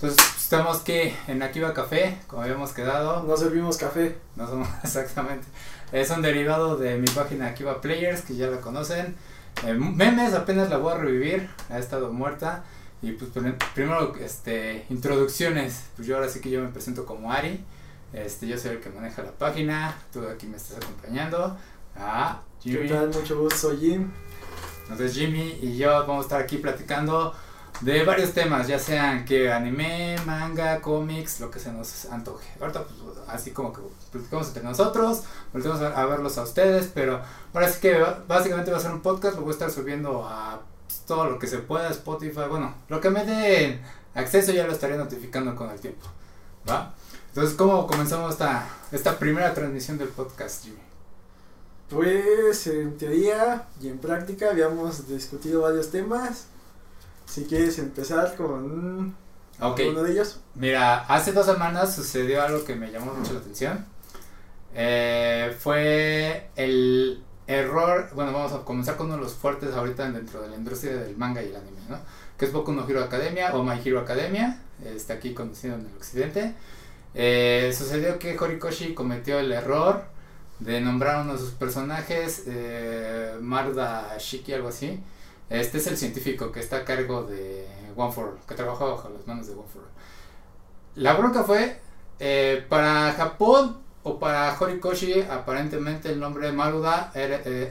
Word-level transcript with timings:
Entonces, 0.00 0.24
estamos 0.36 0.78
que 0.78 1.12
en 1.26 1.42
Akiva 1.42 1.74
Café, 1.74 2.18
como 2.28 2.42
habíamos 2.42 2.70
quedado. 2.70 3.24
No 3.24 3.36
servimos 3.36 3.78
café. 3.78 4.16
No 4.36 4.46
somos, 4.46 4.68
exactamente. 4.84 5.44
Es 5.90 6.10
un 6.10 6.22
derivado 6.22 6.76
de 6.76 6.98
mi 6.98 7.08
página 7.08 7.48
Akiva 7.48 7.80
Players, 7.80 8.20
que 8.22 8.36
ya 8.36 8.46
la 8.46 8.60
conocen. 8.60 9.16
Eh, 9.66 9.74
memes, 9.74 10.34
apenas 10.34 10.70
la 10.70 10.76
voy 10.76 10.92
a 10.92 10.98
revivir, 10.98 11.50
ha 11.68 11.78
estado 11.80 12.12
muerta. 12.12 12.62
Y 13.02 13.10
pues 13.10 13.32
primero, 13.74 14.14
este, 14.20 14.86
introducciones. 14.88 15.86
Pues 15.96 16.06
yo 16.06 16.14
ahora 16.14 16.28
sí 16.28 16.40
que 16.40 16.50
yo 16.50 16.62
me 16.62 16.68
presento 16.68 17.04
como 17.04 17.32
Ari. 17.32 17.64
Este, 18.12 18.46
yo 18.46 18.56
soy 18.56 18.76
el 18.76 18.80
que 18.80 18.90
maneja 18.90 19.24
la 19.24 19.32
página. 19.32 19.96
Tú 20.12 20.22
aquí 20.28 20.46
me 20.46 20.58
estás 20.58 20.76
acompañando. 20.76 21.56
Ah, 21.96 22.42
Jimmy. 22.62 22.86
¿Qué 22.86 22.94
tal? 22.94 23.08
Mucho 23.08 23.40
gusto, 23.40 23.56
soy 23.56 23.78
Jim. 23.78 24.12
Entonces 24.82 25.12
Jimmy 25.12 25.58
y 25.60 25.76
yo 25.76 25.90
vamos 26.06 26.18
a 26.18 26.22
estar 26.22 26.40
aquí 26.40 26.58
platicando 26.58 27.34
de 27.80 28.04
varios 28.04 28.32
temas, 28.32 28.66
ya 28.66 28.78
sean 28.78 29.24
que 29.24 29.52
anime, 29.52 30.16
manga, 30.26 30.80
cómics, 30.80 31.40
lo 31.40 31.50
que 31.50 31.60
se 31.60 31.72
nos 31.72 32.06
antoje. 32.06 32.48
Ahorita 32.60 32.84
pues, 32.84 33.18
así 33.28 33.52
como 33.52 33.72
que 33.72 33.80
platicamos 34.10 34.48
entre 34.48 34.64
nosotros, 34.64 35.22
volvemos 35.52 35.80
a, 35.80 36.06
verlos 36.06 36.38
a 36.38 36.42
ustedes, 36.42 36.90
pero 36.92 37.20
ahora 37.54 37.68
sí 37.68 37.80
que 37.80 37.96
básicamente 38.26 38.70
va 38.70 38.78
a 38.78 38.80
ser 38.80 38.90
un 38.90 39.00
podcast, 39.00 39.36
lo 39.36 39.42
voy 39.42 39.50
a 39.50 39.52
estar 39.52 39.70
subiendo 39.70 40.26
a 40.26 40.60
todo 41.06 41.30
lo 41.30 41.38
que 41.38 41.46
se 41.46 41.58
pueda, 41.58 41.88
Spotify, 41.90 42.42
bueno, 42.48 42.74
lo 42.88 43.00
que 43.00 43.10
me 43.10 43.24
den 43.24 43.80
acceso 44.14 44.52
ya 44.52 44.66
lo 44.66 44.72
estaré 44.72 44.96
notificando 44.96 45.54
con 45.54 45.70
el 45.70 45.78
tiempo, 45.78 46.06
¿va? 46.68 46.94
Entonces, 47.28 47.56
¿cómo 47.56 47.86
comenzamos 47.86 48.32
esta, 48.32 48.66
esta 48.90 49.18
primera 49.18 49.54
transmisión 49.54 49.98
del 49.98 50.08
podcast, 50.08 50.64
Jimmy? 50.64 50.78
Pues 51.88 52.66
en 52.66 52.98
teoría 52.98 53.66
y 53.80 53.88
en 53.88 53.98
práctica 53.98 54.50
habíamos 54.50 55.08
discutido 55.08 55.62
varios 55.62 55.90
temas. 55.90 56.46
Si 57.28 57.44
quieres 57.44 57.78
empezar 57.78 58.34
con 58.36 59.14
uno 59.60 60.02
de 60.02 60.12
ellos. 60.12 60.40
Mira, 60.54 61.04
hace 61.04 61.32
dos 61.32 61.46
semanas 61.46 61.94
sucedió 61.94 62.42
algo 62.42 62.64
que 62.64 62.74
me 62.74 62.90
llamó 62.90 63.12
mucho 63.12 63.34
la 63.34 63.40
atención. 63.40 63.84
Eh, 64.74 65.54
fue 65.58 66.48
el 66.56 67.22
error, 67.46 68.10
bueno, 68.14 68.32
vamos 68.32 68.52
a 68.52 68.64
comenzar 68.64 68.96
con 68.96 69.06
uno 69.06 69.16
de 69.16 69.22
los 69.22 69.34
fuertes 69.34 69.74
ahorita 69.74 70.10
dentro 70.10 70.40
de 70.40 70.48
la 70.48 70.56
industria 70.56 70.96
del 70.96 71.16
manga 71.16 71.42
y 71.42 71.48
el 71.48 71.56
anime, 71.56 71.80
¿no? 71.88 71.98
Que 72.38 72.46
es 72.46 72.52
Boku 72.52 72.72
no 72.72 72.88
Hero 72.88 73.02
Academia 73.02 73.54
o 73.54 73.62
My 73.62 73.80
Hero 73.84 74.00
Academia, 74.00 74.60
está 74.84 75.14
aquí 75.14 75.34
conocido 75.34 75.74
en 75.74 75.80
el 75.82 75.96
occidente. 75.96 76.54
Eh, 77.14 77.74
sucedió 77.76 78.18
que 78.18 78.38
Horikoshi 78.38 78.94
cometió 78.94 79.38
el 79.38 79.52
error 79.52 80.04
de 80.60 80.80
nombrar 80.80 81.22
uno 81.22 81.32
de 81.34 81.38
sus 81.38 81.50
personajes, 81.50 82.44
eh, 82.46 83.34
Marda 83.40 84.16
Shiki, 84.18 84.52
algo 84.52 84.68
así. 84.68 85.00
Este 85.50 85.78
es 85.78 85.86
el 85.86 85.96
científico 85.96 86.52
que 86.52 86.60
está 86.60 86.78
a 86.78 86.84
cargo 86.84 87.22
de 87.22 87.66
One 87.96 88.12
for 88.12 88.38
que 88.46 88.54
trabaja 88.54 88.84
bajo 88.84 89.08
las 89.08 89.26
manos 89.26 89.46
de 89.46 89.54
One 89.54 89.68
for. 89.72 89.82
La 90.94 91.14
bronca 91.14 91.44
fue, 91.44 91.80
eh, 92.18 92.64
para 92.68 93.12
Japón 93.12 93.78
o 94.02 94.18
para 94.18 94.56
Horikoshi, 94.58 95.22
aparentemente 95.22 96.10
el 96.10 96.20
nombre 96.20 96.52
Maruda 96.52 97.12
eh, 97.14 97.70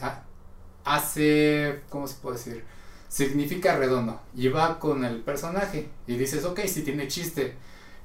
hace, 0.86 1.82
¿cómo 1.90 2.08
se 2.08 2.16
puede 2.16 2.38
decir? 2.38 2.64
Significa 3.10 3.78
redondo. 3.78 4.20
Y 4.36 4.48
va 4.48 4.80
con 4.80 5.06
el 5.06 5.22
personaje. 5.22 5.90
Y 6.08 6.16
dices, 6.18 6.46
ok, 6.46 6.62
si 6.62 6.84
tiene 6.84 7.08
chiste. 7.08 7.56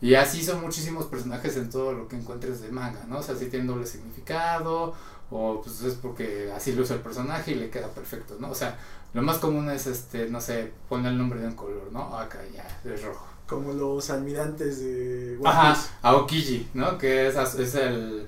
Y 0.03 0.17
así 0.17 0.43
son 0.43 0.61
muchísimos 0.61 1.07
personajes 1.07 1.57
en 1.57 1.71
todo 1.71 1.93
lo 1.93 2.09
que 2.09 2.17
encuentres 2.17 2.61
de 2.61 2.73
manga, 2.73 3.05
¿no? 3.09 3.19
O 3.21 3.23
sea, 3.23 3.37
si 3.37 3.47
tienen 3.47 3.69
doble 3.69 3.87
significado, 3.87 4.93
o 5.31 5.63
pues 5.63 5.81
es 5.83 5.95
porque 5.95 6.53
así 6.55 6.73
lo 6.73 6.83
usa 6.83 6.97
el 6.97 7.03
personaje 7.03 7.53
y 7.53 7.55
le 7.55 7.71
queda 7.71 7.87
perfecto, 7.87 8.37
¿no? 8.41 8.51
O 8.51 8.55
sea, 8.55 8.77
lo 9.15 9.23
más 9.23 9.39
común 9.39 9.71
es, 9.71 9.87
este, 9.87 10.29
no 10.29 10.41
sé, 10.41 10.73
poner 10.89 11.13
el 11.13 11.19
nombre 11.19 11.39
de 11.39 11.47
un 11.47 11.55
color, 11.55 11.89
¿no? 11.93 12.19
Acá 12.19 12.41
ya, 12.53 12.67
es 12.85 13.05
rojo. 13.05 13.25
Como 13.47 13.73
los 13.73 14.11
almirantes 14.11 14.81
de 14.81 15.37
One 15.39 15.49
Ajá, 15.49 15.79
Aokiji, 16.03 16.69
¿no? 16.75 16.99
Que 16.99 17.29
es, 17.29 17.37
es 17.37 17.75
el, 17.77 18.27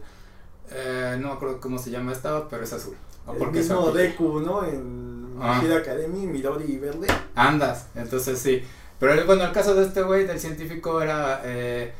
eh, 0.70 1.16
no 1.20 1.28
me 1.28 1.34
acuerdo 1.34 1.60
cómo 1.60 1.78
se 1.78 1.90
llama 1.90 2.12
esta, 2.12 2.48
pero 2.48 2.62
es 2.62 2.72
azul. 2.72 2.94
El 3.28 3.36
porque 3.36 3.58
mismo 3.58 3.90
Deku, 3.90 4.38
¿no? 4.38 4.64
En 4.64 5.36
Hero 5.60 5.78
Academy, 5.78 6.24
Midori 6.28 6.78
verde. 6.78 7.08
Andas, 7.34 7.88
entonces 7.96 8.38
sí. 8.38 8.62
Pero 8.98 9.26
bueno, 9.26 9.44
el 9.44 9.52
caso 9.52 9.74
de 9.74 9.86
este 9.86 10.02
güey, 10.02 10.26
del 10.26 10.40
científico, 10.40 11.00
era 11.00 11.42
eh, 11.44 11.92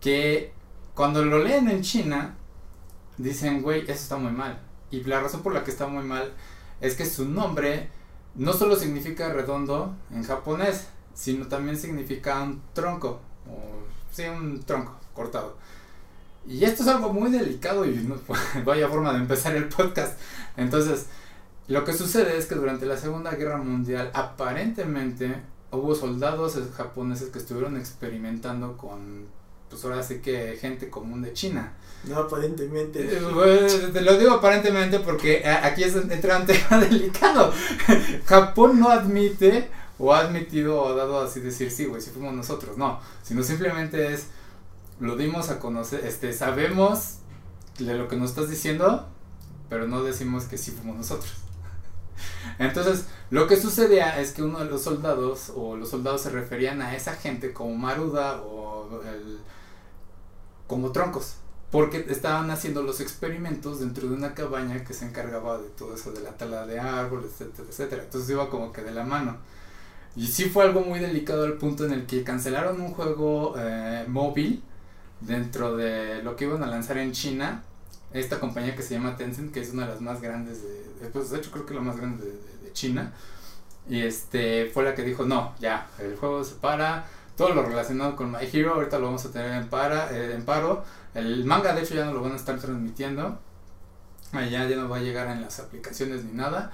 que 0.00 0.52
cuando 0.94 1.24
lo 1.24 1.38
leen 1.38 1.68
en 1.68 1.82
China, 1.82 2.36
dicen, 3.16 3.62
güey, 3.62 3.82
eso 3.82 3.92
está 3.92 4.16
muy 4.16 4.32
mal. 4.32 4.60
Y 4.90 5.02
la 5.04 5.20
razón 5.20 5.42
por 5.42 5.52
la 5.52 5.64
que 5.64 5.70
está 5.70 5.86
muy 5.86 6.04
mal 6.04 6.32
es 6.80 6.94
que 6.94 7.04
su 7.04 7.28
nombre 7.28 7.88
no 8.34 8.52
solo 8.52 8.76
significa 8.76 9.32
redondo 9.32 9.94
en 10.12 10.22
japonés, 10.22 10.88
sino 11.14 11.48
también 11.48 11.76
significa 11.76 12.42
un 12.42 12.62
tronco, 12.72 13.20
o 13.48 13.84
sí, 14.12 14.22
un 14.22 14.62
tronco 14.62 14.96
cortado. 15.12 15.56
Y 16.46 16.64
esto 16.64 16.82
es 16.82 16.88
algo 16.88 17.12
muy 17.12 17.30
delicado 17.30 17.84
y 17.84 17.94
no, 17.96 18.16
vaya 18.64 18.88
forma 18.88 19.12
de 19.12 19.18
empezar 19.18 19.54
el 19.56 19.68
podcast. 19.68 20.18
Entonces, 20.56 21.06
lo 21.66 21.84
que 21.84 21.92
sucede 21.92 22.38
es 22.38 22.46
que 22.46 22.54
durante 22.54 22.86
la 22.86 22.96
Segunda 22.96 23.32
Guerra 23.32 23.58
Mundial, 23.58 24.10
aparentemente, 24.14 25.42
hubo 25.70 25.94
soldados 25.94 26.58
japoneses 26.76 27.30
que 27.30 27.38
estuvieron 27.38 27.76
experimentando 27.76 28.76
con, 28.76 29.26
pues 29.68 29.84
ahora 29.84 30.02
sí 30.02 30.20
que 30.20 30.56
gente 30.60 30.90
común 30.90 31.22
de 31.22 31.32
China. 31.32 31.74
No, 32.04 32.16
aparentemente. 32.16 33.00
Eh, 33.02 33.90
te 33.92 34.00
lo 34.00 34.18
digo 34.18 34.32
aparentemente 34.32 35.00
porque 35.00 35.46
aquí 35.46 35.82
es, 35.82 35.96
entra 35.96 36.38
un 36.38 36.46
tema 36.46 36.80
delicado. 36.80 37.52
Japón 38.24 38.78
no 38.78 38.90
admite 38.90 39.68
o 39.98 40.14
ha 40.14 40.20
admitido 40.20 40.80
o 40.80 40.88
ha 40.88 40.94
dado 40.94 41.20
así 41.20 41.40
decir, 41.40 41.70
sí, 41.70 41.86
güey, 41.86 42.00
si 42.00 42.10
fuimos 42.10 42.34
nosotros. 42.34 42.78
No, 42.78 43.00
sino 43.22 43.42
simplemente 43.42 44.12
es, 44.12 44.26
lo 45.00 45.16
dimos 45.16 45.50
a 45.50 45.58
conocer, 45.58 46.04
este, 46.06 46.32
sabemos 46.32 47.18
de 47.78 47.94
lo 47.94 48.08
que 48.08 48.16
nos 48.16 48.30
estás 48.30 48.48
diciendo, 48.48 49.08
pero 49.68 49.86
no 49.86 50.02
decimos 50.02 50.44
que 50.44 50.56
sí 50.56 50.70
fuimos 50.70 50.96
nosotros. 50.96 51.32
Entonces, 52.58 53.06
lo 53.30 53.46
que 53.46 53.56
sucedía 53.56 54.20
es 54.20 54.32
que 54.32 54.42
uno 54.42 54.58
de 54.58 54.66
los 54.66 54.82
soldados, 54.82 55.52
o 55.54 55.76
los 55.76 55.90
soldados 55.90 56.22
se 56.22 56.30
referían 56.30 56.82
a 56.82 56.94
esa 56.96 57.14
gente 57.14 57.52
como 57.52 57.74
Maruda 57.76 58.40
o 58.42 59.00
el, 59.02 59.38
como 60.66 60.92
troncos, 60.92 61.36
porque 61.70 62.06
estaban 62.08 62.50
haciendo 62.50 62.82
los 62.82 63.00
experimentos 63.00 63.80
dentro 63.80 64.08
de 64.08 64.14
una 64.14 64.34
cabaña 64.34 64.84
que 64.84 64.94
se 64.94 65.06
encargaba 65.06 65.58
de 65.58 65.68
todo 65.70 65.94
eso 65.94 66.12
de 66.12 66.20
la 66.20 66.30
tala 66.36 66.66
de 66.66 66.80
árboles, 66.80 67.32
etcétera, 67.32 67.68
etcétera. 67.68 68.02
Entonces 68.04 68.30
iba 68.30 68.48
como 68.48 68.72
que 68.72 68.82
de 68.82 68.92
la 68.92 69.04
mano. 69.04 69.36
Y 70.16 70.26
sí 70.26 70.46
fue 70.46 70.64
algo 70.64 70.80
muy 70.80 70.98
delicado 70.98 71.44
al 71.44 71.54
punto 71.54 71.84
en 71.84 71.92
el 71.92 72.06
que 72.06 72.24
cancelaron 72.24 72.80
un 72.80 72.92
juego 72.94 73.54
eh, 73.58 74.04
móvil 74.08 74.62
dentro 75.20 75.76
de 75.76 76.22
lo 76.22 76.36
que 76.36 76.46
iban 76.46 76.62
a 76.62 76.66
lanzar 76.66 76.98
en 76.98 77.12
China 77.12 77.62
esta 78.12 78.40
compañía 78.40 78.74
que 78.74 78.82
se 78.82 78.94
llama 78.94 79.16
Tencent, 79.16 79.52
que 79.52 79.60
es 79.60 79.70
una 79.70 79.86
de 79.86 79.92
las 79.92 80.00
más 80.00 80.20
grandes 80.20 80.62
de, 80.62 81.08
pues 81.12 81.30
de 81.30 81.38
hecho 81.38 81.50
creo 81.50 81.66
que 81.66 81.74
la 81.74 81.80
más 81.80 81.96
grande 81.96 82.24
de, 82.24 82.72
China, 82.72 83.12
y 83.88 84.02
este 84.02 84.70
fue 84.72 84.84
la 84.84 84.94
que 84.94 85.02
dijo, 85.02 85.24
no, 85.24 85.54
ya, 85.58 85.88
el 85.98 86.14
juego 86.16 86.44
se 86.44 86.54
para, 86.56 87.06
todo 87.36 87.54
lo 87.54 87.62
relacionado 87.62 88.14
con 88.14 88.30
My 88.30 88.38
Hero, 88.52 88.74
ahorita 88.74 89.00
lo 89.00 89.06
vamos 89.06 89.24
a 89.24 89.32
tener 89.32 89.52
en, 89.52 89.68
para, 89.68 90.12
eh, 90.12 90.34
en 90.34 90.44
paro, 90.44 90.84
el 91.14 91.44
manga 91.44 91.74
de 91.74 91.82
hecho 91.82 91.94
ya 91.94 92.04
no 92.04 92.12
lo 92.12 92.20
van 92.20 92.32
a 92.32 92.36
estar 92.36 92.56
transmitiendo, 92.58 93.40
allá 94.32 94.68
ya 94.68 94.76
no 94.76 94.88
va 94.88 94.98
a 94.98 95.00
llegar 95.00 95.28
en 95.28 95.40
las 95.40 95.58
aplicaciones 95.58 96.24
ni 96.24 96.32
nada, 96.32 96.70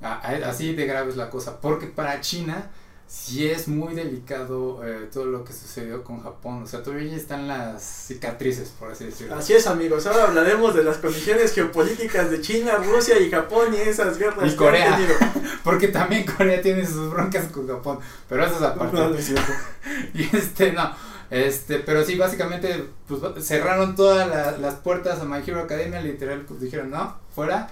así 0.00 0.74
de 0.74 0.86
grave 0.86 1.10
es 1.10 1.16
la 1.16 1.28
cosa, 1.28 1.60
porque 1.60 1.86
para 1.86 2.20
China 2.20 2.70
sí 3.08 3.48
es 3.48 3.68
muy 3.68 3.94
delicado 3.94 4.86
eh, 4.86 5.08
todo 5.10 5.24
lo 5.24 5.42
que 5.42 5.54
sucedió 5.54 6.04
con 6.04 6.22
Japón. 6.22 6.62
O 6.62 6.66
sea, 6.66 6.82
todavía 6.82 7.16
están 7.16 7.48
las 7.48 7.82
cicatrices, 7.82 8.68
por 8.78 8.92
así 8.92 9.06
decirlo. 9.06 9.34
Así 9.34 9.54
es, 9.54 9.66
amigos. 9.66 10.06
Ahora 10.06 10.24
hablaremos 10.24 10.74
de 10.74 10.84
las 10.84 10.98
condiciones 10.98 11.54
geopolíticas 11.54 12.30
de 12.30 12.42
China, 12.42 12.76
Rusia 12.76 13.18
y 13.18 13.30
Japón 13.30 13.74
y 13.74 13.78
esas 13.78 14.18
guerras. 14.18 14.52
Y 14.52 14.56
Corea. 14.56 14.98
Porque 15.64 15.88
también 15.88 16.26
Corea 16.26 16.60
tiene 16.60 16.86
sus 16.86 17.10
broncas 17.10 17.46
con 17.50 17.66
Japón. 17.66 17.98
Pero 18.28 18.44
eso 18.44 18.56
es 18.56 18.62
aparte. 18.62 18.96
No, 18.96 19.10
y 20.14 20.36
este, 20.36 20.72
no. 20.72 20.94
Este, 21.30 21.78
pero 21.78 22.04
sí, 22.04 22.16
básicamente, 22.16 22.84
pues 23.06 23.20
cerraron 23.44 23.94
todas 23.94 24.58
las 24.60 24.74
puertas 24.76 25.20
a 25.20 25.24
My 25.24 25.42
Hero 25.46 25.60
Academia. 25.60 26.02
Literal, 26.02 26.42
pues 26.42 26.60
dijeron, 26.60 26.90
no, 26.90 27.16
fuera. 27.34 27.70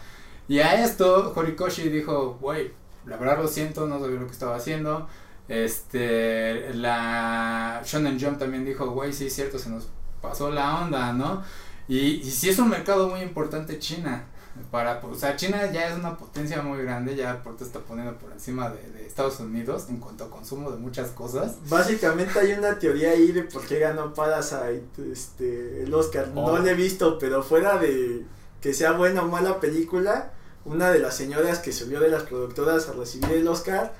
Y 0.48 0.60
a 0.60 0.82
esto, 0.82 1.32
Horikoshi 1.34 1.90
dijo, 1.90 2.38
güey, 2.40 2.72
la 3.04 3.16
verdad 3.18 3.38
lo 3.38 3.48
siento, 3.48 3.86
no 3.86 4.00
sabía 4.00 4.18
lo 4.18 4.26
que 4.26 4.32
estaba 4.32 4.56
haciendo 4.56 5.08
este, 5.48 6.74
la 6.74 7.82
Shonen 7.84 8.20
Jump 8.20 8.38
también 8.38 8.64
dijo, 8.64 8.90
güey, 8.90 9.12
sí 9.12 9.26
es 9.26 9.34
cierto, 9.34 9.58
se 9.58 9.70
nos 9.70 9.88
pasó 10.20 10.50
la 10.50 10.82
onda, 10.82 11.12
¿no? 11.12 11.42
Y, 11.88 11.98
y 11.98 12.30
sí 12.30 12.48
es 12.48 12.58
un 12.58 12.68
mercado 12.68 13.08
muy 13.08 13.20
importante 13.20 13.78
China. 13.78 14.26
Para, 14.70 15.00
o 15.04 15.14
sea, 15.14 15.36
China 15.36 15.70
ya 15.70 15.88
es 15.88 15.96
una 15.96 16.16
potencia 16.16 16.62
muy 16.62 16.82
grande, 16.82 17.14
ya 17.14 17.42
te 17.42 17.64
está 17.64 17.78
poniendo 17.80 18.18
por 18.18 18.32
encima 18.32 18.70
de, 18.70 19.06
Estados 19.06 19.40
Unidos 19.40 19.86
en 19.88 19.98
cuanto 19.98 20.24
a 20.24 20.30
consumo 20.30 20.70
de 20.70 20.76
muchas 20.76 21.10
cosas. 21.10 21.56
Básicamente 21.70 22.38
hay 22.38 22.52
una 22.52 22.78
teoría 22.78 23.12
ahí 23.12 23.32
de 23.32 23.44
por 23.44 23.66
qué 23.66 23.78
ganó 23.78 24.12
Parasite 24.12 25.10
este, 25.10 25.84
el 25.84 25.94
Oscar. 25.94 26.28
No 26.28 26.44
oh. 26.44 26.58
lo 26.58 26.66
he 26.66 26.74
visto, 26.74 27.18
pero 27.18 27.42
fuera 27.42 27.78
de 27.78 28.24
que 28.60 28.74
sea 28.74 28.92
buena 28.92 29.22
o 29.22 29.28
mala 29.28 29.58
película, 29.58 30.32
una 30.66 30.90
de 30.90 30.98
las 30.98 31.16
señoras 31.16 31.60
que 31.60 31.72
subió 31.72 32.00
de 32.00 32.08
las 32.08 32.24
productoras 32.24 32.88
a 32.88 32.92
recibir 32.92 33.32
el 33.32 33.48
Oscar 33.48 33.94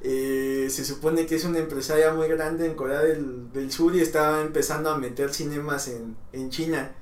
Eh, 0.00 0.68
se 0.70 0.84
supone 0.84 1.26
que 1.26 1.34
es 1.34 1.44
una 1.44 1.58
empresaria 1.58 2.12
muy 2.12 2.28
grande 2.28 2.66
en 2.66 2.74
Corea 2.74 3.00
del, 3.00 3.52
del 3.52 3.72
Sur 3.72 3.96
y 3.96 4.00
estaba 4.00 4.42
empezando 4.42 4.90
a 4.90 4.98
meter 4.98 5.34
cinemas 5.34 5.88
en, 5.88 6.16
en 6.32 6.50
China. 6.50 6.92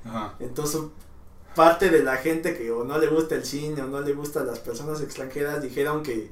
Entonces, 0.41 0.81
parte 1.55 1.91
de 1.91 2.03
la 2.03 2.17
gente 2.17 2.57
que 2.57 2.71
o 2.71 2.85
no 2.85 2.99
le 2.99 3.07
gusta 3.09 3.35
el 3.35 3.45
cine 3.45 3.83
o 3.83 3.87
no 3.87 4.01
le 4.01 4.15
gusta 4.15 4.45
las 4.45 4.61
personas 4.61 5.01
extranjeras 5.03 5.63
dijeron 5.63 6.03
que, 6.03 6.31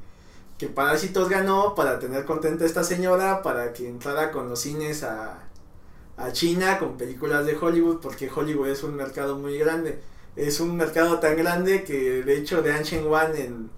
que 0.58 0.68
Parásitos 0.68 1.28
ganó 1.28 1.74
para 1.74 1.98
tener 1.98 2.24
contenta 2.24 2.64
a 2.64 2.66
esta 2.66 2.84
señora, 2.84 3.42
para 3.42 3.72
que 3.74 3.86
entrara 3.86 4.32
con 4.32 4.48
los 4.48 4.60
cines 4.60 5.02
a, 5.02 5.48
a 6.16 6.32
China 6.32 6.78
con 6.78 6.96
películas 6.96 7.44
de 7.44 7.56
Hollywood, 7.56 8.00
porque 8.00 8.30
Hollywood 8.34 8.68
es 8.68 8.82
un 8.82 8.94
mercado 8.94 9.36
muy 9.38 9.58
grande. 9.58 10.00
Es 10.36 10.60
un 10.60 10.76
mercado 10.76 11.20
tan 11.20 11.36
grande 11.36 11.84
que 11.84 12.22
de 12.22 12.36
hecho 12.36 12.62
de 12.62 12.72
Anshen 12.72 13.06
Wan 13.06 13.36
en, 13.36 13.70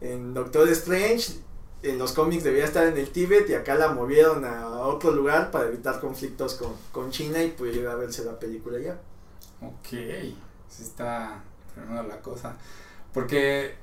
en 0.00 0.34
Doctor 0.34 0.68
Strange 0.70 1.44
en 1.90 1.98
los 1.98 2.12
cómics 2.12 2.44
debía 2.44 2.64
estar 2.64 2.86
en 2.86 2.96
el 2.96 3.10
Tíbet 3.10 3.48
y 3.48 3.54
acá 3.54 3.74
la 3.74 3.88
movieron 3.88 4.44
a 4.44 4.68
otro 4.68 5.12
lugar 5.12 5.50
para 5.50 5.66
evitar 5.66 6.00
conflictos 6.00 6.54
con, 6.54 6.72
con 6.92 7.10
China 7.10 7.42
y 7.42 7.50
pudiera 7.50 7.94
verse 7.94 8.24
la 8.24 8.38
película 8.38 8.78
ya. 8.78 8.98
Ok, 9.60 9.88
sí 9.88 10.82
está 10.82 11.42
tremenda 11.74 12.02
la 12.02 12.20
cosa. 12.20 12.56
Porque 13.12 13.74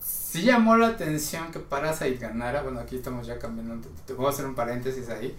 sí 0.00 0.42
llamó 0.42 0.76
la 0.76 0.88
atención 0.88 1.50
que 1.52 1.58
Parasite 1.58 2.16
ganara. 2.16 2.62
Bueno, 2.62 2.80
aquí 2.80 2.96
estamos 2.96 3.26
ya 3.26 3.38
cambiando. 3.38 3.88
Te 4.06 4.12
voy 4.14 4.26
a 4.26 4.30
hacer 4.30 4.46
un 4.46 4.54
paréntesis 4.54 5.08
ahí. 5.08 5.36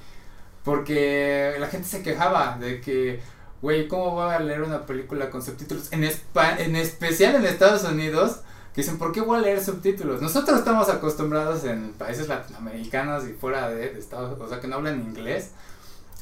Porque 0.63 1.55
la 1.59 1.67
gente 1.67 1.87
se 1.87 2.03
quejaba 2.03 2.57
de 2.59 2.81
que, 2.81 3.19
güey, 3.61 3.87
¿cómo 3.87 4.11
voy 4.11 4.33
a 4.33 4.39
leer 4.39 4.61
una 4.61 4.85
película 4.85 5.29
con 5.29 5.41
subtítulos? 5.41 5.91
En, 5.91 6.03
en 6.03 6.75
especial 6.75 7.35
en 7.35 7.45
Estados 7.45 7.83
Unidos 7.83 8.41
dicen, 8.75 8.97
¿por 8.97 9.11
qué 9.11 9.21
voy 9.21 9.37
a 9.37 9.41
leer 9.41 9.63
subtítulos? 9.63 10.21
Nosotros 10.21 10.59
estamos 10.59 10.89
acostumbrados 10.89 11.63
en 11.65 11.93
países 11.93 12.27
latinoamericanos 12.27 13.27
y 13.27 13.33
fuera 13.33 13.69
de, 13.69 13.97
Estados, 13.97 14.39
o 14.39 14.47
sea, 14.47 14.59
que 14.59 14.67
no 14.67 14.77
hablan 14.77 15.01
inglés, 15.01 15.51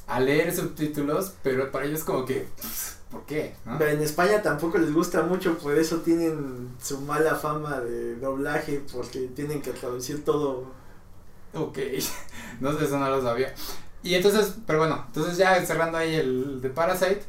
a 0.08 0.20
leer 0.20 0.56
subtítulos, 0.56 1.34
pero 1.44 1.72
para 1.72 1.86
ellos 1.86 2.04
como 2.04 2.26
que, 2.26 2.48
pues, 2.60 2.98
¿por 3.12 3.26
qué? 3.26 3.56
En 3.66 4.02
España 4.02 4.42
tampoco 4.42 4.78
les 4.78 4.94
gusta 4.94 5.24
mucho, 5.24 5.58
por 5.58 5.78
eso 5.78 5.98
tienen 5.98 6.70
su 6.82 7.02
mala 7.02 7.36
fama 7.36 7.82
de 7.82 8.16
doblaje, 8.16 8.82
porque 8.94 9.28
tienen 9.36 9.62
que 9.62 9.72
traducir 9.72 10.24
todo. 10.24 10.66
Ok, 11.54 11.78
no 12.62 12.78
sé, 12.78 12.86
eso 12.86 12.98
no 12.98 13.10
lo 13.10 13.22
sabía. 13.22 13.54
Y 14.04 14.16
entonces, 14.16 14.56
pero 14.66 14.80
bueno, 14.80 15.04
entonces 15.08 15.38
ya 15.38 15.64
cerrando 15.66 15.98
ahí 15.98 16.16
el 16.16 16.62
de 16.62 16.70
Parasite, 16.70 17.24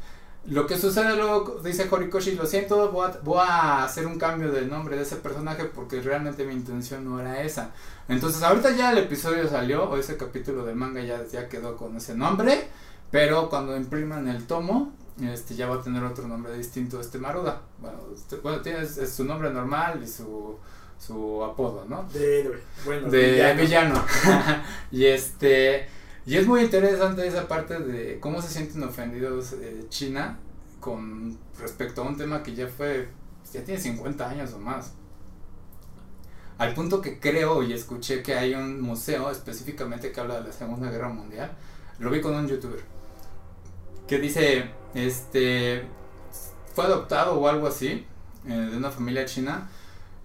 lo 0.49 0.67
que 0.67 0.79
sucede 0.79 1.15
luego, 1.15 1.61
dice 1.63 1.87
Horikoshi, 1.91 2.33
lo 2.33 2.47
siento, 2.47 2.91
voy 2.91 3.39
a, 3.39 3.85
hacer 3.85 4.07
un 4.07 4.19
cambio 4.19 4.51
del 4.51 4.71
nombre 4.71 4.97
de 4.97 5.03
ese 5.03 5.17
personaje 5.17 5.65
porque 5.65 6.01
realmente 6.01 6.45
mi 6.45 6.55
intención 6.55 7.05
no 7.05 7.21
era 7.21 7.43
esa. 7.43 7.73
Entonces 8.09 8.43
ahorita 8.43 8.75
ya 8.75 8.93
el 8.93 8.99
episodio 8.99 9.47
salió, 9.47 9.85
o 9.91 9.99
ese 9.99 10.17
capítulo 10.17 10.65
del 10.65 10.77
manga 10.77 11.03
ya, 11.03 11.27
ya 11.27 11.49
quedó 11.49 11.77
con 11.77 11.97
ese 11.97 12.15
nombre, 12.15 12.69
pero 13.11 13.51
cuando 13.51 13.77
impriman 13.77 14.27
el 14.27 14.47
tomo, 14.47 14.95
este 15.21 15.55
ya 15.55 15.69
va 15.69 15.77
a 15.77 15.83
tener 15.83 16.03
otro 16.03 16.27
nombre 16.27 16.57
distinto 16.57 16.99
este 16.99 17.19
Maruda. 17.19 17.61
Bueno, 17.79 17.99
este, 18.15 18.37
bueno 18.37 18.63
tiene 18.63 18.87
su 18.87 19.25
nombre 19.25 19.51
normal 19.51 20.01
y 20.03 20.07
su, 20.07 20.57
su 20.99 21.45
apodo, 21.45 21.85
¿no? 21.87 22.05
De 22.05 22.41
héroe, 22.41 22.63
bueno, 22.87 23.11
de 23.11 23.55
villano. 23.55 24.03
y 24.91 25.05
este... 25.05 25.98
Y 26.27 26.37
es 26.37 26.47
muy 26.47 26.63
interesante 26.63 27.27
esa 27.27 27.49
parte 27.49 27.79
de 27.79 28.21
cómo 28.21 28.43
se 28.43 28.49
sienten 28.49 28.83
ofendidos 28.83 29.55
eh, 29.55 29.87
China 29.89 30.39
con 30.81 31.39
respecto 31.59 32.03
a 32.03 32.07
un 32.07 32.17
tema 32.17 32.43
que 32.43 32.55
ya 32.55 32.69
fue, 32.69 33.09
ya 33.53 33.65
tiene 33.65 33.81
50 33.81 34.29
años 34.29 34.53
o 34.53 34.59
más. 34.59 34.93
Al 36.59 36.75
punto 36.75 37.01
que 37.01 37.19
creo 37.19 37.63
y 37.63 37.73
escuché 37.73 38.23
que 38.23 38.35
hay 38.35 38.55
un 38.55 38.81
museo 38.81 39.31
específicamente 39.31 40.13
que 40.13 40.21
habla 40.21 40.41
de 40.41 40.49
la 40.49 40.53
Segunda 40.53 40.91
Guerra 40.91 41.09
Mundial. 41.09 41.53
Lo 41.99 42.11
vi 42.11 42.21
con 42.21 42.35
un 42.35 42.49
youtuber. 42.49 42.81
Que 44.07 44.19
dice, 44.19 44.71
este, 44.95 45.85
fue 46.75 46.85
adoptado 46.85 47.39
o 47.39 47.49
algo 47.49 47.69
así, 47.69 48.07
eh, 48.47 48.53
de 48.53 48.77
una 48.77 48.91
familia 48.91 49.25
china 49.25 49.69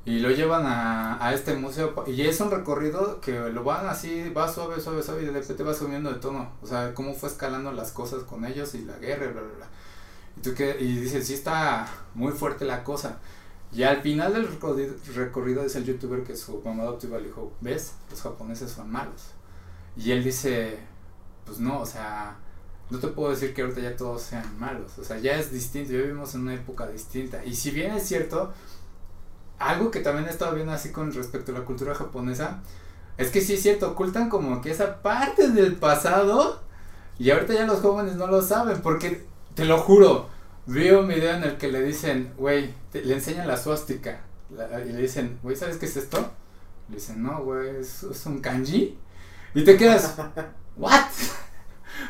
y 0.05 0.19
lo 0.19 0.31
llevan 0.31 0.65
a, 0.65 1.25
a, 1.25 1.33
este 1.33 1.55
museo 1.55 2.03
y 2.07 2.23
es 2.23 2.39
un 2.41 2.51
recorrido 2.51 3.21
que 3.21 3.31
lo 3.31 3.63
van 3.63 3.87
así, 3.87 4.29
va 4.29 4.51
suave, 4.51 4.81
suave, 4.81 5.01
suave 5.01 5.23
y 5.23 5.25
de 5.27 5.31
repente 5.31 5.63
va 5.63 5.73
subiendo 5.73 6.11
de 6.11 6.19
tono, 6.19 6.51
o 6.61 6.67
sea, 6.67 6.93
cómo 6.93 7.13
fue 7.13 7.29
escalando 7.29 7.71
las 7.71 7.91
cosas 7.91 8.23
con 8.23 8.43
ellos 8.43 8.75
y 8.75 8.83
la 8.83 8.97
guerra 8.97 9.31
bla, 9.31 9.41
bla, 9.41 9.53
bla. 9.55 9.67
Y, 10.37 10.41
tú 10.41 10.53
que, 10.53 10.77
y 10.79 10.97
dices, 10.97 11.27
sí 11.27 11.33
está 11.33 11.87
muy 12.15 12.33
fuerte 12.33 12.65
la 12.65 12.83
cosa. 12.83 13.19
Y 13.71 13.83
al 13.83 14.01
final 14.01 14.33
del 14.33 14.47
recorrido, 15.15 15.63
dice 15.63 15.79
el 15.79 15.85
youtuber 15.85 16.23
que 16.23 16.35
su 16.35 16.61
mamá 16.63 16.83
adoptiva 16.83 17.17
le 17.17 17.25
dijo, 17.25 17.53
¿ves? 17.59 17.93
Los 18.11 18.21
japoneses 18.21 18.71
son 18.71 18.91
malos. 18.91 19.31
Y 19.97 20.11
él 20.11 20.23
dice, 20.23 20.77
pues 21.45 21.59
no, 21.59 21.79
o 21.79 21.85
sea, 21.85 22.37
no 22.89 22.99
te 22.99 23.07
puedo 23.07 23.31
decir 23.31 23.53
que 23.53 23.63
ahorita 23.63 23.81
ya 23.81 23.95
todos 23.95 24.21
sean 24.21 24.59
malos, 24.59 24.97
o 24.99 25.03
sea, 25.03 25.17
ya 25.17 25.37
es 25.37 25.51
distinto, 25.51 25.91
ya 25.93 25.99
vivimos 25.99 26.35
en 26.35 26.41
una 26.41 26.53
época 26.53 26.87
distinta. 26.87 27.43
Y 27.45 27.55
si 27.55 27.71
bien 27.71 27.93
es 27.93 28.03
cierto, 28.07 28.53
algo 29.59 29.91
que 29.91 29.99
también 29.99 30.27
he 30.27 30.31
estado 30.31 30.55
viendo 30.55 30.73
así 30.73 30.91
con 30.91 31.11
respecto 31.11 31.51
a 31.51 31.59
la 31.59 31.65
cultura 31.65 31.95
japonesa, 31.95 32.61
es 33.17 33.29
que 33.29 33.41
sí 33.41 33.53
es 33.53 33.61
cierto, 33.61 33.91
ocultan 33.91 34.29
como 34.29 34.61
que 34.61 34.71
esa 34.71 35.01
parte 35.01 35.49
del 35.49 35.75
pasado 35.75 36.61
y 37.19 37.29
ahorita 37.29 37.53
ya 37.53 37.65
los 37.65 37.79
jóvenes 37.79 38.15
no 38.15 38.27
lo 38.27 38.41
saben, 38.41 38.81
porque 38.81 39.25
te 39.53 39.65
lo 39.65 39.77
juro, 39.79 40.29
vi 40.65 40.89
un 40.91 41.07
video 41.07 41.35
en 41.35 41.43
el 41.43 41.57
que 41.57 41.67
le 41.67 41.83
dicen, 41.83 42.33
güey, 42.37 42.73
le 42.93 43.13
enseñan 43.13 43.47
la 43.47 43.57
suástica 43.57 44.21
y 44.51 44.91
le 44.91 45.01
dicen, 45.01 45.39
güey, 45.43 45.55
¿sabes 45.55 45.77
qué 45.77 45.85
es 45.85 45.97
esto? 45.97 46.31
Le 46.89 46.95
dicen, 46.95 47.21
no, 47.21 47.43
güey, 47.43 47.77
es, 47.77 48.03
es 48.03 48.25
un 48.25 48.39
kanji. 48.39 48.97
Y 49.53 49.63
te 49.63 49.77
quedas, 49.77 50.15
¿what? 50.77 51.03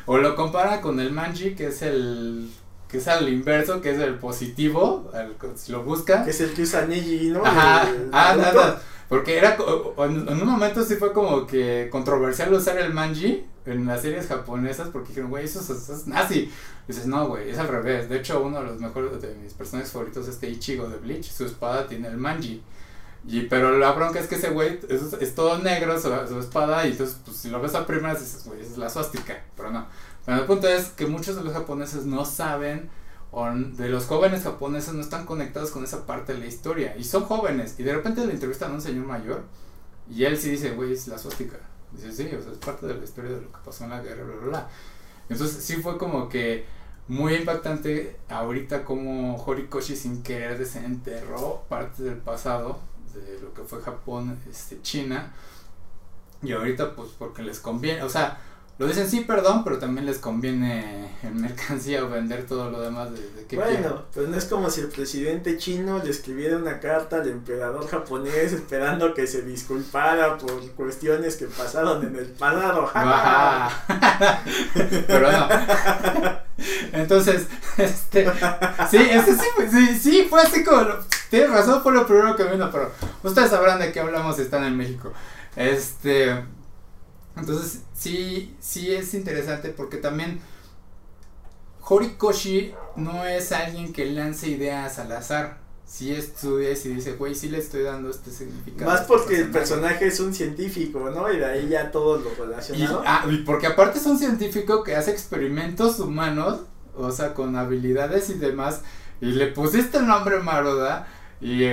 o 0.05 0.17
lo 0.17 0.35
compara 0.35 0.81
con 0.81 0.99
el 0.99 1.11
manji, 1.11 1.55
que 1.55 1.67
es 1.67 1.81
el 1.81 2.49
que 2.93 2.99
es 2.99 3.07
al 3.07 3.27
inverso, 3.27 3.81
que 3.81 3.89
es 3.89 3.97
el 3.97 4.19
positivo, 4.19 5.11
si 5.55 5.71
lo 5.71 5.83
busca. 5.83 6.23
Que 6.23 6.29
es 6.29 6.39
el 6.41 6.53
que 6.53 6.61
usa 6.61 6.85
Neji, 6.85 7.31
¿no? 7.31 7.43
Ajá, 7.43 7.87
ah, 8.11 8.35
nada. 8.37 8.79
Porque 9.09 9.35
era, 9.35 9.57
en, 9.97 10.29
un 10.29 10.45
momento 10.45 10.83
sí 10.83 10.97
fue 10.97 11.11
como 11.11 11.47
que 11.47 11.89
controversial 11.91 12.53
usar 12.53 12.77
el 12.77 12.93
manji 12.93 13.47
en 13.65 13.87
las 13.87 14.03
series 14.03 14.27
japonesas 14.27 14.89
porque 14.89 15.07
dijeron, 15.07 15.31
güey, 15.31 15.45
eso, 15.45 15.59
es 15.59 16.05
nazi. 16.05 16.51
dices, 16.87 17.07
no, 17.07 17.29
güey, 17.29 17.49
es 17.49 17.57
al 17.57 17.67
revés. 17.67 18.09
De 18.09 18.17
hecho, 18.17 18.43
uno 18.43 18.59
de 18.59 18.65
los 18.67 18.79
mejores, 18.79 19.19
de 19.19 19.33
mis 19.41 19.53
personajes 19.53 19.91
favoritos 19.91 20.27
es 20.27 20.35
este 20.35 20.49
Ichigo 20.49 20.87
de 20.87 20.97
Bleach. 20.97 21.31
Su 21.31 21.45
espada 21.45 21.87
tiene 21.87 22.09
el 22.09 22.17
manji. 22.17 22.61
Y, 23.27 23.41
pero 23.47 23.75
la 23.79 23.91
bronca 23.93 24.19
es 24.19 24.27
que 24.27 24.35
ese 24.35 24.51
güey 24.51 24.79
es, 24.87 25.33
todo 25.33 25.57
negro, 25.57 25.99
su, 25.99 26.09
su, 26.27 26.39
espada, 26.39 26.85
y 26.85 26.91
entonces, 26.91 27.17
pues 27.25 27.37
si 27.37 27.49
lo 27.49 27.59
ves 27.59 27.73
a 27.73 27.87
primeras, 27.87 28.19
dices, 28.19 28.45
güey, 28.45 28.61
es 28.61 28.77
la 28.77 28.87
suástica. 28.87 29.41
Pero 29.57 29.71
no. 29.71 29.87
Pero 30.25 30.37
el 30.39 30.45
punto 30.45 30.67
es 30.67 30.89
que 30.89 31.05
muchos 31.05 31.35
de 31.35 31.43
los 31.43 31.53
japoneses 31.53 32.05
no 32.05 32.25
saben, 32.25 32.89
o 33.31 33.49
de 33.51 33.89
los 33.89 34.05
jóvenes 34.05 34.43
japoneses 34.43 34.93
no 34.93 35.01
están 35.01 35.25
conectados 35.25 35.71
con 35.71 35.83
esa 35.83 36.05
parte 36.05 36.33
de 36.33 36.39
la 36.39 36.45
historia. 36.45 36.95
Y 36.97 37.03
son 37.03 37.23
jóvenes. 37.23 37.75
Y 37.79 37.83
de 37.83 37.93
repente 37.93 38.25
le 38.25 38.33
entrevistan 38.33 38.71
a 38.71 38.75
un 38.75 38.81
señor 38.81 39.05
mayor. 39.05 39.43
Y 40.09 40.23
él 40.23 40.37
sí 40.37 40.51
dice, 40.51 40.71
güey, 40.71 40.93
es 40.93 41.07
la 41.07 41.17
suástica. 41.17 41.57
Dice, 41.91 42.11
sí, 42.11 42.35
o 42.35 42.41
sea, 42.41 42.51
es 42.51 42.57
parte 42.59 42.85
de 42.85 42.95
la 42.95 43.03
historia 43.03 43.31
de 43.31 43.41
lo 43.41 43.51
que 43.51 43.57
pasó 43.65 43.83
en 43.85 43.89
la 43.89 44.01
guerra, 44.01 44.23
bla, 44.23 44.35
bla, 44.35 44.47
bla. 44.47 44.69
Entonces 45.29 45.63
sí 45.63 45.77
fue 45.77 45.97
como 45.97 46.29
que 46.29 46.65
muy 47.07 47.35
impactante 47.35 48.17
ahorita 48.29 48.85
como 48.85 49.35
Horikoshi 49.35 49.95
sin 49.95 50.23
querer 50.23 50.57
desenterró 50.57 51.63
parte 51.67 52.03
del 52.03 52.17
pasado 52.17 52.79
de 53.13 53.39
lo 53.41 53.53
que 53.53 53.63
fue 53.63 53.81
Japón, 53.81 54.39
este, 54.49 54.81
China. 54.81 55.33
Y 56.41 56.51
ahorita 56.51 56.95
pues 56.95 57.11
porque 57.17 57.41
les 57.41 57.59
conviene, 57.59 58.03
o 58.03 58.09
sea, 58.09 58.39
lo 58.79 58.87
dicen 58.87 59.07
sí, 59.07 59.21
perdón, 59.21 59.63
pero 59.63 59.77
también 59.77 60.07
les 60.07 60.17
conviene 60.17 61.09
en 61.21 61.41
mercancía 61.41 62.03
o 62.03 62.09
vender 62.09 62.47
todo 62.47 62.71
lo 62.71 62.81
demás 62.81 63.11
de, 63.11 63.19
de 63.19 63.55
Bueno, 63.55 64.03
pues 64.13 64.27
no 64.27 64.35
es 64.35 64.45
como 64.45 64.69
si 64.69 64.81
el 64.81 64.87
presidente 64.87 65.57
chino 65.57 66.01
le 66.03 66.09
escribiera 66.09 66.57
una 66.57 66.79
carta 66.79 67.17
al 67.17 67.29
emperador 67.29 67.87
japonés 67.87 68.51
esperando 68.51 69.13
que 69.13 69.27
se 69.27 69.43
disculpara 69.43 70.37
por 70.37 70.67
cuestiones 70.71 71.35
que 71.35 71.45
pasaron 71.45 72.05
en 72.05 72.15
el 72.15 72.25
pasado. 72.25 72.89
pero 75.07 75.31
no. 75.31 75.47
Entonces, 76.93 77.47
este, 77.77 78.31
sí, 78.89 78.97
ese 78.97 79.35
sí, 79.35 79.45
sí, 79.71 79.99
sí, 79.99 80.27
fue 80.29 80.41
así 80.41 80.63
como, 80.63 80.85
tienes 81.29 81.49
razón, 81.49 81.81
fue 81.83 81.93
lo 81.93 82.05
primero 82.05 82.35
que 82.35 82.43
vino, 82.45 82.69
pero 82.71 82.91
ustedes 83.23 83.49
sabrán 83.49 83.79
de 83.79 83.91
qué 83.91 83.99
hablamos 83.99 84.35
si 84.35 84.43
están 84.43 84.63
en 84.63 84.77
México. 84.77 85.11
Este, 85.55 86.43
entonces, 87.35 87.81
sí, 87.93 88.55
sí 88.59 88.93
es 88.93 89.13
interesante 89.13 89.69
porque 89.69 89.97
también 89.97 90.39
Horikoshi 91.81 92.73
no 92.95 93.25
es 93.25 93.51
alguien 93.51 93.91
que 93.91 94.05
lance 94.05 94.49
ideas 94.49 94.99
al 94.99 95.11
azar. 95.11 95.61
Sí 95.85 96.11
estudia 96.11 96.71
y 96.71 96.89
dice, 96.89 97.13
güey, 97.13 97.35
sí 97.35 97.49
le 97.49 97.59
estoy 97.59 97.83
dando 97.83 98.09
este 98.09 98.31
significado. 98.31 98.89
Más 98.89 99.01
este 99.01 99.13
porque 99.13 99.35
el 99.41 99.51
personaje 99.51 100.07
es 100.07 100.19
un 100.19 100.33
científico, 100.33 101.11
¿no? 101.13 101.31
Y 101.31 101.37
de 101.37 101.45
ahí 101.45 101.67
ya 101.69 101.91
todo 101.91 102.17
lo 102.17 102.33
relacionado. 102.33 103.03
ah, 103.05 103.25
y 103.29 103.37
porque 103.39 103.67
aparte 103.67 103.99
es 103.99 104.05
un 104.05 104.17
científico 104.17 104.83
que 104.83 104.95
hace 104.95 105.11
experimentos 105.11 105.99
humanos, 105.99 106.61
o 106.95 107.11
sea, 107.11 107.33
con 107.33 107.55
habilidades 107.55 108.29
y 108.29 108.35
demás. 108.35 108.81
Y 109.21 109.33
le 109.33 109.47
pusiste 109.47 109.97
el 109.97 110.07
nombre 110.07 110.39
Maroda 110.39 111.07
y 111.41 111.65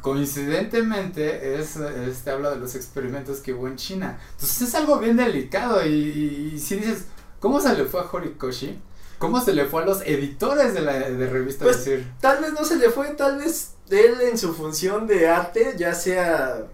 coincidentemente 0.00 1.58
es, 1.58 1.76
este 1.76 2.30
habla 2.30 2.50
de 2.50 2.56
los 2.56 2.74
experimentos 2.74 3.38
que 3.38 3.52
hubo 3.52 3.68
en 3.68 3.76
China. 3.76 4.18
Entonces 4.32 4.62
es 4.68 4.74
algo 4.74 4.98
bien 4.98 5.16
delicado 5.16 5.84
y, 5.86 6.58
si 6.58 6.76
dices, 6.76 7.04
¿cómo 7.40 7.60
se 7.60 7.74
le 7.74 7.84
fue 7.84 8.00
a 8.00 8.04
Horikoshi? 8.10 8.78
¿Cómo 9.18 9.40
se 9.40 9.52
le 9.52 9.64
fue 9.64 9.82
a 9.82 9.86
los 9.86 10.02
editores 10.02 10.74
de 10.74 10.80
la 10.80 10.92
de 10.92 11.26
revista? 11.28 11.64
Pues, 11.64 11.84
decir? 11.84 12.06
Tal 12.20 12.40
vez 12.40 12.52
no 12.52 12.64
se 12.64 12.76
le 12.76 12.90
fue, 12.90 13.08
tal 13.08 13.38
vez 13.38 13.72
él 13.90 14.20
en 14.20 14.38
su 14.38 14.54
función 14.54 15.06
de 15.06 15.28
arte, 15.28 15.74
ya 15.76 15.94
sea 15.94 16.66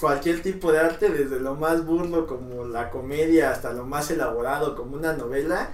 cualquier 0.00 0.42
tipo 0.42 0.72
de 0.72 0.80
arte, 0.80 1.10
desde 1.10 1.38
lo 1.38 1.54
más 1.54 1.84
burdo 1.84 2.26
como 2.26 2.64
la 2.64 2.90
comedia 2.90 3.50
hasta 3.50 3.72
lo 3.72 3.84
más 3.84 4.10
elaborado 4.10 4.74
como 4.74 4.96
una 4.96 5.12
novela, 5.12 5.70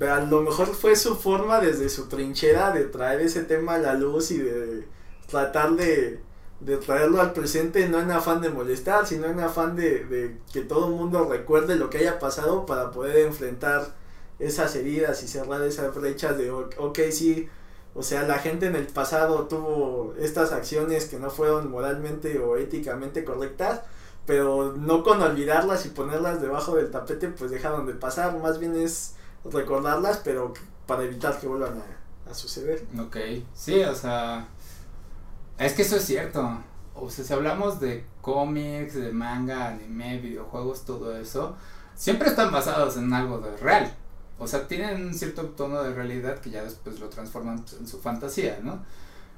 a 0.00 0.20
lo 0.20 0.42
mejor 0.42 0.74
fue 0.74 0.96
su 0.96 1.16
forma 1.16 1.60
desde 1.60 1.88
su 1.88 2.08
trinchera 2.08 2.72
de 2.72 2.84
traer 2.84 3.20
ese 3.20 3.42
tema 3.42 3.74
a 3.74 3.78
la 3.78 3.94
luz 3.94 4.30
y 4.30 4.38
de 4.38 4.84
tratar 5.28 5.76
de, 5.76 6.20
de 6.60 6.76
traerlo 6.78 7.20
al 7.20 7.32
presente 7.34 7.88
no 7.88 8.00
en 8.00 8.10
afán 8.10 8.40
de 8.40 8.50
molestar, 8.50 9.06
sino 9.06 9.26
en 9.26 9.40
afán 9.40 9.76
de, 9.76 10.04
de 10.06 10.38
que 10.52 10.62
todo 10.62 10.88
el 10.88 10.94
mundo 10.94 11.28
recuerde 11.30 11.76
lo 11.76 11.90
que 11.90 11.98
haya 11.98 12.18
pasado 12.18 12.66
para 12.66 12.90
poder 12.90 13.26
enfrentar 13.26 13.94
esas 14.38 14.74
heridas 14.76 15.22
y 15.22 15.28
cerrar 15.28 15.62
esas 15.62 15.94
brechas 15.94 16.38
de, 16.38 16.50
ok, 16.50 16.98
sí, 17.10 17.48
o 17.94 18.02
sea, 18.02 18.22
la 18.24 18.38
gente 18.38 18.66
en 18.66 18.76
el 18.76 18.86
pasado 18.86 19.48
tuvo 19.48 20.14
estas 20.18 20.52
acciones 20.52 21.06
que 21.06 21.18
no 21.18 21.30
fueron 21.30 21.70
moralmente 21.70 22.38
o 22.38 22.56
éticamente 22.56 23.24
correctas, 23.24 23.82
pero 24.26 24.74
no 24.76 25.02
con 25.02 25.22
olvidarlas 25.22 25.86
y 25.86 25.90
ponerlas 25.90 26.40
debajo 26.40 26.76
del 26.76 26.90
tapete, 26.90 27.28
pues 27.28 27.50
dejaron 27.50 27.86
de 27.86 27.94
pasar, 27.94 28.36
más 28.38 28.58
bien 28.58 28.76
es 28.76 29.14
recordarlas, 29.44 30.18
pero 30.22 30.52
para 30.86 31.04
evitar 31.04 31.40
que 31.40 31.48
vuelvan 31.48 31.82
a, 32.26 32.30
a 32.30 32.34
suceder. 32.34 32.84
Ok, 32.98 33.16
sí, 33.54 33.82
o 33.82 33.94
sea, 33.94 34.48
es 35.58 35.72
que 35.72 35.82
eso 35.82 35.96
es 35.96 36.04
cierto. 36.04 36.62
O 36.94 37.10
sea, 37.10 37.24
si 37.24 37.32
hablamos 37.32 37.80
de 37.80 38.04
cómics, 38.20 38.94
de 38.94 39.12
manga, 39.12 39.68
anime, 39.68 40.18
videojuegos, 40.18 40.84
todo 40.84 41.16
eso, 41.16 41.56
siempre 41.94 42.28
están 42.28 42.52
basados 42.52 42.96
en 42.96 43.12
algo 43.12 43.38
de 43.38 43.56
real. 43.56 43.94
O 44.38 44.46
sea, 44.46 44.68
tienen 44.68 45.06
un 45.06 45.14
cierto 45.14 45.44
tono 45.46 45.82
de 45.82 45.92
realidad 45.92 46.38
que 46.38 46.50
ya 46.50 46.62
después 46.62 47.00
lo 47.00 47.08
transforman 47.08 47.64
en 47.78 47.86
su 47.86 48.00
fantasía, 48.00 48.60
¿no? 48.62 48.84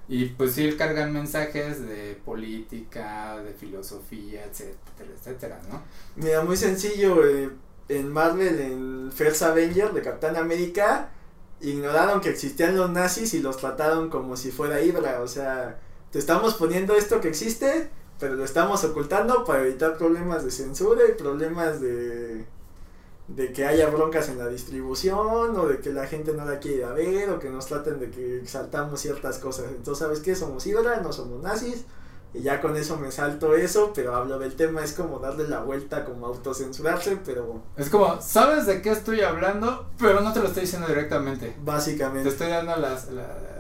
Y 0.09 0.27
pues 0.27 0.55
sí 0.55 0.71
cargan 0.77 1.13
mensajes 1.13 1.87
de 1.87 2.21
política, 2.25 3.39
de 3.39 3.53
filosofía, 3.53 4.45
etcétera, 4.45 5.11
etcétera, 5.17 5.61
¿no? 5.71 5.83
Mira, 6.17 6.43
muy 6.43 6.57
sencillo, 6.57 7.25
eh, 7.25 7.51
en 7.89 8.13
Marvel, 8.13 8.61
en 8.61 9.13
First 9.13 9.43
Avenger 9.43 9.93
de 9.93 10.03
Capitán 10.03 10.37
América, 10.37 11.09
ignoraron 11.61 12.21
que 12.21 12.31
existían 12.31 12.77
los 12.77 12.91
nazis 12.91 13.35
y 13.35 13.41
los 13.41 13.57
trataron 13.59 14.11
como 14.11 14.37
si 14.37 14.51
fuera 14.51 14.81
Hydra, 14.81 15.21
o 15.23 15.29
sea, 15.29 15.79
te 16.11 16.19
estamos 16.19 16.55
poniendo 16.55 16.95
esto 16.95 17.21
que 17.21 17.29
existe, 17.29 17.91
pero 18.19 18.35
lo 18.35 18.45
estamos 18.45 18.85
ocultando 18.85 19.45
para 19.45 19.63
evitar 19.63 19.97
problemas 19.97 20.45
de 20.45 20.51
censura 20.51 21.03
y 21.09 21.13
problemas 21.13 21.81
de 21.81 22.47
de 23.35 23.53
que 23.53 23.65
haya 23.65 23.89
broncas 23.89 24.29
en 24.29 24.39
la 24.39 24.49
distribución 24.49 25.57
o 25.57 25.67
de 25.67 25.79
que 25.79 25.93
la 25.93 26.07
gente 26.07 26.33
no 26.33 26.45
la 26.45 26.59
quiera 26.59 26.93
ver 26.93 27.31
o 27.31 27.39
que 27.39 27.49
nos 27.49 27.67
traten 27.67 28.01
de 28.01 28.11
que 28.11 28.39
exaltamos 28.39 29.01
ciertas 29.01 29.39
cosas. 29.39 29.67
Entonces, 29.69 29.99
¿sabes 30.05 30.21
qué? 30.21 30.35
Somos 30.35 30.67
Hydra, 30.67 31.01
no 31.01 31.13
somos 31.13 31.43
nazis. 31.43 31.85
Y 32.33 32.43
ya 32.43 32.61
con 32.61 32.77
eso 32.77 32.97
me 32.97 33.11
salto 33.11 33.57
eso, 33.57 33.93
pero 33.93 34.15
hablo 34.15 34.39
del 34.39 34.55
tema, 34.55 34.85
es 34.85 34.93
como 34.93 35.19
darle 35.19 35.49
la 35.49 35.63
vuelta, 35.63 36.05
como 36.05 36.27
autocensurarse, 36.27 37.19
pero... 37.25 37.61
Es 37.77 37.91
como, 37.91 38.21
sabes 38.23 38.67
de 38.67 38.81
qué 38.83 38.91
estoy 38.93 39.23
hablando, 39.23 39.89
pero 39.99 40.21
no 40.21 40.33
te 40.33 40.39
lo 40.39 40.47
estoy 40.47 40.63
diciendo 40.63 40.87
directamente. 40.87 41.57
Básicamente. 41.65 42.29
Te 42.29 42.29
estoy 42.29 42.49
dando 42.49 42.77
las, 42.77 43.09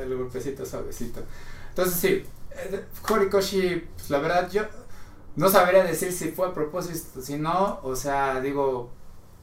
el 0.00 0.16
golpecito 0.16 0.64
suavecito. 0.64 1.21
Entonces 1.71 1.95
sí, 1.95 2.25
Horikoshi, 3.09 3.88
pues 3.97 4.11
la 4.11 4.19
verdad 4.19 4.50
yo 4.50 4.62
no 5.37 5.49
sabría 5.49 5.85
decir 5.85 6.12
si 6.12 6.30
fue 6.30 6.49
a 6.49 6.54
propósito, 6.54 7.23
si 7.23 7.37
no, 7.37 7.80
o 7.83 7.97
sea, 7.97 8.40
digo, 8.40 8.90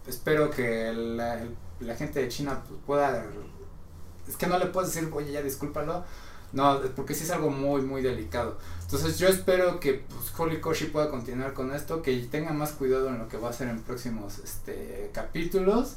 espero 0.08 0.50
que 0.50 0.92
la, 0.94 1.96
gente 1.96 2.22
de 2.22 2.28
China 2.28 2.64
pues, 2.68 2.80
pueda... 2.86 3.26
Es 4.28 4.36
que 4.36 4.48
no 4.48 4.60
le 4.60 4.68
puedes 4.68 4.94
decir, 4.94 5.10
oye, 5.14 5.32
ya 5.32 5.42
discúlpalo. 5.42 6.04
No, 6.54 6.80
porque 6.96 7.14
sí 7.14 7.24
es 7.24 7.32
algo 7.32 7.50
muy, 7.50 7.82
muy 7.82 8.02
delicado. 8.02 8.58
Entonces 8.82 9.20
yo 9.20 9.28
espero 9.28 9.80
que 9.80 10.06
pues, 10.08 10.38
Holy 10.38 10.60
Koshi 10.62 10.86
pueda 10.86 11.10
continuar 11.10 11.54
con 11.54 11.74
esto, 11.74 12.02
que 12.02 12.16
tenga 12.32 12.52
más 12.52 12.72
cuidado 12.72 13.10
en 13.10 13.20
lo 13.20 13.28
que 13.28 13.38
va 13.38 13.48
a 13.48 13.52
hacer 13.52 13.68
en 13.68 13.82
próximos 13.82 14.40
este, 14.40 15.10
capítulos. 15.14 15.96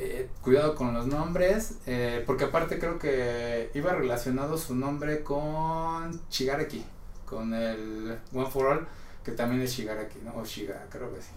Eh, 0.00 0.30
cuidado 0.42 0.76
con 0.76 0.94
los 0.94 1.08
nombres, 1.08 1.78
eh, 1.86 2.22
porque 2.24 2.44
aparte 2.44 2.78
creo 2.78 3.00
que 3.00 3.72
iba 3.74 3.92
relacionado 3.92 4.56
su 4.56 4.76
nombre 4.76 5.24
con 5.24 6.20
Shigaraki, 6.30 6.84
con 7.26 7.52
el 7.52 8.16
One 8.32 8.48
for 8.48 8.66
All, 8.66 8.88
que 9.24 9.32
también 9.32 9.60
es 9.60 9.72
Shigaraki, 9.72 10.20
¿no? 10.20 10.36
O 10.36 10.44
Shiga, 10.44 10.86
creo 10.88 11.12
que 11.12 11.20
sí. 11.20 11.32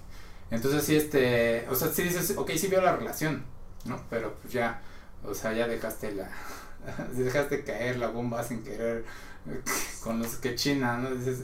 Entonces 0.52 0.84
sí, 0.84 0.96
este, 0.96 1.68
o 1.72 1.76
sea, 1.76 1.88
sí 1.88 2.04
dices, 2.04 2.38
ok, 2.38 2.52
sí 2.52 2.68
veo 2.68 2.82
la 2.82 2.96
relación, 2.96 3.44
¿no? 3.86 4.00
Pero 4.12 4.36
pues 4.36 4.54
ya, 4.54 4.80
o 5.26 5.34
sea, 5.34 5.54
ya 5.54 5.68
dejaste 5.68 6.12
la, 6.12 6.30
dejaste 7.14 7.64
caer 7.64 7.98
la 7.98 8.10
bomba 8.10 8.44
sin 8.44 8.64
querer 8.64 9.06
con 10.04 10.20
los 10.20 10.36
que 10.36 10.54
China, 10.54 10.98
¿no? 10.98 11.10
Dices, 11.16 11.40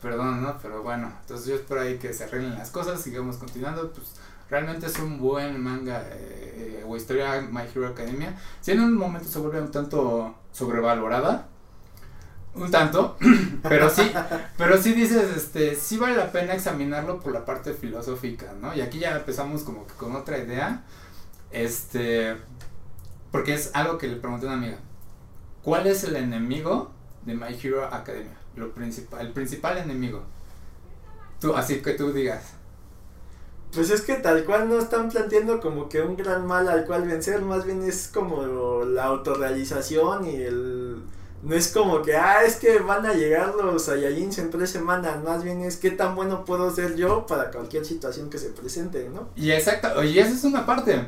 perdón, 0.00 0.42
¿no? 0.42 0.58
Pero 0.62 0.82
bueno, 0.82 1.12
entonces 1.20 1.46
yo 1.46 1.56
espero 1.56 1.82
ahí 1.82 1.98
que 1.98 2.14
se 2.14 2.24
arreglen 2.24 2.54
las 2.54 2.70
cosas, 2.70 3.02
sigamos 3.02 3.36
continuando, 3.36 3.92
pues 3.92 4.14
realmente 4.52 4.84
es 4.84 4.98
un 4.98 5.18
buen 5.18 5.58
manga 5.58 6.04
eh, 6.12 6.84
o 6.86 6.94
historia 6.94 7.40
My 7.50 7.62
Hero 7.62 7.88
Academia. 7.88 8.38
Si 8.60 8.72
en 8.72 8.80
un 8.80 8.94
momento 8.94 9.26
se 9.26 9.38
vuelve 9.38 9.62
un 9.62 9.70
tanto 9.70 10.34
sobrevalorada, 10.52 11.48
un 12.54 12.70
tanto, 12.70 13.16
pero 13.62 13.88
sí, 13.88 14.12
pero 14.58 14.76
sí 14.76 14.92
dices, 14.92 15.34
este, 15.34 15.74
sí 15.74 15.96
vale 15.96 16.16
la 16.16 16.30
pena 16.30 16.52
examinarlo 16.52 17.18
por 17.18 17.32
la 17.32 17.46
parte 17.46 17.72
filosófica, 17.72 18.52
¿no? 18.60 18.74
Y 18.74 18.82
aquí 18.82 18.98
ya 18.98 19.16
empezamos 19.16 19.62
como 19.62 19.86
que 19.86 19.94
con 19.94 20.14
otra 20.14 20.36
idea, 20.36 20.84
este, 21.50 22.36
porque 23.30 23.54
es 23.54 23.70
algo 23.72 23.96
que 23.96 24.06
le 24.06 24.16
pregunté 24.16 24.44
a 24.44 24.50
una 24.50 24.58
amiga, 24.58 24.76
¿cuál 25.62 25.86
es 25.86 26.04
el 26.04 26.14
enemigo 26.14 26.90
de 27.24 27.34
My 27.34 27.58
Hero 27.58 27.86
Academia? 27.86 28.36
Lo 28.54 28.74
principal, 28.74 29.22
el 29.22 29.32
principal 29.32 29.78
enemigo. 29.78 30.22
Tú, 31.40 31.56
así 31.56 31.80
que 31.80 31.94
tú 31.94 32.12
digas. 32.12 32.61
Pues 33.74 33.90
es 33.90 34.02
que 34.02 34.14
tal 34.14 34.44
cual 34.44 34.68
no 34.68 34.78
están 34.78 35.08
planteando 35.08 35.60
como 35.60 35.88
que 35.88 36.02
un 36.02 36.16
gran 36.16 36.46
mal 36.46 36.68
al 36.68 36.84
cual 36.84 37.06
vencer, 37.06 37.40
más 37.40 37.64
bien 37.64 37.82
es 37.82 38.10
como 38.12 38.84
la 38.84 39.04
autorrealización 39.04 40.26
y 40.26 40.36
el 40.36 41.02
no 41.42 41.56
es 41.56 41.68
como 41.72 42.02
que, 42.02 42.14
ah, 42.14 42.44
es 42.44 42.56
que 42.56 42.78
van 42.78 43.04
a 43.04 43.14
llegar 43.14 43.54
los 43.56 43.86
Saiyajins 43.86 44.38
en 44.38 44.50
tres 44.50 44.70
semanas, 44.70 45.22
más 45.24 45.42
bien 45.42 45.60
es 45.62 45.76
qué 45.76 45.90
tan 45.90 46.14
bueno 46.14 46.44
puedo 46.44 46.72
ser 46.72 46.94
yo 46.94 47.26
para 47.26 47.50
cualquier 47.50 47.84
situación 47.84 48.30
que 48.30 48.38
se 48.38 48.50
presente, 48.50 49.10
¿no? 49.12 49.28
Y 49.34 49.50
exacto, 49.50 50.04
y 50.04 50.18
esa 50.20 50.30
es 50.30 50.44
una 50.44 50.64
parte, 50.64 51.04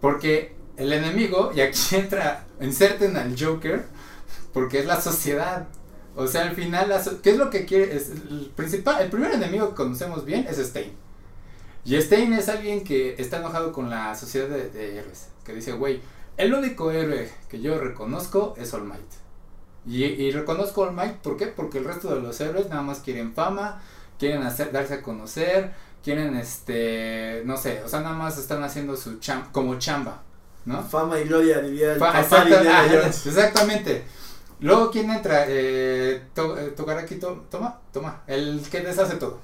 porque 0.00 0.54
el 0.78 0.92
enemigo, 0.92 1.52
y 1.54 1.60
aquí 1.60 1.78
entra, 1.96 2.46
inserten 2.60 3.16
al 3.16 3.38
Joker, 3.38 3.84
porque 4.54 4.80
es 4.80 4.86
la 4.86 5.00
sociedad. 5.00 5.68
O 6.16 6.26
sea, 6.26 6.42
al 6.42 6.56
final, 6.56 6.92
¿qué 7.22 7.30
es 7.30 7.36
lo 7.36 7.50
que 7.50 7.66
quiere? 7.66 7.94
Es 7.94 8.10
el, 8.10 8.50
principal, 8.56 9.00
el 9.02 9.10
primer 9.10 9.32
enemigo 9.32 9.68
que 9.70 9.74
conocemos 9.74 10.24
bien 10.24 10.46
es 10.48 10.56
Stein. 10.56 10.92
Y 11.84 12.00
Stein 12.00 12.32
es 12.32 12.48
alguien 12.48 12.84
que 12.84 13.14
está 13.18 13.38
enojado 13.38 13.72
con 13.72 13.88
la 13.90 14.14
sociedad 14.14 14.48
de, 14.48 14.70
de 14.70 14.98
héroes, 14.98 15.28
que 15.44 15.54
dice, 15.54 15.72
güey, 15.72 16.00
el 16.36 16.54
único 16.54 16.90
héroe 16.90 17.30
que 17.48 17.60
yo 17.60 17.78
reconozco 17.78 18.54
es 18.58 18.72
All 18.74 18.84
Might. 18.84 19.20
Y, 19.86 20.30
reconozco 20.30 20.84
al 20.84 20.92
Mike, 20.92 21.18
¿por 21.22 21.36
qué? 21.36 21.46
Porque 21.46 21.78
el 21.78 21.84
resto 21.84 22.14
de 22.14 22.20
los 22.20 22.38
héroes 22.40 22.68
nada 22.68 22.82
más 22.82 23.00
quieren 23.00 23.32
fama, 23.32 23.80
quieren 24.18 24.42
hacer, 24.42 24.72
darse 24.72 24.94
a 24.94 25.02
conocer, 25.02 25.72
quieren 26.04 26.36
este, 26.36 27.42
no 27.46 27.56
sé, 27.56 27.82
o 27.82 27.88
sea, 27.88 28.00
nada 28.00 28.14
más 28.14 28.36
están 28.38 28.62
haciendo 28.62 28.96
su 28.96 29.18
chamba, 29.18 29.48
como 29.52 29.78
chamba, 29.78 30.22
¿no? 30.66 30.82
Fama 30.82 31.18
y 31.18 31.24
gloria 31.24 31.60
diría 31.60 31.94
el 31.94 32.02
Exactamente. 33.04 34.04
Luego, 34.60 34.90
¿quién 34.90 35.10
entra? 35.10 35.46
Eh, 35.48 36.24
to, 36.34 36.58
eh, 36.58 36.74
toma, 36.76 37.80
toma, 37.90 38.22
el 38.26 38.60
que 38.70 38.80
deshace 38.80 39.16
todo. 39.16 39.40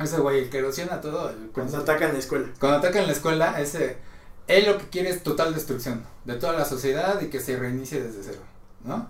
Ese 0.00 0.18
güey, 0.18 0.38
el 0.44 0.50
que 0.50 0.58
erosiona 0.58 1.00
todo. 1.00 1.30
cuando 1.52 1.76
atacan 1.76 2.14
la 2.14 2.18
escuela. 2.18 2.48
Cuando 2.58 2.78
atacan 2.78 3.06
la 3.06 3.12
escuela, 3.12 3.60
ese, 3.60 3.98
él 4.46 4.64
lo 4.66 4.78
que 4.78 4.88
quiere 4.88 5.10
es 5.10 5.22
total 5.22 5.54
destrucción 5.54 6.04
de 6.24 6.36
toda 6.36 6.54
la 6.54 6.64
sociedad 6.64 7.20
y 7.20 7.28
que 7.28 7.38
se 7.38 7.58
reinicie 7.58 8.02
desde 8.02 8.22
cero, 8.22 8.40
¿no? 8.82 9.08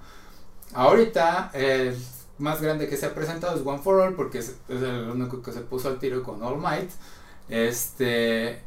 Ahorita 0.75 1.50
el 1.54 1.97
más 2.38 2.61
grande 2.61 2.88
que 2.88 2.97
se 2.97 3.06
ha 3.06 3.14
presentado 3.14 3.56
es 3.56 3.64
One 3.64 3.78
for 3.78 4.00
All 4.00 4.14
porque 4.14 4.38
es, 4.38 4.56
el 4.68 5.11
único 5.11 5.42
que 5.42 5.52
se 5.52 5.61
puso 5.61 5.88
al 5.88 6.00
tiro 6.00 6.25
con 6.25 6.42
All 6.42 6.59
Might. 6.59 6.90
Este 7.49 8.61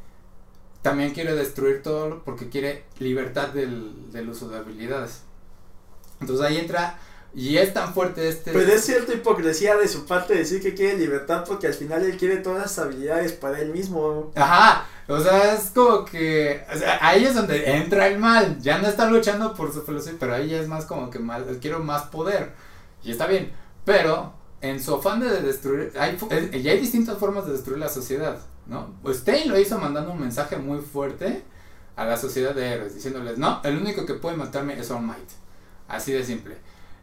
también 0.81 1.11
quiere 1.13 1.35
destruir 1.35 1.83
todo 1.83 2.21
porque 2.23 2.49
quiere 2.49 2.85
libertad 2.99 3.49
del, 3.49 4.11
del 4.13 4.29
uso 4.29 4.47
de 4.47 4.57
habilidades. 4.57 5.23
Entonces 6.21 6.45
ahí 6.45 6.57
entra 6.57 6.97
y 7.35 7.57
es 7.57 7.73
tan 7.73 7.93
fuerte 7.93 8.27
este. 8.27 8.51
Pero 8.51 8.71
es 8.71 8.85
cierta 8.85 9.13
hipocresía 9.13 9.75
de 9.75 9.87
su 9.87 10.05
parte 10.05 10.35
decir 10.35 10.61
que 10.61 10.75
quiere 10.75 10.97
libertad 10.97 11.43
porque 11.47 11.67
al 11.67 11.73
final 11.73 12.03
él 12.03 12.17
quiere 12.17 12.37
todas 12.37 12.61
las 12.61 12.79
habilidades 12.79 13.33
para 13.33 13.59
él 13.59 13.71
mismo. 13.71 14.31
Ajá. 14.35 14.85
O 15.07 15.19
sea, 15.19 15.53
es 15.53 15.71
como 15.71 16.05
que. 16.05 16.63
ahí 17.01 17.25
es 17.25 17.33
donde 17.35 17.75
entra 17.75 18.07
el 18.07 18.19
mal. 18.19 18.59
Ya 18.61 18.77
no 18.77 18.87
está 18.87 19.09
luchando 19.09 19.53
por 19.55 19.73
su 19.73 19.81
filosofía, 19.81 20.17
pero 20.19 20.35
ahí 20.35 20.53
es 20.53 20.67
más 20.67 20.85
como 20.85 21.09
que 21.09 21.19
mal. 21.19 21.57
Quiero 21.59 21.79
más 21.79 22.03
poder. 22.03 22.53
Y 23.03 23.11
está 23.11 23.25
bien, 23.27 23.51
pero 23.83 24.33
en 24.61 24.81
su 24.81 24.95
afán 24.95 25.19
de 25.19 25.41
destruir, 25.41 25.91
hay, 25.99 26.17
y 26.53 26.69
hay 26.69 26.79
distintas 26.79 27.17
formas 27.17 27.45
de 27.45 27.51
destruir 27.51 27.79
la 27.79 27.89
sociedad, 27.89 28.39
¿no? 28.65 28.93
Usted 29.03 29.45
lo 29.45 29.59
hizo 29.59 29.77
mandando 29.77 30.13
un 30.13 30.21
mensaje 30.21 30.55
muy 30.55 30.79
fuerte 30.79 31.43
a 31.97 32.05
la 32.05 32.15
sociedad 32.15 32.55
de 32.55 32.65
héroes, 32.65 32.95
diciéndoles, 32.95 33.37
no, 33.37 33.59
el 33.65 33.77
único 33.77 34.05
que 34.05 34.13
puede 34.13 34.37
matarme 34.37 34.79
es 34.79 34.89
All 34.89 35.01
Might. 35.01 35.29
Así 35.89 36.13
de 36.13 36.23
simple. 36.23 36.55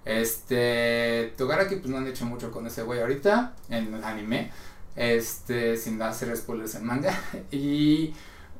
Este, 0.04 1.34
Togaraki 1.36 1.76
pues 1.76 1.88
no 1.88 1.98
han 1.98 2.06
hecho 2.06 2.24
mucho 2.24 2.50
con 2.50 2.66
ese 2.66 2.82
güey 2.82 3.00
ahorita 3.00 3.54
en 3.68 3.94
el 3.94 4.02
anime, 4.02 4.50
este, 4.96 5.76
sin 5.76 6.00
hacer 6.02 6.34
spoilers 6.36 6.74
en 6.74 6.86
manga. 6.86 7.18
Y, 7.50 8.14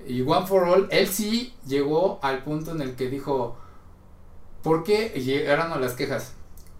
y 0.07 0.23
One 0.23 0.47
for 0.47 0.65
All, 0.65 0.89
él 0.91 1.09
sí 1.09 1.55
llegó 1.67 2.19
al 2.23 2.43
punto 2.43 2.73
en 2.73 2.83
el 2.83 2.95
que 2.95 3.09
dijo, 3.09 3.57
¿por 4.63 4.85
qué? 4.85 5.09
llegaron 5.11 5.73
a 5.73 5.79
las 5.79 5.95
quejas. 5.95 6.35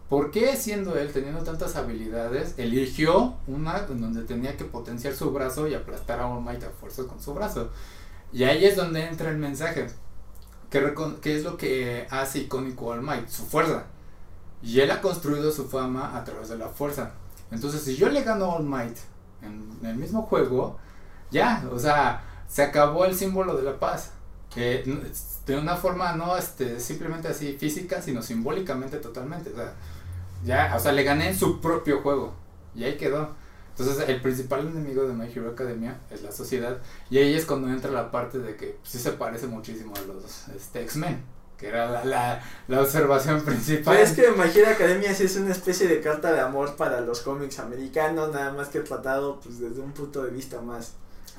¿Por 0.09 0.33
qué 0.33 0.57
siendo 0.57 0.99
él, 0.99 1.13
teniendo 1.13 1.45
tantas 1.45 1.77
habilidades, 1.77 2.55
eligió 2.59 3.37
una 3.47 3.87
en 3.89 4.01
donde 4.01 4.23
tenía 4.25 4.57
que 4.57 4.65
potenciar 4.65 5.15
su 5.15 5.31
brazo 5.31 5.69
y 5.69 5.75
aplastar 5.75 6.19
a 6.19 6.27
All 6.27 6.43
Might 6.43 6.65
a 6.65 6.71
fuerza 6.71 7.05
con 7.05 7.23
su 7.23 7.33
brazo? 7.33 7.71
Y 8.33 8.43
ahí 8.43 8.65
es 8.65 8.75
donde 8.75 9.05
entra 9.07 9.31
el 9.31 9.39
mensaje. 9.39 9.87
¿Qué, 10.69 10.93
es 11.25 11.45
lo 11.45 11.57
que 11.57 12.09
hace 12.11 12.41
icónico 12.41 12.87
All 12.87 13.03
Might? 13.03 13.29
Su 13.29 13.45
fuerza. 13.45 13.87
Y 14.63 14.81
él 14.81 14.91
ha 14.91 15.01
construido 15.01 15.51
su 15.51 15.67
fama 15.69 16.17
a 16.17 16.25
través 16.25 16.49
de 16.49 16.59
la 16.59 16.69
fuerza. 16.69 17.13
Entonces, 17.51 17.83
si 17.83 17.97
yo 17.97 18.09
le 18.09 18.23
gano 18.23 18.45
a 18.47 18.57
All 18.57 18.65
Might 18.65 18.97
en, 19.43 19.87
el 19.87 19.97
mismo 19.97 20.23
juego, 20.23 20.79
ya, 21.31 21.65
o 21.73 21.79
sea, 21.79 22.23
se 22.49 22.63
acabó 22.63 23.05
el 23.05 23.15
símbolo 23.15 23.57
de 23.57 23.63
la 23.63 23.79
paz. 23.79 24.13
Que 24.55 24.83
de 25.47 25.57
una 25.57 25.77
forma 25.77 26.13
no 26.15 26.37
este, 26.37 26.81
simplemente 26.81 27.29
así 27.29 27.57
física, 27.57 28.03
sino 28.03 28.21
simbólicamente 28.21 28.99
totalmente. 28.99 29.51
O 29.51 29.57
sea, 29.57 29.73
ya, 30.45 30.75
o 30.77 30.81
sea, 30.81 30.93
le 30.93 31.05
gané 31.05 31.29
en 31.29 31.39
su 31.39 31.61
propio 31.61 32.03
juego. 32.03 32.35
Y 32.75 32.85
ahí 32.85 32.97
quedó. 32.97 33.31
Entonces, 33.71 34.09
el 34.09 34.21
principal 34.21 34.67
enemigo 34.67 35.05
de 35.05 35.15
My 35.15 35.31
Hero 35.33 35.51
Academia 35.51 35.99
es 36.11 36.23
la 36.23 36.33
sociedad. 36.33 36.79
Y 37.09 37.19
ahí 37.19 37.35
es 37.35 37.47
cuando 37.47 37.69
entra 37.69 37.91
la 37.93 38.11
parte 38.11 38.39
de 38.39 38.57
que 38.57 38.77
sí 38.83 38.99
se 38.99 39.13
parece 39.13 39.47
muchísimo 39.47 39.95
a 39.97 40.01
los 40.01 40.49
este, 40.49 40.83
X-Men 40.83 41.23
que 41.61 41.69
era 41.69 42.03
la, 42.05 42.43
la, 42.69 42.81
observación 42.81 43.43
principal. 43.43 43.95
Pues 43.95 44.11
es 44.11 44.17
que 44.17 44.31
My 44.31 44.49
Hero 44.49 44.71
Academia 44.71 45.15
sí 45.15 45.25
es 45.25 45.37
una 45.37 45.53
especie 45.53 45.87
de 45.87 46.01
carta 46.01 46.33
de 46.33 46.41
amor 46.41 46.75
para 46.77 47.03
los 47.03 47.21
cómics 47.21 47.59
americanos, 47.59 48.33
nada 48.33 48.53
más 48.53 48.69
que 48.69 48.81
tratado 48.81 49.39
pues 49.41 49.61
desde 49.61 49.81
un 49.81 49.93
punto 49.93 50.23
de 50.23 50.31
vista 50.31 50.63
más, 50.63 50.95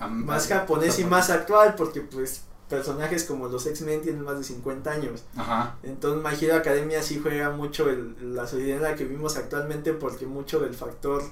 más 0.09 0.47
japonés 0.47 0.99
y 0.99 1.05
más 1.05 1.31
actual, 1.31 1.73
porque 1.75 2.01
pues 2.01 2.43
personajes 2.69 3.23
como 3.23 3.47
los 3.47 3.65
X-Men 3.65 4.01
tienen 4.01 4.21
más 4.21 4.37
de 4.37 4.43
50 4.43 4.91
años. 4.91 5.23
Ajá. 5.35 5.77
Entonces 5.81 6.23
My 6.23 6.45
Hero 6.45 6.55
Academia 6.55 7.01
sí 7.01 7.19
juega 7.21 7.49
mucho 7.49 7.89
el, 7.89 8.35
la 8.35 8.45
sociedad 8.45 8.77
en 8.77 8.83
la 8.83 8.95
que 8.95 9.05
vivimos 9.05 9.37
actualmente 9.37 9.91
porque 9.93 10.27
mucho 10.27 10.59
del 10.59 10.75
factor 10.75 11.23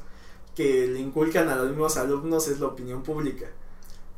que 0.55 0.87
le 0.87 0.99
inculcan 0.99 1.47
a 1.47 1.55
los 1.55 1.69
mismos 1.69 1.95
alumnos 1.95 2.47
es 2.47 2.59
la 2.59 2.67
opinión 2.67 3.03
pública. 3.03 3.45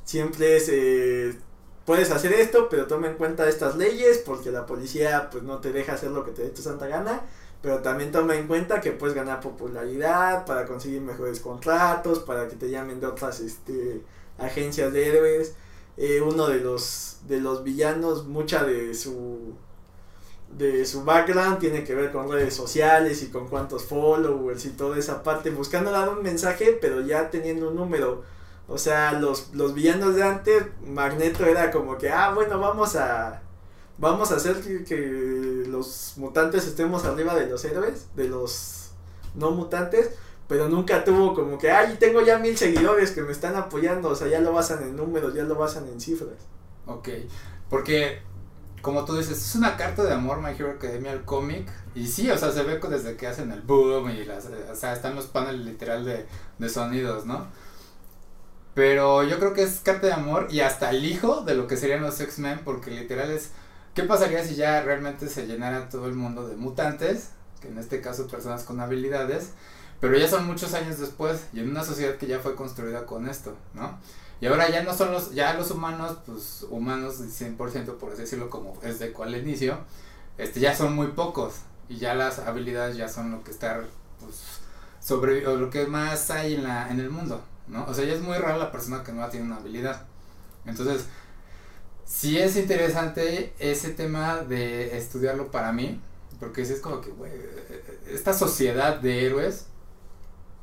Siempre 0.06 0.56
es... 0.56 0.70
Eh, 0.70 1.38
puedes 1.86 2.12
hacer 2.12 2.34
esto, 2.34 2.68
pero 2.70 2.88
toma 2.88 3.08
en 3.08 3.16
cuenta 3.16 3.48
estas 3.50 3.76
leyes 3.76 4.20
porque 4.20 4.52
la 4.52 4.66
policía 4.66 5.30
pues 5.32 5.44
no 5.44 5.60
te 5.60 5.72
deja 5.72 5.94
hacer 5.94 6.12
lo 6.12 6.24
que 6.24 6.32
te 6.32 6.44
dé 6.44 6.50
tu 6.50 6.62
santa 6.62 6.88
gana, 6.88 7.22
pero 7.62 7.80
también 7.80 8.12
toma 8.12 8.36
en 8.36 8.48
cuenta 8.48 8.82
que 8.82 8.92
puedes 8.92 9.16
ganar 9.16 9.40
popularidad 9.40 10.46
para 10.46 10.66
conseguir 10.66 11.02
mejores 11.02 11.40
contratos, 11.40 12.20
para 12.20 12.48
que 12.48 12.56
te 12.56 12.70
llamen 12.70 13.00
de 13.00 13.08
otras 13.08 13.40
este, 13.40 14.02
agencias 14.38 14.92
de 14.94 15.08
héroes. 15.08 15.56
Eh, 15.98 16.22
uno 16.22 16.48
de 16.48 16.60
los 16.60 17.20
de 17.28 17.40
los 17.40 17.64
villanos, 17.64 18.26
mucha 18.26 18.64
de 18.64 18.94
su 18.96 19.56
de 20.58 20.86
su 20.86 21.04
background 21.04 21.60
tiene 21.60 21.84
que 21.84 21.96
ver 21.96 22.12
con 22.12 22.30
redes 22.30 22.54
sociales 22.54 23.24
y 23.24 23.28
con 23.28 23.48
cuántos 23.48 23.86
followers 23.86 24.66
y 24.66 24.70
toda 24.72 24.98
esa 24.98 25.24
parte, 25.24 25.50
buscando 25.50 25.92
dar 25.92 26.10
un 26.10 26.22
mensaje, 26.24 26.78
pero 26.82 27.02
ya 27.02 27.30
teniendo 27.30 27.70
un 27.70 27.76
número 27.76 28.24
o 28.72 28.78
sea, 28.78 29.14
los, 29.14 29.54
los 29.54 29.74
villanos 29.74 30.16
de 30.16 30.24
antes, 30.24 30.64
Magneto 30.86 31.46
era 31.46 31.72
como 31.72 31.98
que, 31.98 32.10
ah, 32.10 32.32
bueno, 32.34 32.60
vamos 32.60 32.96
a 32.96 33.42
vamos 33.98 34.32
a 34.32 34.36
hacer 34.36 34.60
que, 34.62 35.66
los 35.68 36.14
mutantes 36.18 36.68
estemos 36.68 37.06
arriba 37.06 37.36
de 37.36 37.48
los 37.48 37.64
héroes, 37.64 38.08
de 38.16 38.28
los 38.28 38.92
no 39.36 39.52
mutantes, 39.52 40.10
pero 40.48 40.68
nunca 40.68 41.04
tuvo 41.06 41.34
como 41.34 41.58
que, 41.58 41.72
ay, 41.72 41.96
tengo 42.00 42.22
ya 42.22 42.38
mil 42.40 42.58
seguidores 42.58 43.12
que 43.12 43.22
me 43.22 43.32
están 43.32 43.56
apoyando, 43.56 44.10
o 44.10 44.16
sea, 44.16 44.28
ya 44.28 44.40
lo 44.40 44.52
basan 44.52 44.84
en 44.84 44.98
números, 44.98 45.34
ya 45.34 45.44
lo 45.44 45.56
basan 45.56 45.88
en 45.88 46.02
cifras. 46.02 46.48
Ok, 46.88 47.10
porque, 47.70 48.22
como 48.82 49.06
tú 49.06 49.16
dices, 49.16 49.38
es 49.38 49.56
una 49.56 49.78
carta 49.78 50.04
de 50.04 50.14
amor 50.14 50.42
My 50.42 50.50
Hero 50.50 50.72
Academia 50.72 51.12
al 51.12 51.24
cómic, 51.24 51.70
y 51.94 52.08
sí, 52.08 52.30
o 52.32 52.38
sea, 52.38 52.52
se 52.52 52.64
ve 52.64 52.80
desde 52.90 53.16
que 53.16 53.28
hacen 53.28 53.52
el 53.52 53.62
boom 53.62 54.10
y 54.10 54.26
las, 54.26 54.48
o 54.48 54.76
sea, 54.76 54.94
están 54.94 55.16
los 55.16 55.28
paneles 55.28 55.66
literal 55.66 56.04
de, 56.04 56.26
de 56.58 56.70
sonidos, 56.70 57.26
¿no? 57.26 57.48
Pero 58.74 59.24
yo 59.24 59.38
creo 59.38 59.54
que 59.54 59.64
es 59.64 59.80
carta 59.82 60.08
de 60.08 60.14
amor 60.14 60.48
y 60.50 60.62
hasta 60.62 60.90
el 60.92 61.06
hijo 61.06 61.42
de 61.42 61.56
lo 61.56 61.68
que 61.68 61.78
serían 61.78 62.02
los 62.02 62.20
X-Men, 62.20 62.62
porque 62.64 62.92
literal 62.92 63.30
es, 63.30 63.50
¿qué 63.94 64.04
pasaría 64.04 64.46
si 64.46 64.56
ya 64.56 64.82
realmente 64.82 65.28
se 65.28 65.46
llenara 65.46 65.90
todo 65.90 66.08
el 66.08 66.14
mundo 66.14 66.48
de 66.48 66.56
mutantes? 66.56 67.32
Que 67.60 67.68
en 67.68 67.78
este 67.78 68.02
caso 68.02 68.28
personas 68.28 68.64
con 68.64 68.80
habilidades, 68.80 69.50
pero 70.00 70.18
ya 70.18 70.28
son 70.28 70.48
muchos 70.48 70.74
años 70.74 71.00
después 71.00 71.48
y 71.54 71.60
en 71.60 71.70
una 71.70 71.84
sociedad 71.84 72.16
que 72.16 72.28
ya 72.28 72.40
fue 72.40 72.56
construida 72.56 73.06
con 73.06 73.28
esto, 73.28 73.56
¿no? 73.74 74.00
Y 74.40 74.48
ahora 74.48 74.70
ya 74.70 74.82
no 74.82 74.96
son 74.96 75.12
los, 75.12 75.36
ya 75.36 75.54
los 75.54 75.70
humanos, 75.70 76.18
pues 76.26 76.66
humanos 76.70 77.20
100% 77.20 77.98
por 77.98 78.12
así 78.12 78.22
decirlo, 78.22 78.50
como 78.50 78.80
es 78.82 78.98
de 78.98 79.12
cual 79.12 79.36
inicio, 79.36 79.78
este, 80.40 80.60
ya 80.60 80.76
son 80.76 80.96
muy 80.96 81.08
pocos 81.08 81.54
y 81.88 81.98
ya 81.98 82.16
las 82.16 82.40
habilidades 82.40 82.98
ya 82.98 83.08
son 83.08 83.30
lo 83.30 83.44
que 83.44 83.52
está, 83.52 83.84
pues, 84.20 84.62
sobre, 85.00 85.42
lo 85.42 85.70
que 85.70 85.86
más 85.86 86.32
hay 86.32 86.56
en, 86.56 86.64
la, 86.64 86.90
en 86.90 87.00
el 87.00 87.12
mundo, 87.12 87.44
¿no? 87.68 87.86
O 87.86 87.94
sea, 87.94 88.06
ya 88.06 88.14
es 88.14 88.22
muy 88.22 88.38
raro 88.38 88.58
la 88.58 88.72
persona 88.72 89.04
que 89.04 89.12
no 89.12 89.28
tiene 89.30 89.46
una 89.46 89.58
habilidad. 89.58 90.06
Entonces, 90.66 91.06
sí 92.06 92.38
es 92.38 92.56
interesante 92.58 93.54
ese 93.60 93.92
tema 93.92 94.40
de 94.40 94.98
estudiarlo 94.98 95.52
para 95.52 95.72
mí, 95.72 96.00
porque 96.40 96.62
es 96.62 96.80
como 96.80 97.02
que, 97.02 97.12
güey, 97.12 97.32
esta 98.08 98.34
sociedad 98.34 99.00
de 99.00 99.26
héroes 99.26 99.68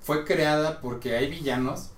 fue 0.00 0.24
creada 0.24 0.80
porque 0.80 1.16
hay 1.16 1.30
villanos, 1.30 1.90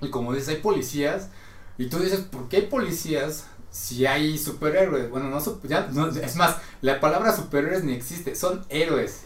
y 0.00 0.10
como 0.10 0.32
dices, 0.32 0.48
hay 0.50 0.56
policías, 0.62 1.30
y 1.76 1.88
tú 1.88 1.98
dices, 1.98 2.20
¿por 2.20 2.48
qué 2.48 2.56
hay 2.58 2.66
policías 2.66 3.46
si 3.78 4.06
hay 4.06 4.36
superhéroes, 4.36 5.08
bueno, 5.08 5.30
no, 5.30 5.62
ya, 5.62 5.88
es 6.20 6.36
más, 6.36 6.56
la 6.82 6.98
palabra 6.98 7.34
superhéroes 7.34 7.84
ni 7.84 7.92
existe, 7.92 8.34
son 8.34 8.64
héroes. 8.68 9.22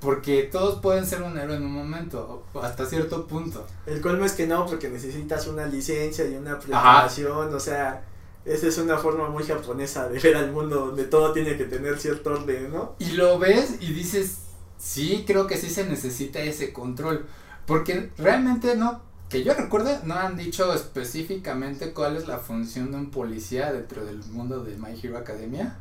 Porque 0.00 0.44
todos 0.44 0.80
pueden 0.80 1.04
ser 1.04 1.22
un 1.22 1.36
héroe 1.36 1.56
en 1.56 1.64
un 1.64 1.72
momento, 1.72 2.44
hasta 2.62 2.86
cierto 2.86 3.26
punto. 3.26 3.66
El 3.86 4.00
colmo 4.00 4.24
es 4.24 4.32
que 4.32 4.46
no, 4.46 4.66
porque 4.66 4.88
necesitas 4.88 5.48
una 5.48 5.66
licencia 5.66 6.24
y 6.26 6.36
una 6.36 6.60
preparación, 6.60 7.52
o 7.52 7.60
sea, 7.60 8.04
esa 8.44 8.68
es 8.68 8.78
una 8.78 8.98
forma 8.98 9.28
muy 9.30 9.42
japonesa 9.42 10.08
de 10.08 10.20
ver 10.20 10.36
al 10.36 10.52
mundo 10.52 10.76
donde 10.86 11.04
todo 11.04 11.32
tiene 11.32 11.56
que 11.58 11.64
tener 11.64 11.98
cierto 11.98 12.30
orden, 12.30 12.72
¿no? 12.72 12.94
Y 13.00 13.10
lo 13.10 13.38
ves 13.40 13.78
y 13.80 13.92
dices, 13.92 14.38
sí, 14.78 15.24
creo 15.26 15.48
que 15.48 15.56
sí 15.56 15.68
se 15.68 15.84
necesita 15.84 16.38
ese 16.38 16.72
control, 16.72 17.26
porque 17.66 18.10
realmente 18.16 18.76
no 18.76 19.07
que 19.28 19.44
yo 19.44 19.54
recuerde, 19.54 19.98
no 20.04 20.14
han 20.14 20.36
dicho 20.36 20.72
específicamente 20.72 21.92
cuál 21.92 22.16
es 22.16 22.26
la 22.26 22.38
función 22.38 22.90
de 22.90 22.96
un 22.96 23.10
policía 23.10 23.72
dentro 23.72 24.04
del 24.04 24.18
mundo 24.24 24.64
de 24.64 24.76
My 24.76 24.98
Hero 25.00 25.18
Academia. 25.18 25.76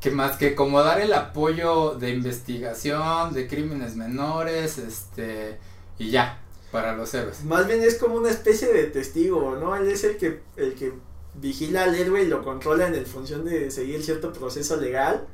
Que 0.00 0.10
más 0.10 0.36
que 0.36 0.54
como 0.54 0.82
dar 0.82 1.00
el 1.00 1.14
apoyo 1.14 1.94
de 1.94 2.10
investigación, 2.10 3.32
de 3.32 3.46
crímenes 3.46 3.96
menores, 3.96 4.78
este, 4.78 5.58
y 5.98 6.10
ya, 6.10 6.40
para 6.72 6.94
los 6.94 7.14
héroes. 7.14 7.44
Más 7.44 7.66
bien 7.66 7.82
es 7.82 7.96
como 7.96 8.16
una 8.16 8.30
especie 8.30 8.72
de 8.72 8.84
testigo, 8.84 9.56
¿no? 9.56 9.76
Él 9.76 9.88
es 9.88 10.04
el 10.04 10.16
que, 10.16 10.40
el 10.56 10.74
que 10.74 10.92
vigila 11.34 11.84
al 11.84 11.94
héroe 11.94 12.22
y 12.22 12.26
lo 12.26 12.42
controla 12.42 12.86
en 12.86 12.94
el 12.94 13.06
función 13.06 13.44
de 13.44 13.70
seguir 13.70 14.02
cierto 14.02 14.32
proceso 14.32 14.76
legal. 14.76 15.26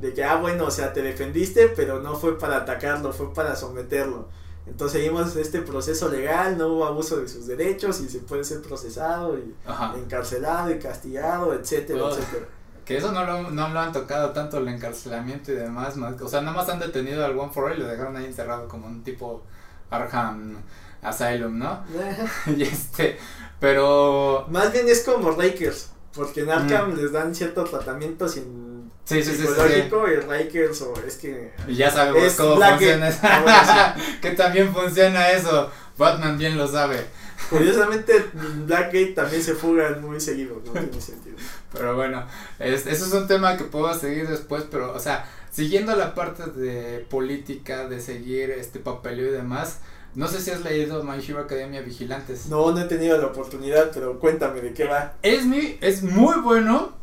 De 0.00 0.12
que, 0.12 0.24
ah, 0.24 0.34
bueno, 0.34 0.64
o 0.64 0.70
sea, 0.72 0.92
te 0.92 1.00
defendiste, 1.00 1.68
pero 1.68 2.02
no 2.02 2.16
fue 2.16 2.36
para 2.36 2.56
atacarlo, 2.56 3.12
fue 3.12 3.32
para 3.32 3.54
someterlo. 3.54 4.28
Entonces 4.70 5.00
seguimos 5.00 5.34
este 5.34 5.62
proceso 5.62 6.08
legal, 6.08 6.56
no 6.56 6.68
hubo 6.68 6.86
abuso 6.86 7.16
de 7.16 7.26
sus 7.26 7.46
derechos 7.46 8.00
y 8.00 8.08
se 8.08 8.20
puede 8.20 8.44
ser 8.44 8.62
procesado 8.62 9.36
y 9.36 9.54
encarcelado 9.98 10.70
y 10.70 10.78
castigado, 10.78 11.52
etcétera, 11.52 12.08
etcétera. 12.08 12.46
Que 12.84 12.96
eso 12.96 13.10
no 13.10 13.24
lo, 13.24 13.50
no 13.50 13.68
lo 13.68 13.80
han 13.80 13.92
tocado 13.92 14.30
tanto 14.30 14.58
el 14.58 14.68
encarcelamiento 14.68 15.50
y 15.50 15.56
demás, 15.56 15.96
o 15.96 16.28
sea, 16.28 16.40
nada 16.40 16.56
más 16.56 16.68
han 16.68 16.78
detenido 16.78 17.24
al 17.24 17.36
One 17.36 17.52
for 17.52 17.64
All 17.64 17.76
y 17.76 17.80
lo 17.80 17.86
dejaron 17.88 18.16
ahí 18.16 18.26
encerrado 18.26 18.68
como 18.68 18.86
un 18.86 19.02
tipo 19.02 19.42
Arkham 19.90 20.56
Asylum, 21.02 21.58
¿no? 21.58 21.82
y 22.56 22.62
este, 22.62 23.18
pero... 23.58 24.46
Más 24.50 24.72
bien 24.72 24.88
es 24.88 25.02
como 25.02 25.32
Rakers, 25.32 25.90
porque 26.14 26.42
en 26.42 26.50
Arkham 26.50 26.94
les 26.94 27.10
dan 27.10 27.34
cierto 27.34 27.64
tratamiento 27.64 28.28
sin 28.28 28.69
Sí, 29.04 29.22
sí, 29.24 29.32
sí, 29.32 29.38
psicológico 29.38 30.06
y 30.08 30.16
Rikers 30.16 30.82
o 30.82 30.94
es 31.04 31.16
que 31.16 31.52
y 31.66 31.74
ya 31.74 31.90
sabemos 31.90 32.32
cómo 32.34 32.60
funciona 32.60 33.08
eso. 33.08 33.18
Ah, 33.24 33.96
que 34.22 34.30
también 34.30 34.72
funciona 34.72 35.30
eso. 35.30 35.70
Batman 35.98 36.38
bien 36.38 36.56
lo 36.56 36.68
sabe. 36.68 37.04
Curiosamente 37.48 38.26
Blackgate 38.66 39.12
también 39.12 39.42
se 39.42 39.54
fugan 39.54 40.00
muy 40.00 40.20
seguido, 40.20 40.62
no 40.64 40.72
tiene 40.72 40.92
sentido. 41.00 41.36
Pero 41.72 41.96
bueno, 41.96 42.24
es, 42.58 42.86
eso 42.86 43.06
es 43.06 43.12
un 43.12 43.26
tema 43.26 43.56
que 43.56 43.64
puedo 43.64 43.92
seguir 43.94 44.28
después, 44.28 44.64
pero 44.70 44.92
o 44.94 45.00
sea, 45.00 45.28
siguiendo 45.50 45.96
la 45.96 46.14
parte 46.14 46.44
de 46.46 47.04
política, 47.10 47.88
de 47.88 48.00
seguir 48.00 48.50
este 48.50 48.78
papeleo 48.78 49.28
y 49.28 49.32
demás, 49.32 49.78
no 50.14 50.26
sé 50.28 50.40
si 50.40 50.50
has 50.50 50.62
leído 50.62 51.02
My 51.04 51.24
Hero 51.24 51.40
Academia 51.40 51.80
Vigilantes. 51.82 52.46
No, 52.46 52.72
no 52.72 52.80
he 52.80 52.84
tenido 52.84 53.18
la 53.18 53.26
oportunidad, 53.26 53.90
pero 53.92 54.18
cuéntame 54.18 54.60
de 54.60 54.72
qué 54.72 54.84
va. 54.84 55.14
Es, 55.22 55.44
mi, 55.44 55.78
es 55.80 56.02
muy 56.02 56.40
bueno 56.40 56.99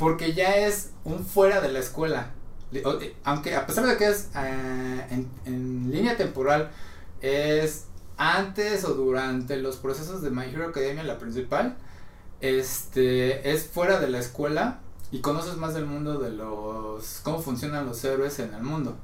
porque 0.00 0.32
ya 0.32 0.56
es 0.56 0.92
un 1.04 1.24
fuera 1.26 1.60
de 1.60 1.70
la 1.70 1.78
escuela. 1.78 2.30
Eh, 2.72 3.16
aunque 3.22 3.54
a 3.54 3.66
pesar 3.66 3.84
de 3.86 3.98
que 3.98 4.08
es 4.08 4.30
eh, 4.34 5.26
en, 5.44 5.90
línea 5.92 6.16
temporal, 6.16 6.70
es 7.20 7.84
antes 8.16 8.84
o 8.84 8.94
durante 8.94 9.58
los 9.58 9.76
procesos 9.76 10.22
de 10.22 10.30
My 10.30 10.44
Hero 10.44 10.68
Academia, 10.68 11.04
la 11.04 11.18
principal, 11.18 11.76
este, 12.40 13.52
es 13.52 13.66
fuera 13.66 14.00
de 14.00 14.08
la 14.08 14.18
escuela 14.18 14.80
y 15.12 15.20
conoces 15.20 15.56
más 15.56 15.74
del 15.74 15.84
mundo 15.84 16.18
de 16.18 16.30
los, 16.30 17.20
cómo 17.22 17.42
funcionan 17.42 17.84
los 17.84 18.02
héroes 18.02 18.38
en 18.38 18.54
el 18.54 18.62
mundo. 18.62 18.96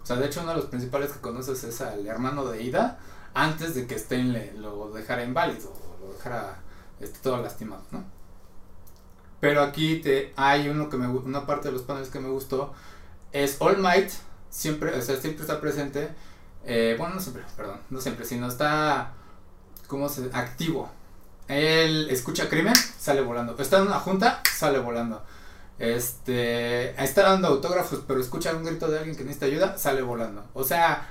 O 0.00 0.06
sea, 0.06 0.14
de 0.14 0.26
hecho 0.26 0.42
uno 0.42 0.50
de 0.50 0.58
los 0.58 0.66
principales 0.66 1.10
que 1.10 1.20
conoces 1.20 1.64
es 1.64 1.80
al 1.80 2.06
hermano 2.06 2.46
de 2.46 2.62
Ida 2.62 3.00
antes 3.34 3.74
de 3.74 3.88
que 3.88 3.98
Stein 3.98 4.32
le, 4.32 4.52
lo 4.52 4.92
dejara 4.92 5.24
inválido 5.24 5.70
o 5.70 6.06
lo 6.06 6.12
dejara 6.12 6.60
este, 7.00 7.18
todo 7.18 7.42
lastimado, 7.42 7.82
¿no? 7.90 8.15
Pero 9.46 9.62
aquí 9.62 10.00
te, 10.00 10.32
hay 10.34 10.68
uno 10.68 10.90
que 10.90 10.96
una 10.96 11.46
parte 11.46 11.68
de 11.68 11.72
los 11.72 11.82
paneles 11.82 12.08
que 12.08 12.18
me 12.18 12.28
gustó 12.28 12.74
es 13.30 13.58
All 13.60 13.78
Might, 13.78 14.10
siempre, 14.50 14.92
o 14.92 15.00
sea, 15.00 15.14
siempre 15.18 15.42
está 15.42 15.60
presente, 15.60 16.08
eh, 16.64 16.96
bueno, 16.98 17.14
no 17.14 17.20
siempre, 17.20 17.44
perdón, 17.56 17.78
no 17.88 18.00
siempre, 18.00 18.24
sino 18.24 18.48
está, 18.48 19.12
¿cómo 19.86 20.08
se? 20.08 20.30
Activo. 20.32 20.90
Él 21.46 22.08
escucha 22.10 22.48
crimen, 22.48 22.74
sale 22.98 23.20
volando. 23.20 23.56
Está 23.56 23.76
en 23.78 23.86
una 23.86 24.00
junta, 24.00 24.42
sale 24.52 24.80
volando. 24.80 25.24
Este, 25.78 27.00
está 27.00 27.22
dando 27.22 27.46
autógrafos, 27.46 28.02
pero 28.04 28.20
escucha 28.20 28.52
un 28.52 28.64
grito 28.64 28.88
de 28.88 28.98
alguien 28.98 29.16
que 29.16 29.22
necesita 29.22 29.46
ayuda, 29.46 29.78
sale 29.78 30.02
volando. 30.02 30.44
O 30.54 30.64
sea, 30.64 31.08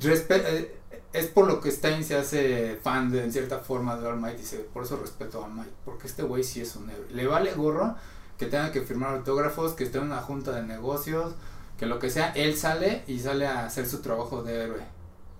eh, 0.00 0.79
es 1.12 1.26
por 1.26 1.46
lo 1.46 1.60
que 1.60 1.70
Stein 1.70 2.04
se 2.04 2.16
hace 2.16 2.76
fan 2.82 3.10
de, 3.10 3.24
en 3.24 3.32
cierta 3.32 3.58
forma 3.58 3.96
de 3.96 4.06
All 4.06 4.20
Might. 4.20 4.38
Dice, 4.38 4.58
por 4.58 4.84
eso 4.84 4.96
respeto 4.96 5.40
a 5.40 5.46
All 5.46 5.54
Might, 5.54 5.72
porque 5.84 6.06
este 6.06 6.22
güey 6.22 6.44
sí 6.44 6.60
es 6.60 6.76
un 6.76 6.88
héroe. 6.88 7.06
Le 7.10 7.26
vale 7.26 7.52
gorro 7.54 7.96
que 8.38 8.46
tenga 8.46 8.72
que 8.72 8.82
firmar 8.82 9.14
autógrafos, 9.14 9.72
que 9.72 9.84
esté 9.84 9.98
en 9.98 10.04
una 10.04 10.22
junta 10.22 10.52
de 10.52 10.62
negocios, 10.62 11.34
que 11.78 11.86
lo 11.86 11.98
que 11.98 12.10
sea, 12.10 12.32
él 12.32 12.56
sale 12.56 13.04
y 13.06 13.18
sale 13.18 13.46
a 13.46 13.66
hacer 13.66 13.86
su 13.86 14.00
trabajo 14.00 14.42
de 14.42 14.64
héroe. 14.64 14.82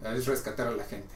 Es 0.05 0.27
rescatar 0.27 0.67
a 0.67 0.73
la 0.73 0.85
gente. 0.85 1.15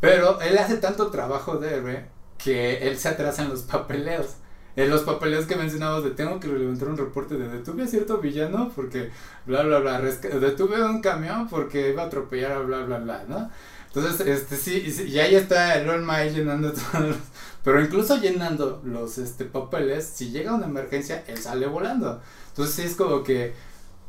Pero 0.00 0.40
él 0.40 0.56
hace 0.58 0.76
tanto 0.76 1.10
trabajo 1.10 1.56
de 1.56 1.74
héroe 1.74 2.08
que 2.38 2.86
él 2.88 2.98
se 2.98 3.08
atrasa 3.08 3.42
en 3.42 3.48
los 3.48 3.62
papeleos 3.62 4.36
en 4.76 4.90
los 4.90 5.02
papeles 5.02 5.46
que 5.46 5.56
mencionabas 5.56 6.04
de 6.04 6.10
tengo 6.10 6.38
que 6.38 6.48
levantar 6.48 6.88
un 6.88 6.98
reporte 6.98 7.36
de 7.36 7.48
detuve 7.48 7.84
a 7.84 7.86
cierto 7.86 8.18
villano 8.18 8.70
porque 8.76 9.10
bla 9.46 9.62
bla 9.62 9.78
bla, 9.78 10.00
detuve 10.00 10.82
un 10.84 11.00
camión 11.00 11.48
porque 11.48 11.90
iba 11.90 12.02
a 12.02 12.06
atropellar 12.06 12.52
a 12.52 12.58
bla 12.58 12.84
bla 12.84 12.98
bla, 12.98 13.24
¿no? 13.26 13.50
Entonces, 13.96 14.26
este 14.26 14.56
sí, 14.56 15.06
y 15.08 15.18
ahí 15.18 15.34
está 15.34 15.80
el 15.80 15.88
All 15.88 16.04
llenando 16.30 16.70
todos 16.92 17.06
los, 17.06 17.16
pero 17.64 17.82
incluso 17.82 18.18
llenando 18.18 18.82
los 18.84 19.16
este 19.16 19.46
papeles, 19.46 20.04
si 20.04 20.30
llega 20.30 20.54
una 20.54 20.66
emergencia, 20.66 21.24
él 21.26 21.38
sale 21.38 21.66
volando. 21.66 22.20
Entonces 22.48 22.74
sí 22.74 22.82
es 22.82 22.94
como 22.94 23.22
que 23.22 23.54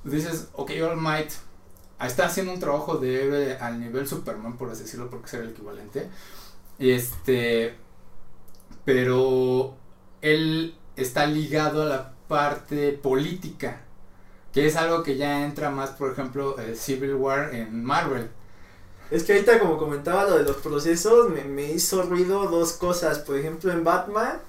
dices, 0.04 0.50
ok, 0.52 0.72
All 0.84 0.98
Might 0.98 1.32
está 2.02 2.26
haciendo 2.26 2.52
un 2.52 2.60
trabajo 2.60 2.98
de 2.98 3.24
héroe 3.24 3.58
al 3.62 3.80
nivel 3.80 4.06
Superman, 4.06 4.58
por 4.58 4.70
así 4.70 4.84
decirlo, 4.84 5.10
porque 5.10 5.30
será 5.30 5.44
el 5.44 5.52
equivalente. 5.52 6.10
Este, 6.80 7.74
pero 8.84 9.78
él 10.22 10.76
está 10.98 11.28
ligado 11.28 11.84
a 11.84 11.86
la 11.86 12.14
parte 12.28 12.92
política, 12.92 13.84
que 14.52 14.66
es 14.68 14.76
algo 14.76 15.02
que 15.02 15.16
ya 15.16 15.46
entra 15.46 15.70
más, 15.70 15.92
por 15.92 16.12
ejemplo, 16.12 16.58
Civil 16.76 17.16
War 17.16 17.56
en 17.56 17.86
Marvel. 17.86 18.30
Es 19.10 19.24
que 19.24 19.34
ahorita 19.34 19.60
como 19.60 19.78
comentaba 19.78 20.26
lo 20.26 20.38
de 20.38 20.44
los 20.44 20.58
procesos, 20.58 21.30
me, 21.30 21.44
me 21.44 21.72
hizo 21.72 22.02
ruido 22.04 22.48
dos 22.48 22.74
cosas. 22.74 23.20
Por 23.20 23.38
ejemplo, 23.38 23.72
en 23.72 23.84
Batman, 23.84 24.40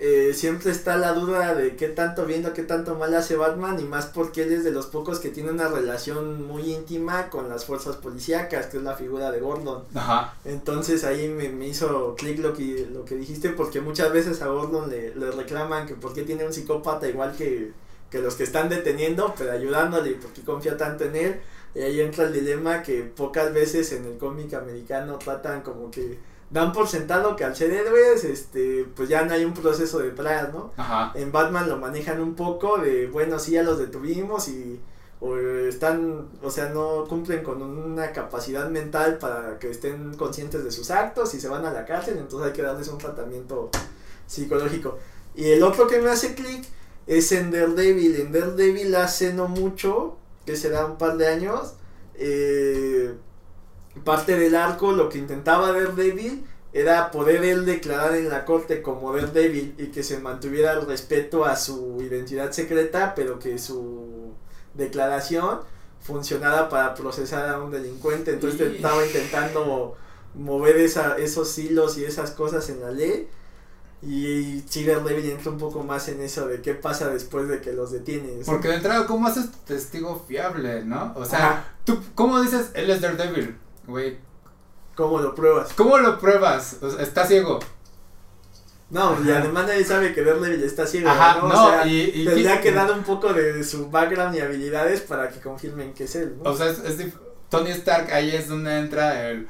eh, 0.00 0.32
siempre 0.32 0.70
está 0.70 0.96
la 0.96 1.12
duda 1.12 1.56
de 1.56 1.74
qué 1.74 1.88
tanto 1.88 2.24
viendo, 2.24 2.52
qué 2.52 2.62
tanto 2.62 2.94
mal 2.94 3.12
hace 3.16 3.34
Batman 3.34 3.80
y 3.80 3.82
más 3.82 4.06
porque 4.06 4.44
él 4.44 4.52
es 4.52 4.62
de 4.62 4.70
los 4.70 4.86
pocos 4.86 5.18
que 5.18 5.30
tiene 5.30 5.50
una 5.50 5.66
relación 5.66 6.46
muy 6.46 6.72
íntima 6.72 7.28
con 7.30 7.48
las 7.48 7.64
fuerzas 7.64 7.96
policíacas, 7.96 8.66
que 8.66 8.76
es 8.76 8.82
la 8.84 8.94
figura 8.94 9.32
de 9.32 9.40
Gordon. 9.40 9.82
Ajá. 9.94 10.36
Entonces 10.44 11.02
ahí 11.02 11.28
me, 11.28 11.48
me 11.48 11.66
hizo 11.66 12.14
clic 12.16 12.38
lo 12.38 12.54
que, 12.54 12.86
lo 12.92 13.04
que 13.04 13.16
dijiste 13.16 13.48
porque 13.50 13.80
muchas 13.80 14.12
veces 14.12 14.40
a 14.40 14.46
Gordon 14.46 14.88
le, 14.88 15.16
le 15.16 15.32
reclaman 15.32 15.88
que 15.88 15.94
por 15.94 16.14
qué 16.14 16.22
tiene 16.22 16.46
un 16.46 16.52
psicópata 16.52 17.08
igual 17.08 17.34
que, 17.36 17.72
que 18.08 18.20
los 18.20 18.36
que 18.36 18.44
están 18.44 18.68
deteniendo, 18.68 19.34
pero 19.36 19.50
ayudándole, 19.50 20.12
porque 20.12 20.42
confía 20.42 20.76
tanto 20.76 21.04
en 21.04 21.16
él. 21.16 21.40
Y 21.74 21.80
ahí 21.80 22.00
entra 22.00 22.24
el 22.24 22.32
dilema 22.32 22.82
que 22.82 23.02
pocas 23.02 23.52
veces 23.52 23.92
en 23.92 24.04
el 24.04 24.18
cómic 24.18 24.54
americano 24.54 25.18
tratan 25.18 25.62
como 25.62 25.90
que 25.90 26.18
dan 26.50 26.72
por 26.72 26.88
sentado 26.88 27.36
que 27.36 27.44
al 27.44 27.54
ser 27.54 27.70
héroes, 27.72 28.24
este, 28.24 28.86
pues 28.96 29.08
ya 29.08 29.22
no 29.24 29.34
hay 29.34 29.44
un 29.44 29.52
proceso 29.52 29.98
detrás, 29.98 30.52
¿no? 30.52 30.72
Ajá. 30.76 31.12
En 31.14 31.30
Batman 31.30 31.68
lo 31.68 31.76
manejan 31.76 32.20
un 32.20 32.34
poco 32.34 32.78
de, 32.78 33.06
bueno, 33.06 33.38
sí, 33.38 33.52
ya 33.52 33.62
los 33.62 33.78
detuvimos 33.78 34.48
y 34.48 34.80
o 35.20 35.36
están, 35.36 36.28
o 36.42 36.50
sea, 36.50 36.68
no 36.68 37.04
cumplen 37.08 37.42
con 37.42 37.60
una 37.60 38.12
capacidad 38.12 38.70
mental 38.70 39.18
para 39.18 39.58
que 39.58 39.70
estén 39.70 40.14
conscientes 40.14 40.62
de 40.62 40.70
sus 40.70 40.92
actos 40.92 41.34
y 41.34 41.40
se 41.40 41.48
van 41.48 41.64
a 41.66 41.72
la 41.72 41.84
cárcel, 41.84 42.18
entonces 42.18 42.48
hay 42.48 42.52
que 42.52 42.62
darles 42.62 42.86
un 42.88 42.98
tratamiento 42.98 43.70
psicológico. 44.26 44.98
Y 45.34 45.50
el 45.50 45.62
otro 45.64 45.88
que 45.88 46.00
me 46.00 46.10
hace 46.10 46.34
clic 46.34 46.64
es 47.06 47.32
en 47.32 47.50
Daredevil. 47.50 48.16
En 48.16 48.32
Daredevil 48.32 48.94
hace 48.94 49.32
no 49.32 49.48
mucho, 49.48 50.16
que 50.48 50.56
será 50.56 50.86
un 50.86 50.96
par 50.96 51.18
de 51.18 51.26
años, 51.26 51.74
eh, 52.14 53.12
parte 54.02 54.34
del 54.34 54.54
arco 54.54 54.92
lo 54.92 55.10
que 55.10 55.18
intentaba 55.18 55.72
Daredevil 55.72 56.42
era 56.72 57.10
poder 57.10 57.44
él 57.44 57.66
declarar 57.66 58.14
en 58.14 58.30
la 58.30 58.46
corte 58.46 58.80
como 58.80 59.12
Daredevil 59.12 59.74
y 59.76 59.88
que 59.88 60.02
se 60.02 60.20
mantuviera 60.20 60.72
el 60.72 60.86
respeto 60.86 61.44
a 61.44 61.54
su 61.54 61.98
identidad 62.00 62.52
secreta, 62.52 63.12
pero 63.14 63.38
que 63.38 63.58
su 63.58 64.32
declaración 64.72 65.60
funcionara 66.00 66.70
para 66.70 66.94
procesar 66.94 67.50
a 67.50 67.60
un 67.60 67.70
delincuente. 67.70 68.30
Entonces 68.30 68.58
estaba 68.76 69.04
intentando 69.04 69.98
mover 70.34 70.78
esa, 70.78 71.18
esos 71.18 71.58
hilos 71.58 71.98
y 71.98 72.06
esas 72.06 72.30
cosas 72.30 72.70
en 72.70 72.80
la 72.80 72.90
ley. 72.90 73.28
Y 74.00 74.60
Daredevil 74.60 75.30
entra 75.30 75.50
un 75.50 75.58
poco 75.58 75.82
más 75.82 76.08
en 76.08 76.22
eso 76.22 76.46
de 76.46 76.62
qué 76.62 76.74
pasa 76.74 77.08
después 77.08 77.48
de 77.48 77.60
que 77.60 77.72
los 77.72 77.90
detienes. 77.90 78.46
Porque 78.46 78.68
de 78.68 78.76
entrada, 78.76 79.06
¿cómo 79.06 79.26
haces 79.26 79.50
testigo 79.66 80.24
fiable, 80.28 80.84
no? 80.84 81.12
O 81.16 81.24
sea, 81.24 81.74
tú, 81.84 81.98
¿cómo 82.14 82.40
dices 82.40 82.70
él 82.74 82.90
es 82.90 83.00
Daredevil? 83.00 83.56
Güey. 83.86 84.18
¿Cómo 84.94 85.20
lo 85.20 85.34
pruebas? 85.34 85.72
¿Cómo 85.74 85.98
lo 85.98 86.18
pruebas? 86.18 86.76
está 87.00 87.26
ciego. 87.26 87.58
No, 88.90 89.22
y 89.22 89.30
además 89.30 89.66
nadie 89.66 89.84
sabe 89.84 90.14
que 90.14 90.22
Daredevil 90.22 90.62
está 90.62 90.86
ciego. 90.86 91.10
Ajá, 91.10 91.40
¿no? 91.40 91.48
o 91.48 91.68
sea, 91.68 91.86
y, 91.86 92.24
tendría 92.24 92.60
que 92.60 92.70
dar 92.72 92.90
un 92.92 93.02
poco 93.02 93.32
de 93.32 93.64
su 93.64 93.90
background 93.90 94.36
y 94.36 94.40
habilidades 94.40 95.00
para 95.00 95.28
que 95.28 95.40
confirmen 95.40 95.92
que 95.92 96.04
es 96.04 96.14
él, 96.14 96.36
¿no? 96.42 96.50
O 96.50 96.56
sea, 96.56 96.68
es, 96.68 96.78
Tony 97.48 97.70
Stark, 97.70 98.12
ahí 98.12 98.34
es 98.34 98.48
donde 98.48 98.78
entra 98.78 99.28
el. 99.28 99.48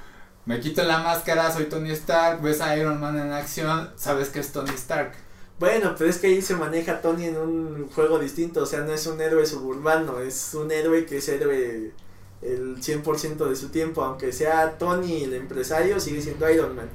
Me 0.49 0.61
quito 0.61 0.83
la 0.83 1.01
máscara, 1.01 1.53
soy 1.53 1.67
Tony 1.67 1.91
Stark, 1.91 2.41
ves 2.41 2.63
a 2.63 2.75
Iron 2.75 2.99
Man 2.99 3.19
en 3.19 3.33
acción, 3.33 3.91
sabes 3.97 4.31
que 4.31 4.41
es 4.41 4.51
Tony 4.51 4.71
Stark. 4.71 5.13
Bueno, 5.59 5.95
pero 5.99 6.09
es 6.09 6.17
que 6.17 6.29
ahí 6.29 6.41
se 6.41 6.57
maneja 6.57 7.03
Tony 7.03 7.27
en 7.27 7.37
un 7.37 7.91
juego 7.91 8.19
distinto, 8.19 8.63
o 8.63 8.67
sea, 8.67 8.81
no 8.81 8.95
es 8.95 9.07
un 9.07 9.21
héroe 9.21 9.45
suburbano, 9.45 10.21
es 10.21 10.55
un 10.55 10.73
héroe 10.73 11.05
que 11.05 11.19
es 11.19 11.29
héroe 11.29 11.93
el 12.41 12.77
100% 12.79 13.47
de 13.47 13.57
su 13.57 13.69
tiempo, 13.69 14.03
aunque 14.03 14.33
sea 14.33 14.79
Tony 14.79 15.25
el 15.25 15.35
empresario, 15.35 16.01
sigue 16.01 16.23
siendo 16.23 16.51
Iron 16.51 16.75
Man. 16.75 16.89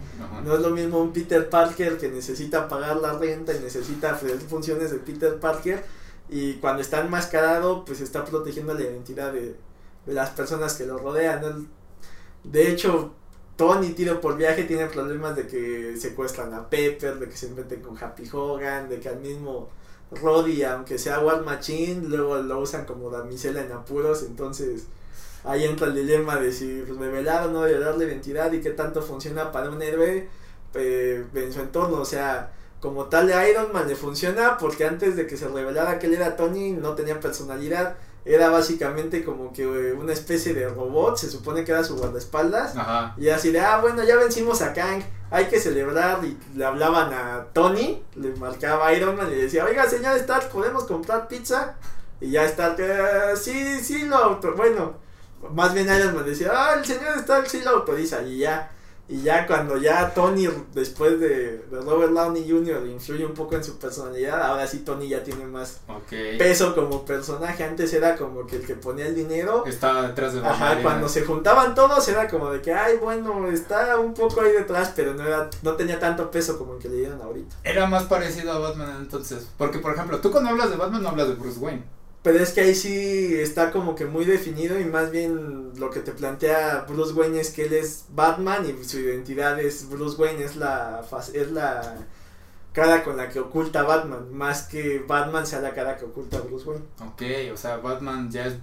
No 0.43 0.55
es 0.55 0.59
lo 0.61 0.71
mismo 0.71 0.99
un 0.99 1.13
Peter 1.13 1.47
Parker 1.47 1.99
que 1.99 2.09
necesita 2.09 2.67
pagar 2.67 2.95
la 2.95 3.19
renta 3.19 3.53
y 3.53 3.59
necesita 3.59 4.13
hacer 4.13 4.39
funciones 4.39 4.89
de 4.89 4.97
Peter 4.97 5.39
Parker 5.39 5.85
y 6.27 6.53
cuando 6.53 6.81
está 6.81 7.01
enmascarado 7.01 7.85
pues 7.85 8.01
está 8.01 8.25
protegiendo 8.25 8.73
la 8.73 8.81
identidad 8.81 9.31
de, 9.31 9.55
las 10.07 10.31
personas 10.31 10.73
que 10.73 10.87
lo 10.87 10.97
rodean. 10.97 11.67
De 12.43 12.71
hecho, 12.71 13.13
Tony 13.55 13.89
tiro 13.89 14.19
por 14.19 14.35
viaje 14.35 14.63
tiene 14.63 14.87
problemas 14.87 15.35
de 15.35 15.47
que 15.47 15.95
secuestran 15.97 16.53
a 16.53 16.69
Pepper, 16.69 17.19
de 17.19 17.29
que 17.29 17.37
se 17.37 17.49
meten 17.49 17.81
con 17.81 17.97
Happy 18.01 18.27
Hogan, 18.31 18.89
de 18.89 18.99
que 18.99 19.09
al 19.09 19.19
mismo 19.19 19.69
Roddy, 20.11 20.63
aunque 20.63 20.97
sea 20.97 21.19
War 21.19 21.43
Machine, 21.43 22.07
luego 22.07 22.37
lo 22.37 22.59
usan 22.59 22.85
como 22.85 23.09
damisela 23.09 23.61
en 23.61 23.71
apuros, 23.71 24.23
entonces 24.23 24.87
ahí 25.43 25.65
entra 25.65 25.87
el 25.87 25.95
dilema 25.95 26.37
de 26.37 26.51
si 26.51 26.81
revelar 26.83 27.47
o 27.47 27.51
no 27.51 27.63
revelar 27.63 27.97
la 27.97 28.05
identidad 28.05 28.51
y 28.51 28.61
qué 28.61 28.71
tanto 28.71 29.01
funciona 29.01 29.51
para 29.51 29.69
un 29.69 29.81
héroe 29.81 30.27
eh, 30.73 31.25
en 31.33 31.53
su 31.53 31.61
entorno. 31.61 31.99
O 31.99 32.05
sea, 32.05 32.51
como 32.79 33.05
tal 33.05 33.29
Iron 33.49 33.71
Man 33.73 33.87
le 33.87 33.95
funciona 33.95 34.57
porque 34.57 34.85
antes 34.85 35.15
de 35.15 35.27
que 35.27 35.37
se 35.37 35.47
revelara 35.47 35.99
que 35.99 36.07
él 36.07 36.15
era 36.15 36.35
Tony 36.35 36.71
no 36.71 36.95
tenía 36.95 37.19
personalidad. 37.19 37.95
Era 38.25 38.49
básicamente 38.49 39.23
como 39.23 39.51
que 39.51 39.63
eh, 39.63 39.93
una 39.93 40.13
especie 40.13 40.53
de 40.53 40.69
robot, 40.69 41.17
se 41.17 41.29
supone 41.29 41.65
que 41.65 41.71
era 41.71 41.83
su 41.83 41.97
guardaespaldas. 41.97 42.73
Y 43.17 43.29
así 43.29 43.51
de, 43.51 43.59
ah, 43.59 43.79
bueno, 43.81 44.03
ya 44.03 44.15
vencimos 44.15 44.61
a 44.61 44.73
Kang, 44.73 45.03
hay 45.29 45.45
que 45.45 45.59
celebrar. 45.59 46.23
Y 46.23 46.37
le 46.55 46.65
hablaban 46.65 47.13
a 47.13 47.47
Tony, 47.53 48.03
le 48.15 48.35
marcaba 48.35 48.93
Iron 48.93 49.15
Man 49.15 49.27
y 49.27 49.35
le 49.35 49.43
decía, 49.43 49.65
oiga, 49.65 49.89
señor 49.89 50.15
Stark, 50.17 50.49
¿podemos 50.49 50.85
comprar 50.85 51.27
pizza? 51.27 51.75
Y 52.21 52.31
ya 52.31 52.45
está, 52.45 52.75
sí, 53.35 53.79
sí 53.81 54.05
lo 54.05 54.15
auto, 54.15 54.53
bueno, 54.55 54.93
más 55.51 55.73
bien 55.73 55.93
Iron 55.93 56.15
Man 56.15 56.25
decía, 56.25 56.51
ah, 56.53 56.75
el 56.77 56.85
señor 56.85 57.17
Stark 57.17 57.49
sí 57.49 57.61
lo 57.61 57.71
autoriza 57.71 58.21
y 58.23 58.37
ya. 58.37 58.71
Y 59.13 59.21
ya 59.21 59.45
cuando 59.45 59.77
ya 59.77 60.11
Tony, 60.11 60.49
después 60.73 61.19
de, 61.19 61.59
de 61.69 61.81
Robert 61.81 62.13
Downey 62.13 62.49
Jr., 62.49 62.87
influye 62.87 63.23
un 63.23 63.35
poco 63.35 63.55
en 63.55 63.63
su 63.63 63.77
personalidad, 63.77 64.41
ahora 64.41 64.65
sí 64.65 64.79
Tony 64.79 65.07
ya 65.07 65.23
tiene 65.23 65.45
más 65.45 65.81
peso 66.09 66.73
como 66.73 67.05
personaje. 67.05 67.63
Antes 67.63 67.93
era 67.93 68.15
como 68.15 68.47
que 68.47 68.55
el 68.55 68.65
que 68.65 68.73
ponía 68.73 69.05
el 69.05 69.13
dinero. 69.13 69.65
Estaba 69.67 70.07
detrás 70.07 70.33
de 70.33 70.41
la 70.41 70.49
Ajá, 70.49 70.81
cuando 70.81 71.07
se 71.07 71.21
juntaban 71.21 71.75
todos 71.75 72.07
era 72.07 72.27
como 72.27 72.49
de 72.49 72.63
que, 72.63 72.73
ay, 72.73 72.97
bueno, 72.97 73.51
está 73.51 73.99
un 73.99 74.15
poco 74.15 74.41
ahí 74.41 74.51
detrás, 74.51 74.93
pero 74.95 75.13
no, 75.13 75.23
era, 75.27 75.47
no 75.61 75.75
tenía 75.75 75.99
tanto 75.99 76.31
peso 76.31 76.57
como 76.57 76.73
el 76.73 76.79
que 76.79 76.89
le 76.89 76.95
dieron 76.95 77.21
ahorita. 77.21 77.55
Era 77.63 77.85
más 77.85 78.05
parecido 78.05 78.51
a 78.51 78.57
Batman 78.57 78.97
entonces. 78.99 79.47
Porque, 79.59 79.77
por 79.77 79.93
ejemplo, 79.93 80.21
tú 80.21 80.31
cuando 80.31 80.49
hablas 80.49 80.71
de 80.71 80.77
Batman 80.77 81.03
no 81.03 81.09
hablas 81.09 81.27
de 81.27 81.35
Bruce 81.35 81.59
Wayne. 81.59 81.83
Pero 82.23 82.39
es 82.39 82.51
que 82.51 82.61
ahí 82.61 82.73
sí 82.73 83.35
está 83.35 83.71
como 83.71 83.95
que 83.95 84.05
muy 84.05 84.23
definido 84.23 84.79
y 84.79 84.85
más 84.85 85.11
bien 85.11 85.73
lo 85.77 85.89
que 85.91 85.99
te 85.99 86.13
plantea 86.13 86.85
Bruce 86.87 87.13
Wayne 87.13 87.41
es 87.41 87.51
que 87.51 87.65
él 87.65 87.73
es 87.73 88.05
Batman 88.15 88.65
y 88.65 88.83
su 88.85 88.99
identidad 88.99 89.59
es 89.59 89.89
Bruce 89.89 90.19
Wayne, 90.19 90.43
es 90.43 90.55
la, 90.55 91.05
es 91.33 91.51
la 91.51 92.07
cara 92.73 93.03
con 93.03 93.15
la 93.15 93.29
que 93.29 93.39
oculta 93.39 93.83
Batman, 93.83 94.33
más 94.33 94.63
que 94.63 95.05
Batman 95.07 95.45
sea 95.45 95.61
la 95.61 95.75
cara 95.75 95.95
que 95.95 96.05
oculta 96.05 96.39
Bruce 96.41 96.67
Wayne. 96.67 96.85
Ok, 97.05 97.21
o 97.53 97.57
sea, 97.57 97.77
Batman 97.77 98.31
ya 98.31 98.47
es, 98.47 98.55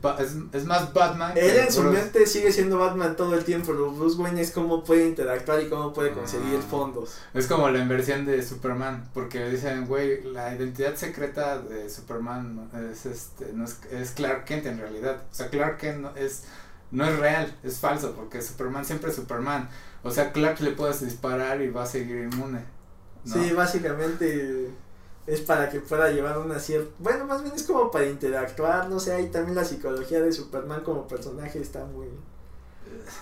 es, 0.52 0.64
más 0.64 0.92
Batman. 0.92 1.32
Él 1.36 1.56
en 1.56 1.72
su 1.72 1.84
mente 1.84 2.26
sigue 2.26 2.50
siendo 2.50 2.78
Batman 2.78 3.14
todo 3.14 3.36
el 3.36 3.44
tiempo, 3.44 3.68
pero 3.68 3.92
Bruce 3.92 4.20
Wayne 4.20 4.40
es 4.40 4.50
cómo 4.50 4.82
puede 4.82 5.06
interactuar 5.06 5.62
y 5.62 5.68
cómo 5.68 5.92
puede 5.92 6.10
conseguir 6.10 6.58
ah. 6.58 6.66
fondos. 6.68 7.18
Es 7.32 7.46
como 7.46 7.70
la 7.70 7.78
inversión 7.78 8.26
de 8.26 8.42
Superman, 8.42 9.08
porque 9.14 9.48
dicen, 9.48 9.86
güey, 9.86 10.24
la 10.24 10.54
identidad 10.54 10.96
secreta 10.96 11.58
de 11.58 11.88
Superman 11.88 12.68
es, 12.92 13.06
este, 13.06 13.52
no 13.52 13.64
es, 13.64 13.78
es 13.92 14.10
Clark 14.10 14.44
Kent 14.44 14.66
en 14.66 14.80
realidad. 14.80 15.22
O 15.30 15.34
sea, 15.34 15.48
Clark 15.50 15.78
Kent 15.78 15.98
no 16.00 16.16
es, 16.16 16.44
no 16.90 17.04
es 17.04 17.16
real, 17.16 17.54
es 17.62 17.78
falso, 17.78 18.12
porque 18.16 18.42
Superman 18.42 18.84
siempre 18.84 19.10
es 19.10 19.16
Superman. 19.16 19.68
O 20.02 20.10
sea, 20.10 20.32
Clark 20.32 20.60
le 20.60 20.72
puedes 20.72 21.00
disparar 21.00 21.62
y 21.62 21.70
va 21.70 21.84
a 21.84 21.86
seguir 21.86 22.28
inmune. 22.32 22.79
Sí, 23.24 23.52
básicamente 23.52 24.70
es 25.26 25.40
para 25.40 25.70
que 25.70 25.80
pueda 25.80 26.11
llevar 26.11 26.38
una 26.38 26.59
cierta... 26.59 26.90
Bueno, 26.98 27.26
más 27.26 27.42
bien 27.42 27.54
es 27.54 27.62
como 27.62 27.90
para 27.90 28.06
interactuar, 28.06 28.88
no 28.88 28.98
sé, 28.98 29.12
ahí 29.12 29.28
también 29.28 29.54
la 29.54 29.64
psicología 29.64 30.20
de 30.20 30.33
Superman 30.33 30.83
como 30.83 31.06
personaje 31.06 31.61
está 31.61 31.85
muy... 31.85 32.09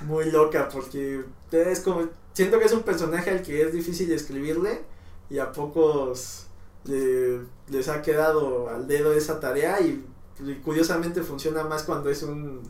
Muy 0.02 0.30
loca 0.30 0.68
porque 0.68 1.24
es 1.50 1.80
como... 1.80 2.08
Siento 2.32 2.58
que 2.58 2.66
es 2.66 2.72
un 2.72 2.82
personaje 2.82 3.30
al 3.30 3.42
que 3.42 3.62
es 3.62 3.72
difícil 3.72 4.10
escribirle 4.12 4.82
y 5.28 5.38
a 5.38 5.52
pocos 5.52 6.46
les 6.84 7.88
ha 7.88 8.00
quedado 8.00 8.70
al 8.70 8.86
dedo 8.86 9.12
esa 9.12 9.40
tarea 9.40 9.80
y, 9.80 10.06
y 10.40 10.54
curiosamente 10.56 11.22
funciona 11.22 11.64
más 11.64 11.82
cuando 11.82 12.08
es 12.08 12.22
un, 12.22 12.62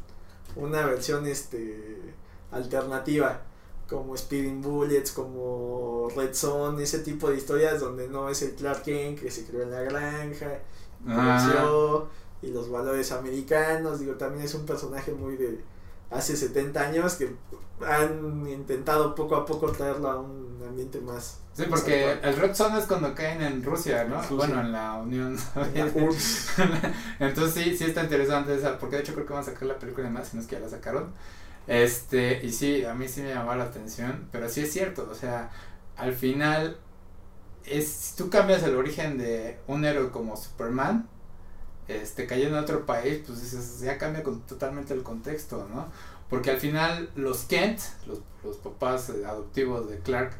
una 0.57 0.85
versión 0.87 1.27
este 1.27 2.15
alternativa 2.51 3.43
como 3.89 4.17
Speeding 4.17 4.61
Bullets, 4.61 5.13
como 5.13 6.09
Red 6.15 6.35
Zone, 6.35 6.83
ese 6.83 6.99
tipo 6.99 7.31
de 7.31 7.37
historias 7.37 7.81
donde 7.81 8.07
no 8.09 8.29
es 8.29 8.43
el 8.43 8.55
Clark 8.55 8.83
Kent 8.83 9.19
que 9.19 9.31
se 9.31 9.45
creó 9.47 9.63
en 9.63 9.71
la 9.71 9.81
granja, 9.81 10.61
creció, 11.05 12.09
y 12.43 12.49
los 12.49 12.71
valores 12.71 13.11
americanos, 13.13 14.01
digo, 14.01 14.15
también 14.15 14.45
es 14.45 14.55
un 14.55 14.67
personaje 14.67 15.13
muy 15.13 15.37
de 15.37 15.61
hace 16.11 16.37
70 16.37 16.81
años 16.81 17.15
que 17.15 17.35
han 17.87 18.47
intentado 18.47 19.15
poco 19.15 19.37
a 19.37 19.47
poco 19.47 19.71
traerlo 19.73 20.11
a 20.11 20.19
un 20.21 20.63
ambiente 20.67 21.01
más. 21.01 21.39
Sí, 21.55 21.65
porque 21.69 22.13
el 22.23 22.37
Red 22.37 22.55
Zone 22.55 22.79
es 22.79 22.87
cuando 22.87 23.15
caen 23.15 23.43
en 23.43 23.65
Rusia, 23.65 24.05
¿no? 24.05 24.23
bueno, 24.37 24.61
en 24.61 24.71
la 24.71 24.95
Unión 24.95 25.37
Entonces 27.19 27.55
sí, 27.55 27.77
sí 27.77 27.85
está 27.85 28.05
interesante 28.05 28.55
esa, 28.55 28.79
porque 28.79 28.97
de 28.97 29.03
hecho 29.03 29.15
creo 29.15 29.27
que 29.27 29.33
van 29.33 29.43
a 29.43 29.47
sacar 29.47 29.63
la 29.63 29.79
película 29.79 30.09
más, 30.11 30.29
si 30.29 30.37
no 30.37 30.43
es 30.43 30.49
que 30.49 30.57
ya 30.57 30.61
la 30.61 30.69
sacaron. 30.69 31.13
Este, 31.69 32.45
y 32.45 32.51
sí, 32.51 32.85
a 32.87 32.95
mí 32.95 33.07
sí 33.09 33.21
me 33.21 33.29
llamó 33.29 33.55
la 33.55 33.65
atención, 33.65 34.27
pero 34.33 34.49
sí 34.49 34.63
es 34.63 34.73
cierto, 34.73 35.07
o 35.11 35.15
sea, 35.15 35.51
al 35.97 36.15
final, 36.15 36.79
es, 37.67 37.87
si 37.89 38.17
tú 38.17 38.31
cambias 38.31 38.63
el 38.63 38.75
origen 38.75 39.19
de 39.19 39.59
un 39.67 39.85
héroe 39.85 40.11
como 40.11 40.37
Superman, 40.37 41.07
este, 41.87 42.27
cayendo 42.27 42.57
en 42.57 42.65
otro 42.65 42.87
país, 42.87 43.23
pues 43.27 43.81
ya 43.81 43.99
cambia 43.99 44.23
con, 44.23 44.41
totalmente 44.47 44.95
el 44.95 45.03
contexto, 45.03 45.69
¿no? 45.73 45.89
Porque 46.31 46.51
al 46.51 46.59
final 46.59 47.11
los 47.17 47.43
Kent, 47.45 47.81
los, 48.07 48.21
los 48.43 48.57
papás 48.57 49.11
adoptivos 49.11 49.91
de 49.91 49.99
Clark, 49.99 50.33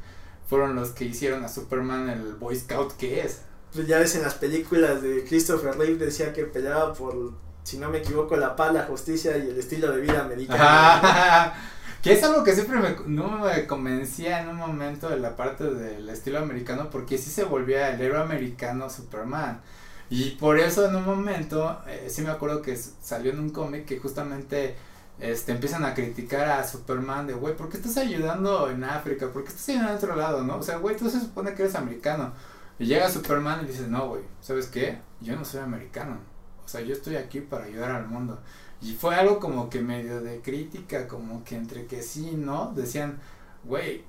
fueron 0.49 0.75
los 0.75 0.91
que 0.91 1.05
hicieron 1.05 1.45
a 1.45 1.49
Superman 1.49 2.09
el 2.09 2.35
Boy 2.35 2.57
Scout 2.57 2.93
que 2.97 3.21
es. 3.21 3.43
Pues 3.73 3.87
ya 3.87 3.99
ves 3.99 4.15
en 4.17 4.23
las 4.23 4.35
películas 4.35 5.03
de 5.03 5.25
Christopher 5.25 5.77
Reeve 5.77 6.07
decía 6.07 6.33
que 6.33 6.45
peleaba 6.45 6.95
por 6.95 7.35
si 7.69 7.77
no 7.77 7.91
me 7.91 7.99
equivoco, 7.99 8.35
la 8.35 8.57
paz, 8.57 8.73
la 8.73 8.85
justicia 8.85 9.37
y 9.37 9.51
el 9.51 9.59
estilo 9.59 9.93
de 9.93 10.01
vida 10.01 10.23
americano. 10.23 11.53
que 12.03 12.15
es 12.15 12.25
algo 12.25 12.43
que 12.43 12.55
siempre 12.55 12.79
me, 12.79 12.97
no 13.07 13.41
me 13.41 13.67
convencía 13.67 14.41
en 14.41 14.49
un 14.49 14.57
momento 14.57 15.11
de 15.11 15.19
la 15.19 15.37
parte 15.37 15.65
del 15.65 16.09
estilo 16.09 16.39
americano, 16.39 16.89
porque 16.89 17.19
sí 17.19 17.29
se 17.29 17.45
volvía 17.45 17.91
el 17.91 18.01
héroe 18.01 18.23
americano 18.23 18.89
Superman. 18.89 19.61
Y 20.09 20.31
por 20.37 20.59
eso 20.59 20.89
en 20.89 20.97
un 20.97 21.05
momento, 21.05 21.83
eh, 21.87 22.07
sí 22.09 22.23
me 22.23 22.31
acuerdo 22.31 22.63
que 22.63 22.75
salió 22.75 23.33
en 23.33 23.39
un 23.39 23.51
cómic 23.51 23.85
que 23.85 23.99
justamente 23.99 24.75
este, 25.21 25.53
empiezan 25.53 25.85
a 25.85 25.93
criticar 25.93 26.49
a 26.49 26.67
Superman 26.67 27.27
de, 27.27 27.35
güey, 27.35 27.55
¿por 27.55 27.69
qué 27.69 27.77
estás 27.77 27.99
ayudando 27.99 28.71
en 28.71 28.83
África? 28.83 29.29
¿Por 29.29 29.43
qué 29.43 29.51
estás 29.51 29.69
ayudando 29.69 29.91
en 29.91 29.97
otro 29.99 30.17
lado? 30.17 30.43
¿no? 30.43 30.57
O 30.57 30.63
sea, 30.63 30.79
güey, 30.79 30.97
tú 30.97 31.11
se 31.11 31.21
supone 31.21 31.53
que 31.53 31.65
eres 31.65 31.75
americano. 31.75 32.33
Y 32.79 32.87
llega 32.87 33.11
Superman 33.11 33.61
y 33.63 33.67
dices, 33.67 33.89
no, 33.89 34.09
güey, 34.09 34.23
¿sabes 34.41 34.69
qué? 34.69 35.01
Yo 35.21 35.37
no 35.37 35.45
soy 35.45 35.61
americano 35.61 36.38
o 36.69 36.71
sea, 36.71 36.83
yo 36.83 36.93
estoy 36.93 37.17
aquí 37.17 37.41
para 37.41 37.65
ayudar 37.65 37.93
al 37.93 38.09
mundo. 38.09 38.39
Y 38.83 38.93
fue 38.93 39.15
algo 39.15 39.41
como 39.41 39.71
que 39.71 39.81
medio 39.81 40.21
de 40.21 40.43
crítica, 40.43 41.09
como 41.09 41.43
que 41.43 41.57
entre 41.57 41.87
que 41.87 42.03
sí, 42.03 42.33
¿no? 42.37 42.75
Decían, 42.77 43.19
güey, 43.65 44.05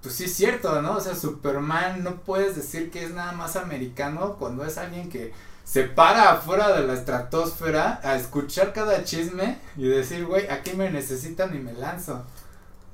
pues 0.00 0.14
sí 0.14 0.24
es 0.24 0.32
cierto, 0.32 0.80
¿no? 0.80 0.96
O 0.96 1.00
sea, 1.02 1.14
Superman 1.14 2.02
no 2.02 2.22
puedes 2.22 2.56
decir 2.56 2.90
que 2.90 3.04
es 3.04 3.10
nada 3.10 3.32
más 3.32 3.56
americano 3.56 4.36
cuando 4.38 4.64
es 4.64 4.78
alguien 4.78 5.10
que 5.10 5.34
se 5.64 5.82
para 5.82 6.32
afuera 6.32 6.74
de 6.74 6.86
la 6.86 6.94
estratosfera 6.94 8.00
a 8.02 8.16
escuchar 8.16 8.72
cada 8.72 9.04
chisme 9.04 9.58
y 9.76 9.86
decir, 9.86 10.24
güey, 10.24 10.48
aquí 10.48 10.72
me 10.72 10.90
necesitan 10.90 11.54
y 11.54 11.58
me 11.58 11.74
lanzo, 11.74 12.24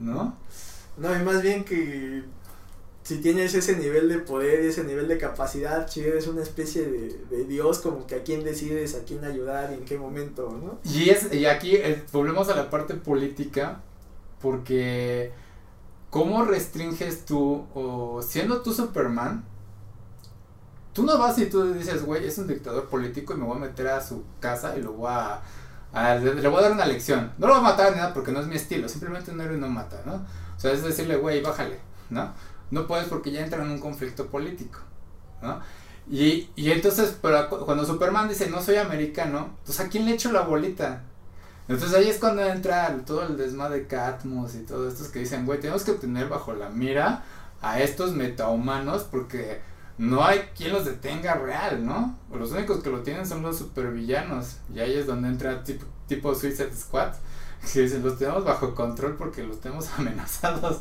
¿no? 0.00 0.36
No, 0.96 1.14
y 1.14 1.22
más 1.22 1.40
bien 1.40 1.64
que 1.64 2.24
si 3.12 3.18
tienes 3.18 3.54
ese 3.54 3.76
nivel 3.76 4.08
de 4.08 4.18
poder, 4.20 4.60
ese 4.60 4.84
nivel 4.84 5.06
de 5.06 5.18
capacidad, 5.18 5.86
si 5.86 6.00
eres 6.00 6.26
una 6.28 6.40
especie 6.40 6.86
de, 6.86 7.44
Dios, 7.44 7.80
como 7.80 8.06
que 8.06 8.14
a 8.14 8.22
quién 8.22 8.42
decides, 8.42 8.94
a 8.94 9.04
quién 9.04 9.22
ayudar 9.24 9.70
y 9.70 9.74
en 9.74 9.84
qué 9.84 9.98
momento, 9.98 10.50
¿no? 10.50 10.78
Y, 10.90 11.10
es, 11.10 11.30
y 11.30 11.44
aquí 11.44 11.76
eh, 11.76 12.02
volvemos 12.10 12.48
a 12.48 12.56
la 12.56 12.70
parte 12.70 12.94
política, 12.94 13.82
porque 14.40 15.30
¿cómo 16.08 16.42
restringes 16.46 17.26
tú, 17.26 17.66
o 17.74 18.22
siendo 18.22 18.62
tú 18.62 18.72
Superman, 18.72 19.44
tú 20.94 21.02
no 21.02 21.18
vas 21.18 21.38
y 21.38 21.46
tú 21.46 21.74
dices, 21.74 22.06
güey, 22.06 22.26
es 22.26 22.38
un 22.38 22.46
dictador 22.46 22.88
político 22.88 23.34
y 23.34 23.36
me 23.36 23.44
voy 23.44 23.58
a 23.58 23.60
meter 23.60 23.88
a 23.88 24.00
su 24.00 24.24
casa 24.40 24.74
y 24.78 24.80
lo 24.80 24.92
voy 24.94 25.10
a, 25.12 25.42
le 26.18 26.48
voy 26.48 26.58
a 26.60 26.62
dar 26.62 26.72
una 26.72 26.86
lección. 26.86 27.30
No 27.36 27.46
lo 27.46 27.54
voy 27.54 27.60
a 27.60 27.70
matar 27.72 27.92
ni 27.92 27.98
nada 27.98 28.14
porque 28.14 28.32
no 28.32 28.40
es 28.40 28.46
mi 28.46 28.56
estilo, 28.56 28.88
simplemente 28.88 29.32
un 29.32 29.40
héroe 29.42 29.58
no 29.58 29.68
mata, 29.68 30.00
¿no? 30.06 30.14
O 30.14 30.60
sea, 30.60 30.72
es 30.72 30.82
decirle, 30.82 31.16
güey, 31.16 31.42
bájale, 31.42 31.78
¿no? 32.08 32.32
No 32.72 32.86
puedes 32.86 33.06
porque 33.06 33.30
ya 33.30 33.44
entra 33.44 33.62
en 33.62 33.70
un 33.70 33.78
conflicto 33.78 34.26
político, 34.28 34.80
¿no? 35.42 35.60
Y, 36.10 36.48
y 36.56 36.70
entonces, 36.70 37.16
pero 37.20 37.48
cuando 37.48 37.84
Superman 37.84 38.28
dice, 38.28 38.50
no 38.50 38.60
soy 38.60 38.76
americano, 38.76 39.58
pues 39.64 39.78
a 39.78 39.88
quién 39.88 40.06
le 40.06 40.14
echo 40.14 40.32
la 40.32 40.40
bolita. 40.40 41.02
Entonces 41.68 41.96
ahí 41.96 42.08
es 42.08 42.18
cuando 42.18 42.42
entra 42.42 42.96
todo 43.06 43.26
el 43.26 43.36
desmadre 43.36 43.80
de 43.80 43.86
Catmus 43.86 44.54
y 44.54 44.60
todos 44.60 44.92
estos 44.92 45.08
que 45.08 45.20
dicen, 45.20 45.46
güey, 45.46 45.60
tenemos 45.60 45.84
que 45.84 45.92
tener 45.92 46.28
bajo 46.28 46.54
la 46.54 46.70
mira 46.70 47.22
a 47.60 47.78
estos 47.78 48.12
metahumanos 48.14 49.02
porque 49.04 49.60
no 49.98 50.24
hay 50.24 50.40
quien 50.56 50.72
los 50.72 50.86
detenga 50.86 51.34
real, 51.34 51.84
¿no? 51.84 52.18
Los 52.34 52.52
únicos 52.52 52.82
que 52.82 52.90
lo 52.90 53.02
tienen 53.02 53.26
son 53.26 53.42
los 53.42 53.58
supervillanos. 53.58 54.56
Y 54.74 54.80
ahí 54.80 54.94
es 54.94 55.06
donde 55.06 55.28
entra 55.28 55.62
tipo, 55.62 55.84
tipo 56.08 56.34
Suicide 56.34 56.74
Squad, 56.74 57.12
que 57.72 57.82
dicen, 57.82 58.02
los 58.02 58.18
tenemos 58.18 58.44
bajo 58.44 58.74
control 58.74 59.16
porque 59.16 59.42
los 59.44 59.60
tenemos 59.60 59.88
amenazados. 59.98 60.80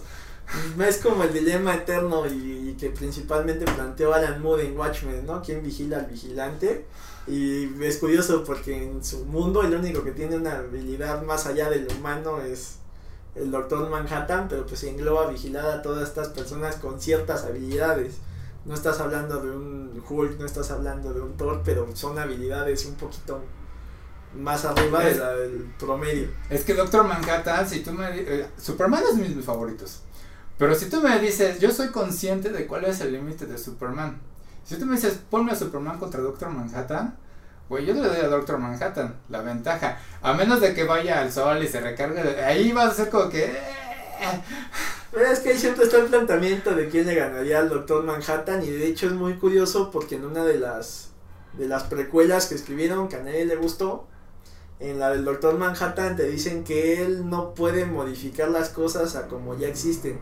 Es 0.80 0.98
como 0.98 1.24
el 1.24 1.34
dilema 1.34 1.76
eterno 1.76 2.26
y, 2.28 2.76
que 2.80 2.90
principalmente 2.90 3.66
planteó 3.66 4.14
Alan 4.14 4.42
Moore 4.42 4.66
en 4.66 4.78
Watchmen, 4.78 5.26
¿no? 5.26 5.42
¿Quién 5.42 5.64
vigila 5.64 5.98
al 5.98 6.06
vigilante? 6.06 6.86
Y 7.28 7.84
es 7.84 7.98
curioso 7.98 8.44
porque 8.44 8.84
en 8.84 9.04
su 9.04 9.26
mundo 9.26 9.62
el 9.62 9.76
único 9.76 10.04
que 10.04 10.12
tiene 10.12 10.38
una 10.38 10.58
habilidad 10.58 11.22
más 11.24 11.46
allá 11.46 11.70
del 11.70 11.88
humano 11.98 12.42
es 12.42 12.78
el 13.36 13.52
Doctor 13.52 13.90
Manhattan, 13.90 14.48
pero 14.50 14.66
pues 14.66 14.84
engloba 14.84 15.30
vigilar 15.30 15.66
a 15.66 15.82
todas 15.82 16.08
estas 16.08 16.30
personas 16.30 16.78
con 16.78 17.00
ciertas 17.00 17.44
habilidades. 17.46 18.16
No 18.66 18.74
estás 18.74 19.00
hablando 19.00 19.42
de 19.42 19.52
un 19.52 20.04
Hulk, 20.08 20.40
no 20.40 20.46
estás 20.46 20.72
hablando 20.72 21.14
de 21.14 21.22
un 21.22 21.38
Thor, 21.38 21.62
pero 21.64 21.88
son 21.96 22.18
habilidades 22.20 22.86
un 22.86 22.96
poquito 22.96 23.42
más 24.36 24.66
arriba 24.66 25.04
del 25.04 25.74
promedio. 25.80 26.30
Es 26.50 26.64
que 26.64 26.74
Doctor 26.74 27.06
Manhattan, 27.06 27.68
si 27.68 27.82
tú 27.82 27.92
me... 27.92 28.08
Eh, 28.12 28.48
Superman 28.58 29.04
es 29.10 29.18
de 29.18 29.30
mis 29.30 29.46
favoritos. 29.46 30.02
Pero 30.58 30.76
si 30.76 30.90
tú 30.90 31.02
me 31.02 31.18
dices, 31.20 31.60
yo 31.60 31.72
soy 31.72 31.90
consciente 31.90 32.50
de 32.50 32.68
cuál 32.68 32.86
es 32.86 33.02
el 33.02 33.14
límite 33.14 33.46
de 33.46 33.58
Superman. 33.58 34.22
Si 34.64 34.76
tú 34.76 34.86
me 34.86 34.96
dices, 34.96 35.20
ponme 35.30 35.52
a 35.52 35.56
Superman 35.56 35.98
contra 35.98 36.22
Doctor 36.22 36.50
Manhattan, 36.50 37.18
Güey, 37.72 37.86
yo 37.86 37.94
le 37.94 38.02
doy 38.02 38.18
a 38.18 38.28
Doctor 38.28 38.58
Manhattan 38.58 39.16
la 39.30 39.42
ventaja. 39.42 39.98
A 40.22 40.34
menos 40.34 40.60
de 40.60 40.74
que 40.74 40.84
vaya 40.84 41.22
al 41.22 41.32
sol 41.32 41.64
y 41.64 41.70
se 41.70 41.80
recargue. 41.80 42.44
Ahí 42.44 42.74
va 42.74 42.88
a 42.88 42.94
ser 42.94 43.10
como 43.10 43.30
que. 43.30 43.50
Es 45.14 45.40
que 45.40 45.52
ahí 45.52 45.58
siempre 45.58 45.86
está 45.86 45.98
el 46.00 46.08
planteamiento 46.08 46.76
de 46.76 46.90
quién 46.90 47.06
le 47.06 47.16
ganaría 47.16 47.60
al 47.60 47.70
Doctor 47.70 48.04
Manhattan. 48.04 48.62
Y 48.62 48.70
de 48.72 48.88
hecho 48.88 49.08
es 49.08 49.14
muy 49.14 49.36
curioso 49.36 49.90
porque 49.90 50.16
en 50.16 50.26
una 50.26 50.44
de 50.44 50.60
las 50.60 51.12
de 51.54 51.68
las 51.70 51.84
precuelas 51.84 52.48
que 52.48 52.56
escribieron 52.56 53.08
que 53.08 53.16
a 53.16 53.24
nadie 53.24 53.46
le 53.46 53.56
gustó, 53.56 54.06
en 54.80 55.00
la 55.00 55.12
del 55.12 55.24
Doctor 55.24 55.58
Manhattan 55.58 56.18
te 56.18 56.28
dicen 56.28 56.66
que 56.66 57.02
él 57.06 57.30
no 57.30 57.54
puede 57.54 57.86
modificar 57.86 58.50
las 58.50 58.68
cosas 58.70 59.16
a 59.16 59.28
como 59.28 59.58
ya 59.58 59.70
existen. 59.70 60.20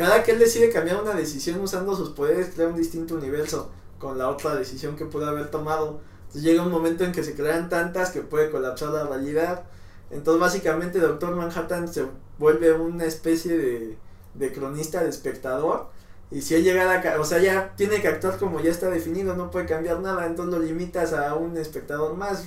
Cada 0.00 0.22
que 0.22 0.30
él 0.30 0.38
decide 0.38 0.70
cambiar 0.70 1.02
una 1.02 1.12
decisión 1.12 1.60
usando 1.60 1.94
sus 1.94 2.08
poderes, 2.08 2.54
crea 2.54 2.68
un 2.68 2.74
distinto 2.74 3.16
universo 3.16 3.70
con 3.98 4.16
la 4.16 4.30
otra 4.30 4.54
decisión 4.54 4.96
que 4.96 5.04
pudo 5.04 5.26
haber 5.26 5.50
tomado. 5.50 6.00
Entonces 6.20 6.42
llega 6.42 6.62
un 6.62 6.70
momento 6.70 7.04
en 7.04 7.12
que 7.12 7.22
se 7.22 7.34
crean 7.34 7.68
tantas 7.68 8.08
que 8.08 8.22
puede 8.22 8.50
colapsar 8.50 8.88
la 8.88 9.04
realidad. 9.04 9.64
Entonces 10.10 10.40
básicamente 10.40 11.00
Doctor 11.00 11.36
Manhattan 11.36 11.86
se 11.86 12.06
vuelve 12.38 12.72
una 12.72 13.04
especie 13.04 13.58
de, 13.58 13.98
de 14.32 14.52
cronista, 14.54 15.02
de 15.02 15.10
espectador. 15.10 15.90
Y 16.30 16.40
si 16.40 16.54
él 16.54 16.64
llega 16.64 16.94
a, 16.94 17.20
o 17.20 17.24
sea, 17.26 17.38
ya 17.40 17.74
tiene 17.76 18.00
que 18.00 18.08
actuar 18.08 18.38
como 18.38 18.58
ya 18.60 18.70
está 18.70 18.88
definido, 18.88 19.36
no 19.36 19.50
puede 19.50 19.66
cambiar 19.66 20.00
nada, 20.00 20.24
entonces 20.24 20.58
lo 20.58 20.64
limitas 20.64 21.12
a 21.12 21.34
un 21.34 21.58
espectador 21.58 22.16
más. 22.16 22.46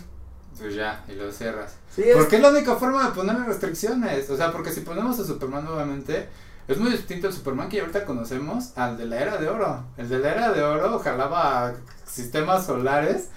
Pues 0.57 0.73
ya, 0.73 1.05
y 1.07 1.13
lo 1.13 1.31
cierras. 1.31 1.75
porque 2.15 2.37
es 2.37 2.41
la 2.41 2.49
única 2.49 2.77
forma 2.77 3.09
de 3.09 3.13
ponerle 3.13 3.45
restricciones. 3.45 4.27
O 4.31 4.37
sea, 4.37 4.51
porque 4.51 4.71
si 4.71 4.81
ponemos 4.81 5.19
a 5.19 5.23
Superman 5.23 5.65
nuevamente, 5.65 6.29
es 6.67 6.77
muy 6.77 6.91
distinto 6.91 7.27
el 7.27 7.33
Superman 7.33 7.69
que 7.69 7.81
ahorita 7.81 8.05
conocemos 8.05 8.77
al 8.77 8.97
de 8.97 9.05
la 9.05 9.19
era 9.19 9.37
de 9.37 9.49
oro. 9.49 9.83
El 9.97 10.09
de 10.09 10.19
la 10.19 10.31
era 10.31 10.51
de 10.53 10.63
oro 10.63 10.99
jalaba 10.99 11.73
sistemas 12.05 12.65
solares 12.65 13.29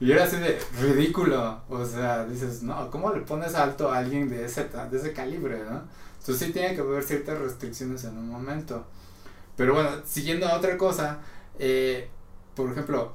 y 0.00 0.12
era 0.12 0.24
así 0.24 0.36
de 0.36 0.60
ridículo. 0.80 1.62
O 1.68 1.84
sea, 1.84 2.26
dices, 2.26 2.62
no, 2.62 2.90
¿cómo 2.90 3.12
le 3.12 3.20
pones 3.20 3.54
alto 3.54 3.90
a 3.90 3.98
alguien 3.98 4.28
de 4.28 4.44
ese, 4.44 4.68
de 4.90 4.96
ese 4.96 5.12
calibre, 5.12 5.62
no? 5.64 5.82
Entonces 6.18 6.46
sí 6.46 6.52
tiene 6.52 6.74
que 6.74 6.80
haber 6.80 7.02
ciertas 7.02 7.38
restricciones 7.38 8.04
en 8.04 8.16
un 8.18 8.28
momento. 8.28 8.86
Pero 9.56 9.74
bueno, 9.74 9.90
siguiendo 10.04 10.46
a 10.46 10.56
otra 10.56 10.76
cosa, 10.76 11.18
eh, 11.58 12.08
por 12.54 12.70
ejemplo, 12.70 13.12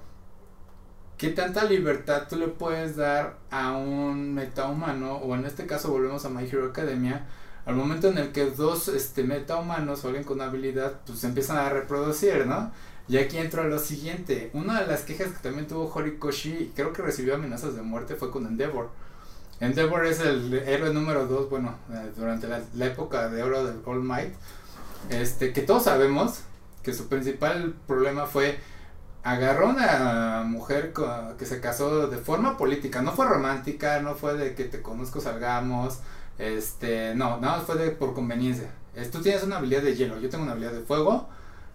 ¿qué 1.17 1.29
tanta 1.29 1.63
libertad 1.65 2.27
tú 2.29 2.37
le 2.37 2.47
puedes 2.47 2.95
dar 2.95 3.37
a 3.51 3.73
un 3.73 4.33
metahumano? 4.33 5.17
O 5.17 5.35
en 5.35 5.45
este 5.45 5.65
caso 5.65 5.91
volvemos 5.91 6.25
a 6.25 6.29
My 6.29 6.43
Hero 6.43 6.67
Academia, 6.67 7.27
al 7.65 7.75
momento 7.75 8.07
en 8.07 8.17
el 8.17 8.31
que 8.31 8.45
dos 8.45 8.87
este, 8.87 9.23
metahumanos 9.23 10.03
o 10.03 10.07
alguien 10.07 10.23
con 10.23 10.41
habilidad, 10.41 11.01
pues 11.05 11.19
se 11.19 11.27
empiezan 11.27 11.57
a 11.57 11.69
reproducir, 11.69 12.45
¿no? 12.45 12.71
Y 13.07 13.17
aquí 13.17 13.37
entra 13.37 13.63
lo 13.63 13.79
siguiente. 13.79 14.51
Una 14.53 14.81
de 14.81 14.87
las 14.87 15.01
quejas 15.01 15.29
que 15.29 15.39
también 15.39 15.67
tuvo 15.67 15.91
Horikoshi, 15.93 16.73
creo 16.75 16.93
que 16.93 17.01
recibió 17.01 17.35
amenazas 17.35 17.75
de 17.75 17.81
muerte, 17.81 18.15
fue 18.15 18.31
con 18.31 18.45
Endeavor. 18.45 18.89
Endeavor 19.59 20.05
es 20.05 20.19
el 20.19 20.53
héroe 20.53 20.93
número 20.93 21.25
2, 21.25 21.49
bueno, 21.49 21.75
eh, 21.91 22.11
durante 22.15 22.47
la, 22.47 22.61
la, 22.75 22.85
época 22.85 23.29
de 23.29 23.43
oro 23.43 23.65
del 23.65 23.81
All 23.85 24.03
Might. 24.03 24.33
Este, 25.09 25.53
que 25.53 25.61
todos 25.61 25.83
sabemos 25.83 26.41
que 26.83 26.93
su 26.93 27.07
principal 27.07 27.73
problema 27.87 28.25
fue 28.25 28.59
agarró 29.23 29.69
una 29.69 30.43
mujer 30.45 30.93
que 31.37 31.45
se 31.45 31.59
casó 31.59 32.07
de 32.07 32.17
forma 32.17 32.57
política, 32.57 33.01
no 33.01 33.11
fue 33.11 33.25
romántica, 33.27 34.01
no 34.01 34.15
fue 34.15 34.35
de 34.35 34.55
que 34.55 34.65
te 34.65 34.81
conozco, 34.81 35.19
salgamos, 35.19 35.99
este, 36.39 37.13
no, 37.15 37.39
nada 37.39 37.59
fue 37.59 37.75
de 37.75 37.91
por 37.91 38.15
conveniencia. 38.15 38.71
Tú 39.11 39.21
tienes 39.21 39.43
una 39.43 39.57
habilidad 39.57 39.83
de 39.83 39.95
hielo, 39.95 40.19
yo 40.19 40.29
tengo 40.29 40.43
una 40.43 40.53
habilidad 40.53 40.73
de 40.73 40.81
fuego. 40.81 41.27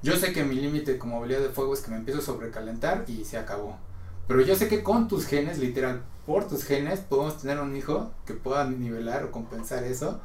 Yo 0.03 0.16
sé 0.16 0.33
que 0.33 0.42
mi 0.42 0.57
límite 0.57 0.98
como 0.98 1.18
habilidad 1.18 1.40
de 1.40 1.50
fuego 1.50 1.74
es 1.74 1.81
que 1.81 1.90
me 1.90 1.98
empiezo 1.98 2.20
a 2.20 2.24
sobrecalentar 2.24 3.05
y 3.07 3.24
se 3.24 3.38
acabó. 3.38 3.79
Pero 4.27 4.40
yo 4.40 4.57
sé 4.57 4.68
que 4.68 4.83
con 4.83 5.07
tus 5.07 5.27
genes, 5.27 5.59
literal, 5.59 6.03
por 6.27 6.48
tus 6.48 6.64
genes, 6.64 7.00
podemos 7.00 7.40
tener 7.40 7.61
un 7.61 7.77
hijo 7.77 8.11
que 8.27 8.35
pueda 8.35 8.64
nivelar 8.64 9.24
o 9.24 9.31
compensar 9.31 9.85
eso. 9.85 10.20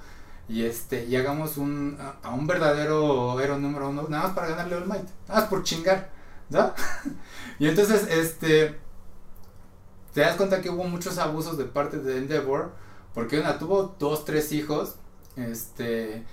Y 0.48 0.64
este, 0.64 1.06
y 1.06 1.16
hagamos 1.16 1.58
un, 1.58 1.98
a, 2.24 2.34
un 2.34 2.48
verdadero 2.48 3.40
héroe 3.40 3.60
número 3.60 3.90
uno, 3.90 4.08
nada 4.10 4.24
más 4.24 4.34
para 4.34 4.48
ganarle 4.48 4.76
al 4.76 4.88
Might, 4.88 5.08
nada 5.28 5.42
más 5.42 5.50
por 5.50 5.64
chingar, 5.64 6.10
¿no? 6.50 6.74
y 7.60 7.68
entonces, 7.68 8.08
este, 8.10 8.80
te 10.14 10.22
das 10.22 10.38
cuenta 10.38 10.62
que 10.62 10.72
hubo 10.72 10.86
muchos 10.86 11.20
abusos 11.20 11.58
de 11.58 11.66
parte 11.66 12.00
de 12.00 12.18
Endeavor 12.18 12.72
porque 13.14 13.40
una 13.40 13.58
tuvo 13.58 13.96
dos, 14.00 14.26
tres 14.26 14.52
hijos, 14.52 14.96
este, 15.36 16.24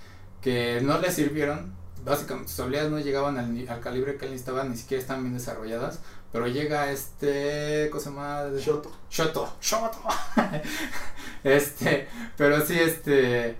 que 0.41 0.81
no 0.81 0.99
le 0.99 1.11
sirvieron. 1.11 1.75
Básicamente 2.05 2.49
sus 2.51 2.59
habilidades 2.61 2.91
no 2.91 2.99
llegaban 2.99 3.37
al, 3.37 3.67
al 3.67 3.79
calibre 3.81 4.17
que 4.17 4.25
él 4.25 4.31
necesitaba, 4.31 4.63
ni 4.63 4.77
siquiera 4.77 5.01
están 5.01 5.23
bien 5.23 5.33
desarrolladas. 5.33 5.99
Pero 6.31 6.47
llega 6.47 6.91
este, 6.91 7.89
cosa 7.91 8.11
más? 8.11 8.53
Shoto. 8.61 8.91
Shoto, 9.09 9.53
Shoto. 9.61 9.99
este, 11.43 12.07
pero 12.37 12.65
sí, 12.65 12.77
este, 12.79 13.57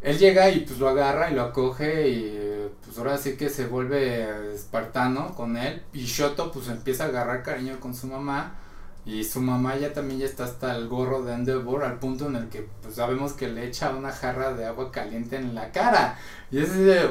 él 0.00 0.18
llega 0.18 0.50
y 0.50 0.60
pues 0.60 0.78
lo 0.78 0.88
agarra 0.88 1.30
y 1.30 1.34
lo 1.34 1.42
acoge 1.42 2.08
y 2.08 2.70
pues 2.84 2.96
ahora 2.98 3.18
sí 3.18 3.36
que 3.36 3.48
se 3.50 3.66
vuelve 3.66 4.54
espartano 4.54 5.34
con 5.34 5.56
él. 5.56 5.82
Y 5.92 6.04
Shoto 6.04 6.52
pues 6.52 6.68
empieza 6.68 7.04
a 7.04 7.08
agarrar 7.08 7.42
cariño 7.42 7.80
con 7.80 7.94
su 7.94 8.06
mamá 8.06 8.54
y 9.08 9.24
su 9.24 9.40
mamá 9.40 9.74
ya 9.78 9.94
también 9.94 10.20
ya 10.20 10.26
está 10.26 10.44
hasta 10.44 10.76
el 10.76 10.86
gorro 10.86 11.22
de 11.22 11.32
Endeavor 11.32 11.82
al 11.82 11.98
punto 11.98 12.26
en 12.26 12.36
el 12.36 12.50
que 12.50 12.68
pues 12.82 12.96
sabemos 12.96 13.32
que 13.32 13.48
le 13.48 13.66
echa 13.66 13.96
una 13.96 14.12
jarra 14.12 14.52
de 14.52 14.66
agua 14.66 14.92
caliente 14.92 15.36
en 15.36 15.54
la 15.54 15.72
cara. 15.72 16.18
Y 16.50 16.58
es 16.58 16.76
de, 16.76 17.08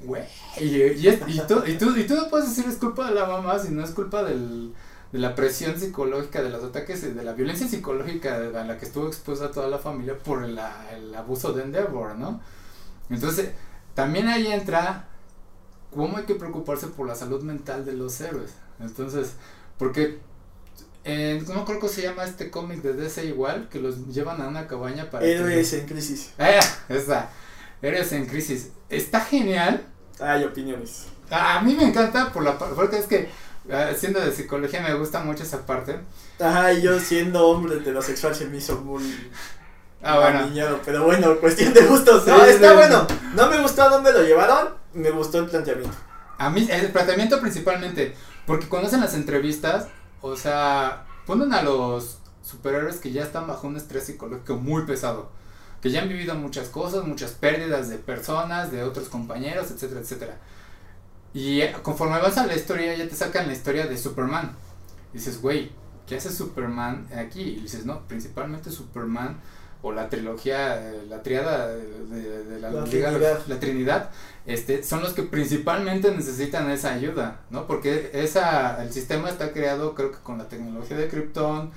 güey, 0.00 0.24
y, 0.58 1.12
tú, 1.46 1.62
y, 1.66 1.76
tú, 1.76 1.96
y 1.96 2.06
tú 2.06 2.14
no 2.14 2.30
puedes 2.30 2.48
decir 2.48 2.64
es 2.66 2.78
culpa 2.78 3.08
de 3.08 3.14
la 3.14 3.26
mamá 3.26 3.58
si 3.58 3.72
no 3.72 3.84
es 3.84 3.90
culpa 3.90 4.22
del, 4.22 4.72
de 5.12 5.18
la 5.18 5.34
presión 5.34 5.78
psicológica, 5.78 6.42
de 6.42 6.48
los 6.48 6.64
ataques, 6.64 7.14
de 7.14 7.22
la 7.22 7.34
violencia 7.34 7.68
psicológica 7.68 8.36
a 8.36 8.64
la 8.64 8.78
que 8.78 8.86
estuvo 8.86 9.06
expuesta 9.06 9.50
toda 9.50 9.68
la 9.68 9.78
familia 9.78 10.16
por 10.16 10.44
el, 10.44 10.58
el 10.96 11.14
abuso 11.14 11.52
de 11.52 11.64
Endeavor, 11.64 12.16
¿no? 12.16 12.40
Entonces, 13.10 13.50
también 13.92 14.28
ahí 14.28 14.46
entra 14.46 15.08
cómo 15.94 16.16
hay 16.16 16.24
que 16.24 16.36
preocuparse 16.36 16.86
por 16.86 17.06
la 17.06 17.14
salud 17.14 17.42
mental 17.42 17.84
de 17.84 17.92
los 17.92 18.18
héroes. 18.22 18.54
Entonces, 18.80 19.34
porque 19.76 20.20
eh, 21.04 21.42
no 21.48 21.64
creo 21.64 21.80
que 21.80 21.88
se 21.88 22.02
llama 22.02 22.24
este 22.24 22.50
cómic 22.50 22.80
de 22.80 22.94
DC 22.94 23.26
igual, 23.26 23.68
que 23.70 23.78
los 23.78 24.08
llevan 24.08 24.40
a 24.40 24.48
una 24.48 24.66
cabaña 24.66 25.10
para... 25.10 25.24
Héroes 25.24 25.72
en 25.74 25.86
crisis. 25.86 26.30
Eh, 26.38 26.58
esa. 26.88 27.28
Héroes 27.82 28.12
en 28.12 28.26
crisis. 28.26 28.70
Está 28.88 29.20
genial. 29.20 29.86
Hay 30.18 30.44
opiniones. 30.44 31.06
A 31.30 31.60
mí 31.60 31.74
me 31.74 31.84
encanta 31.84 32.32
por 32.32 32.42
la 32.42 32.56
porque 32.58 32.98
es 32.98 33.06
que 33.06 33.28
ah, 33.70 33.90
siendo 33.96 34.20
de 34.20 34.32
psicología 34.32 34.80
me 34.80 34.94
gusta 34.94 35.20
mucho 35.20 35.42
esa 35.42 35.66
parte. 35.66 35.98
Ajá, 36.38 36.72
y 36.72 36.82
yo 36.82 36.98
siendo 36.98 37.46
hombre 37.48 37.76
heterosexual 37.76 38.34
se 38.34 38.46
me 38.46 38.58
hizo 38.58 38.76
muy 38.80 39.30
ah, 40.02 40.18
bueno. 40.18 40.80
pero 40.84 41.04
bueno, 41.04 41.38
cuestión 41.38 41.72
de 41.74 41.82
gustos. 41.82 42.26
no, 42.26 42.44
está 42.44 42.74
bueno. 42.74 43.06
No 43.34 43.50
me 43.50 43.60
gustó 43.60 43.82
a 43.82 43.88
dónde 43.88 44.12
lo 44.12 44.22
llevaron, 44.22 44.74
me 44.92 45.10
gustó 45.10 45.38
el 45.38 45.46
planteamiento. 45.46 45.96
A 46.38 46.50
mí, 46.50 46.66
el 46.70 46.90
planteamiento 46.92 47.40
principalmente, 47.40 48.14
porque 48.46 48.68
cuando 48.68 48.88
hacen 48.88 49.00
las 49.00 49.14
entrevistas, 49.14 49.88
o 50.26 50.36
sea, 50.36 51.04
ponen 51.26 51.52
a 51.52 51.60
los 51.60 52.16
superhéroes 52.42 52.96
que 52.96 53.12
ya 53.12 53.22
están 53.22 53.46
bajo 53.46 53.66
un 53.66 53.76
estrés 53.76 54.04
psicológico 54.04 54.56
muy 54.56 54.86
pesado. 54.86 55.28
Que 55.82 55.90
ya 55.90 56.00
han 56.00 56.08
vivido 56.08 56.34
muchas 56.34 56.70
cosas, 56.70 57.04
muchas 57.04 57.32
pérdidas 57.32 57.90
de 57.90 57.98
personas, 57.98 58.72
de 58.72 58.82
otros 58.84 59.10
compañeros, 59.10 59.70
etcétera, 59.70 60.00
etcétera. 60.00 60.38
Y 61.34 61.60
eh, 61.60 61.76
conforme 61.82 62.18
vas 62.22 62.38
a 62.38 62.46
la 62.46 62.54
historia, 62.54 62.94
ya 62.96 63.06
te 63.06 63.14
sacan 63.14 63.48
la 63.48 63.52
historia 63.52 63.86
de 63.86 63.98
Superman. 63.98 64.56
dices, 65.12 65.42
güey, 65.42 65.72
¿qué 66.06 66.16
hace 66.16 66.32
Superman 66.32 67.06
aquí? 67.14 67.42
Y 67.42 67.60
dices, 67.60 67.84
no, 67.84 68.08
principalmente 68.08 68.70
Superman 68.70 69.42
o 69.82 69.92
la 69.92 70.08
trilogía, 70.08 70.90
la 71.06 71.22
triada 71.22 71.68
de, 71.68 72.58
la, 72.60 72.70
la, 72.70 72.84
Trinidad. 72.84 73.42
la, 73.46 73.60
Trinidad, 73.60 74.10
este, 74.46 74.82
son 74.82 75.02
los 75.02 75.14
que 75.14 75.22
principalmente 75.22 76.10
necesitan 76.10 76.70
esa 76.70 76.92
ayuda, 76.92 77.40
¿no? 77.50 77.66
Porque 77.66 78.10
esa, 78.12 78.82
el 78.82 78.92
sistema 78.92 79.30
está 79.30 79.52
creado 79.52 79.94
creo 79.94 80.12
que 80.12 80.18
con 80.18 80.38
la 80.38 80.48
tecnología 80.48 80.96
de 80.96 81.08
Krypton, 81.08 81.70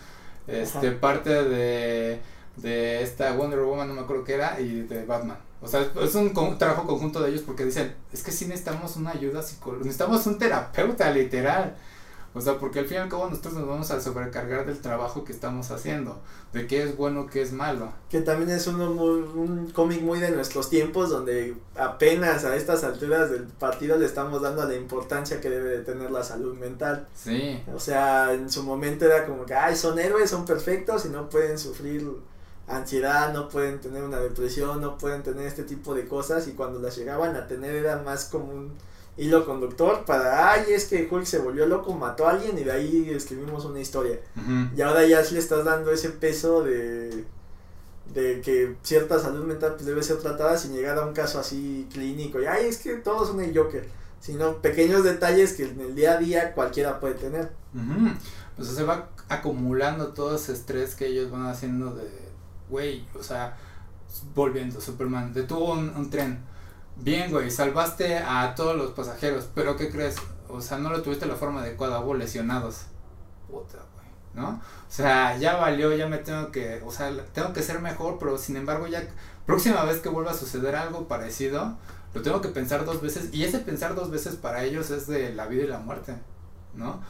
este, 0.48 0.92
parte 0.92 1.30
de, 1.30 2.20
de 2.58 3.02
esta 3.04 3.34
Wonder 3.34 3.62
Woman, 3.62 3.88
no 3.88 3.94
me 3.94 4.02
acuerdo 4.02 4.24
qué 4.24 4.34
era, 4.34 4.60
y 4.60 4.82
de 4.82 5.06
Batman. 5.06 5.38
O 5.62 5.68
sea, 5.68 5.88
es 6.02 6.14
un 6.16 6.34
trabajo 6.58 6.86
conjunto 6.86 7.22
de 7.22 7.30
ellos 7.32 7.42
porque 7.42 7.66
dicen, 7.66 7.96
es 8.14 8.22
que 8.22 8.32
sí 8.32 8.46
necesitamos 8.46 8.96
una 8.96 9.12
ayuda 9.12 9.42
psicológica, 9.42 9.86
necesitamos 9.86 10.26
un 10.28 10.38
terapeuta 10.38 11.10
literal. 11.10 11.76
O 12.38 12.42
sea, 12.42 12.60
porque 12.60 12.80
al 12.80 12.86
fin 12.86 12.98
y 12.98 13.00
al 13.00 13.10
cabo 13.10 13.30
nosotros 13.30 13.56
nos 13.56 13.68
vamos 13.68 13.90
a 13.92 14.00
sobrecargar 14.00 14.66
del 14.66 14.80
trabajo 14.80 15.24
que 15.24 15.34
estamos 15.34 15.72
haciendo, 15.72 16.22
de 16.54 16.68
qué 16.68 16.84
es 16.84 16.96
bueno, 16.96 17.28
qué 17.28 17.42
es 17.42 17.52
malo. 17.52 17.92
Que 18.10 18.22
también 18.22 18.52
es 18.52 18.68
uno 18.68 18.92
muy, 18.92 19.22
un 19.22 19.72
cómic 19.72 20.02
muy 20.02 20.20
de 20.20 20.32
nuestros 20.32 20.70
tiempos, 20.70 21.10
donde 21.10 21.56
apenas 21.76 22.46
a 22.46 22.56
estas 22.56 22.84
alturas 22.84 23.32
del 23.32 23.44
partido 23.44 23.98
le 23.98 24.06
estamos 24.06 24.42
dando 24.42 24.64
la 24.66 24.76
importancia 24.76 25.42
que 25.42 25.50
debe 25.50 25.70
de 25.70 25.84
tener 25.84 26.12
la 26.12 26.24
salud 26.24 26.56
mental. 26.56 27.08
Sí. 27.16 27.62
O 27.74 27.80
sea, 27.80 28.34
en 28.34 28.50
su 28.52 28.64
momento 28.64 29.06
era 29.06 29.26
como 29.26 29.46
que, 29.46 29.56
ay, 29.56 29.76
son 29.76 29.98
héroes, 29.98 30.30
son 30.30 30.46
perfectos 30.46 31.06
y 31.06 31.10
no 31.10 31.30
pueden 31.30 31.58
sufrir 31.58 32.08
ansiedad, 32.68 33.34
no 33.34 33.48
pueden 33.50 33.80
tener 33.80 34.04
una 34.04 34.20
depresión, 34.20 34.82
no 34.82 34.98
pueden 34.98 35.24
tener 35.24 35.48
este 35.48 35.64
tipo 35.64 35.96
de 35.96 36.08
cosas 36.08 36.48
y 36.48 36.52
cuando 36.52 36.80
las 36.80 36.98
llegaban 36.98 37.36
a 37.36 37.48
tener 37.48 37.74
era 37.76 38.02
más 38.04 38.26
como 38.26 38.54
un 38.54 38.74
hilo 39.18 39.46
conductor 39.46 40.06
para, 40.06 40.52
ay, 40.52 40.66
es 40.70 40.86
que 40.86 41.08
Hulk 41.10 41.26
se 41.26 41.40
volvió 41.40 41.66
loco, 41.66 41.94
mató 41.94 42.28
a 42.28 42.32
alguien 42.32 42.58
y 42.58 42.64
de 42.64 42.72
ahí 42.72 43.10
escribimos 43.10 43.66
una 43.66 43.80
historia. 43.80 44.20
Y 44.76 44.82
ahora 44.82 45.06
ya 45.06 45.22
le 45.22 45.40
estás 45.40 45.66
dando 45.66 45.92
ese 45.92 46.10
peso 46.10 46.64
de, 46.64 47.26
de 48.14 48.42
que 48.42 48.76
cierta 48.84 49.20
salud 49.20 49.44
mental 49.46 49.74
pues, 49.74 49.86
debe 49.86 50.04
ser 50.04 50.18
tratada 50.18 50.58
sin 50.58 50.74
llegar 50.74 50.98
a 50.98 51.06
un 51.06 51.14
caso 51.14 51.40
así 51.40 51.88
clínico. 51.92 52.40
Y, 52.40 52.46
ay, 52.46 52.68
es 52.68 52.78
que 52.78 52.96
todos 52.96 53.30
son 53.30 53.42
el 53.42 53.58
Joker. 53.58 53.88
Sino 54.20 54.62
pequeños 54.62 55.04
detalles 55.04 55.54
que 55.54 55.64
en 55.64 55.80
el 55.80 55.96
día 55.96 56.14
a 56.14 56.18
día 56.18 56.54
cualquiera 56.54 57.00
puede 57.00 57.16
tener. 57.16 57.52
Pues 58.56 58.70
se 58.70 58.84
va 58.84 59.10
acumulando 59.30 60.10
todo 60.10 60.36
ese 60.36 60.54
estrés 60.54 60.96
que 60.96 61.08
ellos 61.08 61.30
van 61.30 61.46
haciendo 61.48 61.94
de, 61.94 62.08
güey, 62.70 63.06
o 63.14 63.22
sea, 63.22 63.58
volviendo, 64.34 64.82
Superman, 64.82 65.34
detuvo 65.34 65.74
un, 65.74 65.90
un 65.90 66.10
tren 66.10 66.40
bien, 67.02 67.32
güey, 67.32 67.52
salvaste 67.52 68.18
a 68.18 68.54
todos 68.56 68.76
los 68.76 68.92
pasajeros, 68.92 69.48
pero 69.54 69.76
¿qué 69.76 69.90
crees? 69.90 70.16
O 70.50 70.62
sea, 70.62 70.78
no 70.78 70.90
lo 70.90 71.02
tuviste 71.02 71.26
de 71.26 71.32
la 71.32 71.38
forma 71.38 71.62
adecuada, 71.62 72.00
hubo 72.00 72.14
lesionados. 72.14 72.84
Puta, 73.50 73.78
güey, 73.96 74.08
¿no? 74.34 74.50
O 74.50 74.92
sea, 74.92 75.38
ya 75.38 75.58
valió, 75.58 75.96
ya 75.96 76.08
me 76.08 76.18
tengo 76.18 76.52
que, 76.52 76.82
o 76.86 76.92
sea, 76.92 77.12
tengo 77.34 77.54
que 77.54 77.64
ser 77.64 77.82
mejor, 77.82 78.18
pero 78.20 78.38
sin 78.38 78.56
embargo 78.58 78.88
ya, 78.88 79.04
próxima 79.46 79.84
vez 79.84 80.00
que 80.00 80.10
vuelva 80.10 80.32
a 80.32 80.36
suceder 80.36 80.76
algo 80.76 81.08
parecido, 81.08 81.78
lo 82.14 82.22
tengo 82.22 82.42
que 82.42 82.50
pensar 82.50 82.86
dos 82.86 83.02
veces, 83.02 83.34
y 83.34 83.44
ese 83.44 83.60
pensar 83.60 83.96
dos 83.96 84.10
veces 84.10 84.36
para 84.36 84.64
ellos 84.64 84.90
es 84.90 85.08
de 85.08 85.34
la 85.34 85.48
vida 85.48 85.64
y 85.64 85.68
la 85.68 85.80
muerte, 85.80 86.16
¿no? 86.74 87.02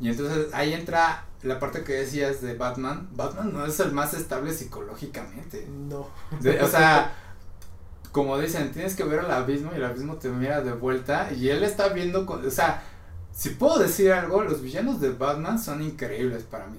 Y 0.00 0.08
entonces 0.08 0.48
ahí 0.52 0.72
entra 0.72 1.26
la 1.42 1.58
parte 1.58 1.84
que 1.84 1.92
decías 1.92 2.40
de 2.40 2.54
Batman. 2.54 3.08
Batman 3.12 3.52
no 3.52 3.66
es 3.66 3.78
el 3.80 3.92
más 3.92 4.14
estable 4.14 4.52
psicológicamente. 4.52 5.66
No. 5.68 6.08
o 6.32 6.68
sea, 6.68 7.14
como 8.12 8.38
dicen, 8.38 8.70
tienes 8.72 8.94
que 8.94 9.04
ver 9.04 9.20
al 9.20 9.30
abismo 9.30 9.70
y 9.72 9.76
el 9.76 9.84
abismo 9.84 10.16
te 10.16 10.28
mira 10.28 10.60
de 10.60 10.72
vuelta 10.72 11.32
y 11.32 11.48
él 11.48 11.64
está 11.64 11.88
viendo, 11.88 12.26
o 12.28 12.50
sea, 12.50 12.82
si 13.32 13.50
puedo 13.50 13.78
decir 13.78 14.12
algo, 14.12 14.42
los 14.42 14.60
villanos 14.60 15.00
de 15.00 15.10
Batman 15.10 15.58
son 15.58 15.82
increíbles 15.82 16.42
para 16.42 16.66
mí. 16.66 16.78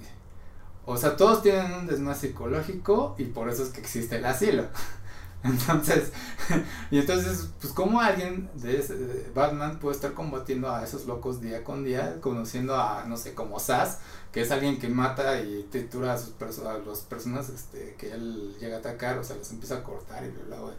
O 0.86 0.95
sea, 0.95 1.17
todos 1.17 1.41
tienen 1.41 1.73
un 1.73 1.88
desmás 1.88 2.19
psicológico 2.19 3.15
y 3.17 3.25
por 3.25 3.49
eso 3.49 3.63
es 3.63 3.69
que 3.69 3.81
existe 3.81 4.17
el 4.17 4.25
asilo. 4.25 4.67
Entonces, 5.43 6.13
y 6.91 6.99
entonces, 6.99 7.49
pues 7.59 7.73
como 7.73 7.99
alguien 7.99 8.49
de, 8.55 9.29
Batman 9.36 9.77
puede 9.77 9.95
estar 9.95 10.13
combatiendo 10.13 10.73
a 10.73 10.86
esos 10.86 11.05
locos 11.05 11.41
día 11.41 11.65
con 11.65 11.84
día, 11.84 12.21
conociendo 12.21 12.77
a, 12.77 13.03
no 13.07 13.17
sé, 13.17 13.34
como 13.34 13.59
Sass, 13.59 13.97
que 14.31 14.39
es 14.39 14.51
alguien 14.51 14.79
que 14.79 14.88
mata 14.88 15.41
y 15.41 15.67
tritura 15.69 16.13
a, 16.13 16.17
sus 16.17 16.34
a 16.59 16.77
las 16.77 16.99
personas 16.99 17.49
este, 17.49 17.95
que 17.97 18.13
él 18.13 18.55
llega 18.57 18.77
a 18.77 18.79
atacar, 18.79 19.17
o 19.17 19.23
sea, 19.25 19.36
les 19.36 19.51
empieza 19.51 19.79
a 19.79 19.84
cortar 19.84 20.23
y 20.23 20.29
bla, 20.29 20.61
bla 20.61 20.73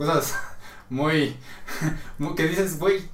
cosas 0.00 0.34
muy, 0.88 1.36
muy 2.18 2.34
que 2.34 2.46
dices, 2.46 2.78
güey, 2.78 3.08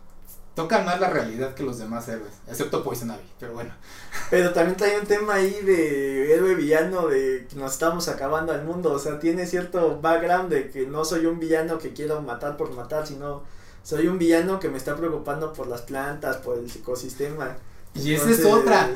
tocan 0.54 0.84
más 0.84 1.00
la 1.00 1.10
realidad 1.10 1.54
que 1.54 1.64
los 1.64 1.78
demás 1.78 2.08
héroes, 2.08 2.32
excepto 2.48 2.82
Poison 2.84 3.10
Ivy, 3.10 3.32
pero 3.38 3.54
bueno. 3.54 3.72
Pero 4.30 4.52
también 4.52 4.76
trae 4.76 4.98
un 4.98 5.06
tema 5.06 5.34
ahí 5.34 5.60
de 5.62 6.34
héroe 6.34 6.56
villano, 6.56 7.06
de 7.06 7.46
que 7.48 7.56
nos 7.56 7.74
estamos 7.74 8.08
acabando 8.08 8.52
al 8.52 8.64
mundo, 8.64 8.92
o 8.92 8.98
sea, 8.98 9.20
tiene 9.20 9.46
cierto 9.46 10.00
background 10.00 10.50
de 10.50 10.70
que 10.70 10.86
no 10.86 11.04
soy 11.04 11.26
un 11.26 11.38
villano 11.38 11.78
que 11.78 11.92
quiero 11.92 12.22
matar 12.22 12.56
por 12.56 12.72
matar, 12.72 13.06
sino 13.06 13.44
soy 13.84 14.08
un 14.08 14.18
villano 14.18 14.58
que 14.58 14.68
me 14.68 14.78
está 14.78 14.96
preocupando 14.96 15.52
por 15.52 15.68
las 15.68 15.82
plantas, 15.82 16.38
por 16.38 16.58
el 16.58 16.68
ecosistema. 16.68 17.56
Y 17.94 18.14
esa 18.14 18.30
es 18.30 18.44
otra. 18.44 18.90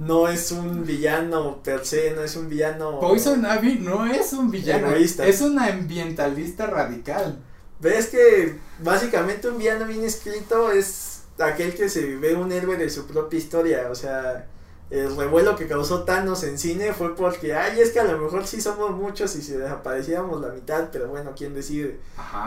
No 0.00 0.28
es 0.28 0.50
un 0.50 0.86
villano 0.86 1.62
per 1.62 1.84
se, 1.84 2.12
no 2.12 2.22
es 2.22 2.34
un 2.34 2.48
villano. 2.48 2.98
Poison 3.00 3.44
Ivy 3.44 3.80
no 3.80 4.06
es 4.06 4.32
un 4.32 4.50
villano. 4.50 4.94
Es 4.94 5.42
un 5.42 5.58
ambientalista 5.58 6.66
radical. 6.66 7.38
Ves 7.80 8.06
que 8.06 8.56
básicamente 8.78 9.50
un 9.50 9.58
villano 9.58 9.84
bien 9.84 10.02
escrito 10.02 10.70
es 10.70 11.24
aquel 11.38 11.74
que 11.74 11.90
se 11.90 12.16
ve 12.16 12.34
un 12.34 12.50
héroe 12.50 12.78
de 12.78 12.88
su 12.88 13.06
propia 13.06 13.38
historia. 13.38 13.88
O 13.90 13.94
sea, 13.94 14.46
el 14.88 15.14
revuelo 15.14 15.54
que 15.54 15.68
causó 15.68 16.04
Thanos 16.04 16.44
en 16.44 16.58
cine 16.58 16.94
fue 16.94 17.14
porque, 17.14 17.52
ay, 17.54 17.78
es 17.78 17.90
que 17.90 18.00
a 18.00 18.04
lo 18.04 18.16
mejor 18.16 18.46
sí 18.46 18.62
somos 18.62 18.92
muchos 18.92 19.36
y 19.36 19.42
si 19.42 19.52
desapareciéramos 19.52 20.40
la 20.40 20.48
mitad, 20.48 20.88
pero 20.90 21.08
bueno, 21.08 21.32
¿quién 21.36 21.52
decide? 21.52 22.00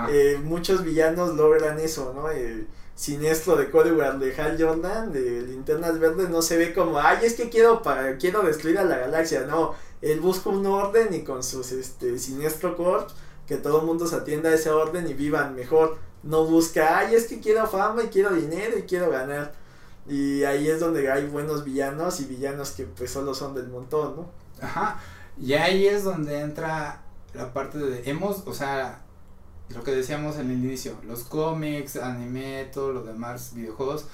Eh, 0.10 0.39
muchos 0.43 0.84
villanos 0.84 1.36
logran 1.36 1.80
eso, 1.80 2.14
¿no? 2.16 2.32
Eh, 2.32 2.66
siniestro 2.96 3.56
de 3.56 3.70
Codeware 3.70 4.20
de 4.20 4.36
Hal 4.39 4.58
Jordan, 4.60 5.12
de 5.12 5.41
Linternas 5.41 6.00
Verdes, 6.00 6.30
no 6.30 6.41
se 6.41 6.58
ve 6.58 6.74
como, 6.74 7.00
ay, 7.00 7.20
es 7.24 7.34
que 7.34 7.50
quiero, 7.50 7.82
para, 7.82 8.18
quiero 8.18 8.44
destruir 8.44 8.78
a 8.78 8.84
la 8.84 8.98
galaxia, 8.98 9.46
no, 9.48 9.74
él 10.02 10.20
busca 10.20 10.50
un 10.50 10.66
orden 10.66 11.14
y 11.14 11.24
con 11.24 11.44
sus 11.44 11.72
este, 11.72 12.20
siniestro 12.20 12.76
corps 12.76 13.14
que 13.48 13.58
todo 13.58 13.82
el 13.82 13.86
mundo 13.86 14.08
se 14.08 14.16
atienda 14.16 14.50
a 14.50 14.54
ese 14.54 14.70
orden 14.70 15.08
y 15.08 15.14
vivan 15.14 15.56
mejor. 15.56 15.98
No 16.24 16.46
busca, 16.46 17.00
ay, 17.00 17.16
es 17.16 17.28
que 17.28 17.39
quiero 17.39 17.68
fama 17.68 18.04
y 18.04 18.08
quiero 18.08 18.34
dinero 18.34 18.78
y 18.78 18.84
quiero 18.84 19.10
ganar. 19.10 19.54
Y 20.08 20.44
ahí 20.44 20.70
es 20.70 20.80
donde 20.80 21.10
hay 21.12 21.26
buenos 21.26 21.64
villanos 21.64 22.20
y 22.20 22.26
villanos 22.26 22.72
que 22.72 22.86
pues 22.86 23.12
solo 23.12 23.34
son 23.34 23.54
del 23.54 23.68
montón, 23.68 24.16
¿no? 24.16 24.30
Ajá. 24.62 25.00
Y 25.39 25.54
ahí 25.54 25.88
es 25.88 26.04
donde 26.04 26.39
entra 26.39 27.02
la 27.34 27.54
parte 27.54 27.78
de 27.78 28.10
hemos, 28.10 28.44
o 28.46 28.54
sea, 28.54 29.03
lo 29.74 29.84
que 29.84 29.92
decíamos 29.92 30.38
en 30.38 30.52
el 30.52 30.64
inicio, 30.64 30.98
los 31.06 31.24
cómics, 31.24 31.96
anime, 31.96 32.70
todo 32.74 32.92
lo 32.92 33.04
demás, 33.04 33.54
videojuegos, 33.56 34.06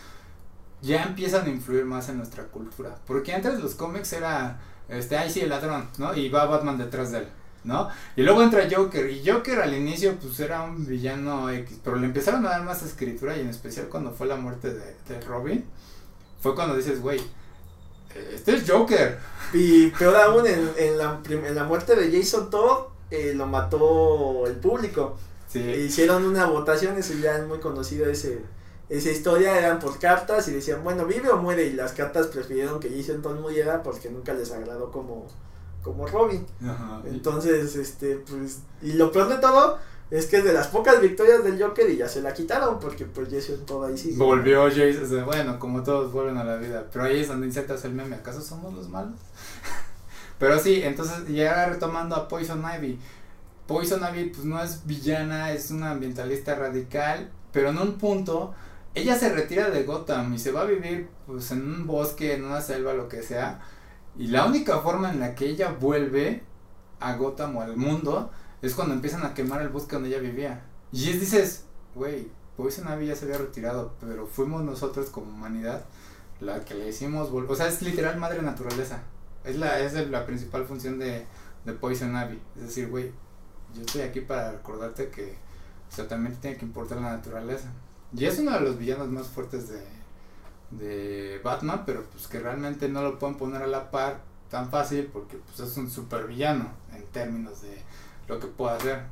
ya 0.82 1.04
empiezan 1.04 1.46
a 1.46 1.50
influir 1.50 1.86
más 1.86 2.10
en 2.10 2.18
nuestra 2.18 2.46
cultura. 2.46 2.98
Porque 3.06 3.34
antes 3.34 3.60
los 3.60 3.76
cómics 3.76 4.14
era, 4.14 4.60
este, 4.88 5.18
ay 5.18 5.30
sí, 5.30 5.42
el 5.42 5.50
ladrón, 5.50 5.88
¿no? 5.98 6.16
Y 6.16 6.30
va 6.30 6.46
Batman 6.46 6.78
detrás 6.78 7.12
de 7.12 7.20
él. 7.20 7.28
¿no? 7.64 7.90
Y 8.16 8.22
luego 8.22 8.42
entra 8.42 8.68
Joker, 8.72 9.10
y 9.10 9.22
Joker 9.26 9.60
al 9.60 9.74
inicio 9.74 10.16
pues 10.16 10.40
era 10.40 10.62
un 10.64 10.86
villano 10.86 11.50
X, 11.50 11.80
pero 11.84 11.98
le 11.98 12.06
empezaron 12.06 12.46
a 12.46 12.52
dar 12.52 12.64
más 12.64 12.84
escritura 12.84 13.36
y 13.36 13.42
en 13.42 13.50
especial 13.50 13.88
cuando 13.90 14.12
fue 14.12 14.28
la 14.28 14.38
muerte 14.38 14.74
de, 14.74 15.22
Robin, 15.28 15.66
fue 16.40 16.56
cuando 16.56 16.76
dices, 16.76 17.02
güey, 17.02 17.20
este 18.34 18.56
es 18.56 18.70
Joker. 18.70 19.20
Y 19.54 19.88
peor 19.88 20.16
aún, 20.16 20.48
en, 20.48 20.72
en, 20.78 20.98
la, 20.98 21.20
en 21.30 21.56
la 21.56 21.64
muerte 21.66 21.96
de 21.96 22.18
Jason 22.18 22.50
Todd, 22.50 22.88
eh, 23.12 23.34
lo 23.36 23.46
mató 23.46 24.46
el 24.48 24.56
público. 24.56 25.18
Hicieron 25.54 26.26
una 26.26 26.46
votación, 26.46 26.98
eso 26.98 27.14
ya 27.14 27.38
es 27.38 27.48
muy 27.48 27.60
conocido 27.60 28.06
ese, 28.08 28.44
esa 28.88 29.10
historia, 29.10 29.58
eran 29.58 29.80
por 29.80 29.98
cartas 29.98 30.48
y 30.48 30.52
decían, 30.52 30.84
bueno, 30.84 31.06
vive 31.06 31.30
o 31.30 31.38
muere, 31.38 31.66
y 31.66 31.74
las 31.74 31.94
cartas 31.94 32.28
prefirieron 32.28 32.80
que 32.80 32.90
Jason 32.90 33.22
Todd 33.22 33.40
muriera 33.40 33.82
porque 33.82 34.10
nunca 34.10 34.34
les 34.34 34.52
agradó 34.52 34.92
como 34.92 35.28
como 35.84 36.08
Robin. 36.08 36.46
Entonces, 37.06 37.76
este, 37.76 38.18
pues, 38.18 38.60
y 38.82 38.94
lo 38.94 39.12
peor 39.12 39.30
de 39.30 39.38
todo 39.38 39.78
es 40.12 40.26
que 40.26 40.38
es 40.38 40.44
de 40.44 40.54
las 40.54 40.68
pocas 40.68 41.02
victorias 41.02 41.44
del 41.44 41.62
Joker 41.62 41.90
y 41.90 41.98
ya 41.98 42.08
se 42.08 42.22
la 42.22 42.34
quitaron 42.34 42.80
porque 42.80 43.06
pues 43.06 43.30
Jason 43.30 43.66
todo 43.66 43.86
ahí 43.86 43.98
sí. 43.98 44.14
Volvió 44.16 44.64
Jason, 44.64 45.26
bueno, 45.26 45.60
como 45.60 45.84
todos 45.84 46.12
vuelven 46.12 46.38
a 46.38 46.44
la 46.44 46.58
vida, 46.58 46.88
pero 46.92 47.06
ahí 47.06 47.20
es 47.20 47.28
donde 47.28 47.48
insertas 47.48 47.86
el 47.86 47.94
meme, 47.94 48.16
¿acaso 48.16 48.42
somos 48.42 48.74
los 48.74 48.90
malos? 48.90 49.14
pero 50.40 50.58
sí, 50.60 50.82
entonces 50.84 51.28
ya 51.28 51.68
retomando 51.68 52.16
a 52.16 52.28
Poison 52.28 52.64
Ivy. 52.64 53.00
Poison 53.70 54.02
Ivy 54.04 54.32
pues 54.32 54.46
no 54.46 54.62
es 54.62 54.86
villana, 54.88 55.52
es 55.52 55.70
una 55.70 55.92
ambientalista 55.92 56.56
radical, 56.56 57.30
pero 57.54 57.70
en 57.70 57.78
un 57.78 58.00
punto 58.00 58.56
ella 58.96 59.16
se 59.16 59.30
retira 59.30 59.70
de 59.70 59.84
Gotham 59.84 60.34
y 60.34 60.40
se 60.40 60.52
va 60.52 60.62
a 60.62 60.66
vivir 60.66 61.08
pues 61.28 61.52
en 61.52 61.62
un 61.62 61.86
bosque, 61.86 62.34
en 62.34 62.46
una 62.46 62.62
selva, 62.62 62.94
lo 62.94 63.08
que 63.08 63.22
sea 63.22 63.62
y 64.18 64.28
la 64.28 64.46
única 64.46 64.80
forma 64.80 65.12
en 65.12 65.20
la 65.20 65.36
que 65.36 65.46
ella 65.46 65.72
vuelve 65.80 66.42
a 67.00 67.16
Gotham 67.16 67.56
o 67.58 67.62
al 67.62 67.78
mundo 67.78 68.32
es 68.62 68.74
cuando 68.74 68.94
empiezan 68.94 69.24
a 69.24 69.34
quemar 69.34 69.62
el 69.62 69.70
bosque 69.70 69.96
donde 69.96 70.10
ella 70.10 70.20
vivía. 70.20 70.66
Y 70.92 71.10
es, 71.10 71.20
dices, 71.20 71.66
güey, 71.96 72.28
Poison 72.58 72.92
Ivy 72.92 73.08
ya 73.08 73.16
se 73.16 73.26
había 73.26 73.38
retirado, 73.38 73.94
pero 74.02 74.28
fuimos 74.28 74.64
nosotros 74.64 75.10
como 75.10 75.32
humanidad 75.32 75.86
la 76.42 76.66
que 76.66 76.74
le 76.74 76.90
hicimos 76.90 77.30
O 77.32 77.56
sea, 77.56 77.68
es 77.68 77.82
literal 77.82 78.18
madre 78.18 78.42
naturaleza. 78.42 79.04
Es 79.46 79.58
la, 79.58 79.80
es 79.80 79.94
la 80.10 80.26
principal 80.26 80.66
función 80.66 81.00
de, 81.00 81.26
de 81.66 81.74
Poison 81.74 82.12
Ivy. 82.12 82.42
Es 82.58 82.64
decir, 82.64 82.90
güey, 82.90 83.12
yo 83.76 83.82
estoy 83.82 84.02
aquí 84.02 84.22
para 84.22 84.52
recordarte 84.52 85.10
que 85.10 85.38
o 85.98 86.04
también 86.04 86.36
tiene 86.38 86.58
que 86.58 86.66
importar 86.66 87.00
la 87.00 87.12
naturaleza. 87.12 87.70
Y 88.16 88.26
es 88.26 88.40
uno 88.40 88.52
de 88.52 88.62
los 88.62 88.78
villanos 88.78 89.10
más 89.10 89.28
fuertes 89.28 89.70
de, 89.70 89.84
de 90.72 91.40
Batman, 91.44 91.84
pero 91.86 92.04
pues 92.12 92.28
que 92.28 92.40
realmente 92.40 92.90
no 92.90 93.02
lo 93.02 93.20
pueden 93.20 93.38
poner 93.38 93.64
a 93.64 93.68
la 93.68 93.92
par 93.92 94.22
tan 94.50 94.70
fácil 94.70 95.10
porque 95.12 95.38
pues 95.38 95.60
es 95.60 95.78
un 95.78 95.90
supervillano 95.90 96.70
en 96.94 97.06
términos 97.08 97.62
de 97.62 97.82
lo 98.28 98.40
que 98.40 98.48
puede 98.48 98.76
hacer. 98.78 99.04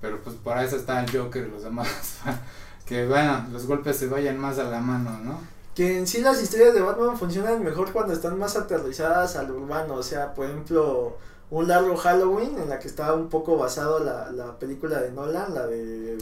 Pero 0.00 0.22
pues 0.22 0.36
para 0.36 0.64
eso 0.64 0.76
está 0.76 1.02
el 1.02 1.10
Joker 1.10 1.46
y 1.46 1.50
los 1.50 1.62
demás. 1.62 1.88
que 2.86 3.06
bueno, 3.06 3.46
los 3.50 3.66
golpes 3.66 3.96
se 3.96 4.08
vayan 4.08 4.38
más 4.38 4.58
a 4.58 4.64
la 4.64 4.80
mano, 4.80 5.18
¿no? 5.22 5.38
Que 5.74 5.98
en 5.98 6.06
sí 6.06 6.20
las 6.20 6.40
historias 6.40 6.74
de 6.74 6.80
Batman 6.80 7.18
funcionan 7.18 7.62
mejor 7.64 7.92
cuando 7.92 8.12
están 8.12 8.38
más 8.38 8.56
aterrizadas 8.56 9.36
al 9.36 9.50
urbano. 9.50 9.94
O 9.94 10.02
sea, 10.02 10.34
por 10.34 10.46
ejemplo, 10.46 11.16
un 11.54 11.68
largo 11.68 11.96
Halloween 11.96 12.58
en 12.58 12.68
la 12.68 12.78
que 12.78 12.88
está 12.88 13.14
un 13.14 13.28
poco 13.28 13.56
basado 13.56 14.00
la, 14.00 14.30
la 14.30 14.58
película 14.58 15.00
de 15.00 15.12
Nolan, 15.12 15.54
la 15.54 15.66
de 15.66 16.18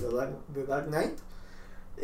The 0.55 0.65
Dark 0.65 0.87
Knight 0.87 1.19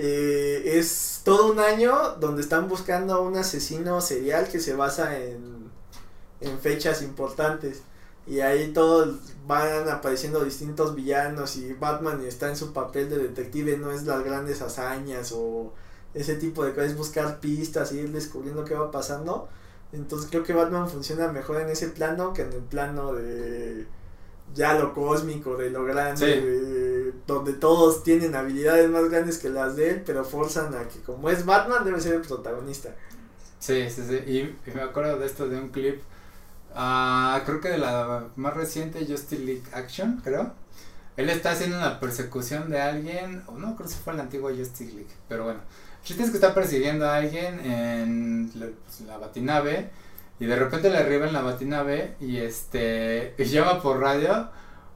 eh, 0.00 0.78
es 0.78 1.22
todo 1.24 1.50
un 1.50 1.58
año 1.58 2.14
donde 2.20 2.40
están 2.40 2.68
buscando 2.68 3.14
a 3.14 3.20
un 3.20 3.36
asesino 3.36 4.00
serial 4.00 4.46
que 4.48 4.60
se 4.60 4.74
basa 4.74 5.18
en, 5.18 5.70
en 6.40 6.58
fechas 6.60 7.02
importantes. 7.02 7.82
Y 8.26 8.40
ahí 8.40 8.72
todos 8.72 9.16
van 9.46 9.88
apareciendo 9.88 10.44
distintos 10.44 10.94
villanos 10.94 11.56
y 11.56 11.72
Batman 11.72 12.22
está 12.24 12.48
en 12.48 12.56
su 12.56 12.72
papel 12.72 13.10
de 13.10 13.18
detective, 13.18 13.76
no 13.78 13.90
es 13.90 14.04
las 14.04 14.22
grandes 14.22 14.62
hazañas 14.62 15.32
o 15.34 15.72
ese 16.14 16.36
tipo 16.36 16.64
de 16.64 16.74
cosas, 16.74 16.96
buscar 16.96 17.40
pistas, 17.40 17.90
ir 17.92 18.12
descubriendo 18.12 18.64
qué 18.64 18.74
va 18.74 18.90
pasando. 18.90 19.48
Entonces 19.92 20.28
creo 20.30 20.44
que 20.44 20.52
Batman 20.52 20.88
funciona 20.88 21.28
mejor 21.28 21.60
en 21.60 21.70
ese 21.70 21.88
plano 21.88 22.32
que 22.32 22.42
en 22.42 22.52
el 22.52 22.60
plano 22.60 23.14
de 23.14 23.86
ya 24.54 24.74
lo 24.74 24.92
cósmico, 24.94 25.56
de 25.56 25.70
lo 25.70 25.84
grande, 25.84 27.12
donde 27.26 27.52
todos 27.54 28.02
tienen 28.02 28.34
habilidades 28.34 28.88
más 28.90 29.08
grandes 29.08 29.38
que 29.38 29.48
las 29.48 29.76
de 29.76 29.90
él, 29.90 30.02
pero 30.04 30.24
forzan 30.24 30.74
a 30.74 30.88
que 30.88 31.00
como 31.00 31.30
es 31.30 31.44
Batman 31.44 31.84
debe 31.84 32.00
ser 32.00 32.14
el 32.14 32.22
protagonista. 32.22 32.94
Sí, 33.58 33.88
sí, 33.90 34.02
sí. 34.08 34.16
Y, 34.26 34.70
me 34.72 34.82
acuerdo 34.82 35.18
de 35.18 35.26
esto 35.26 35.48
de 35.48 35.58
un 35.58 35.68
clip, 35.68 36.00
uh, 36.74 37.44
creo 37.44 37.60
que 37.60 37.68
de 37.70 37.78
la 37.78 38.28
más 38.36 38.54
reciente 38.54 39.06
Justice 39.06 39.42
League 39.42 39.64
Action, 39.72 40.20
creo. 40.22 40.52
Él 41.16 41.30
está 41.30 41.50
haciendo 41.50 41.76
una 41.76 41.98
persecución 41.98 42.70
de 42.70 42.80
alguien, 42.80 43.42
o 43.48 43.52
no, 43.52 43.74
creo 43.74 43.88
que 43.88 43.94
fue 43.94 44.14
la 44.14 44.22
antigua 44.22 44.52
Justice 44.56 44.92
League, 44.92 45.10
pero 45.28 45.44
bueno. 45.44 45.60
El 46.10 46.20
es 46.20 46.30
que 46.30 46.36
está 46.36 46.54
persiguiendo 46.54 47.06
a 47.06 47.16
alguien 47.16 47.60
en 47.60 48.50
la, 48.54 48.66
pues, 48.66 49.00
la 49.02 49.18
batinave 49.18 49.90
y 50.40 50.46
de 50.46 50.56
repente 50.56 50.90
le 50.90 50.98
arriba 50.98 51.26
en 51.26 51.32
la 51.32 51.42
batinave 51.42 52.14
y 52.20 52.38
este 52.38 53.34
y 53.36 53.44
llama 53.44 53.82
por 53.82 54.00
radio 54.00 54.48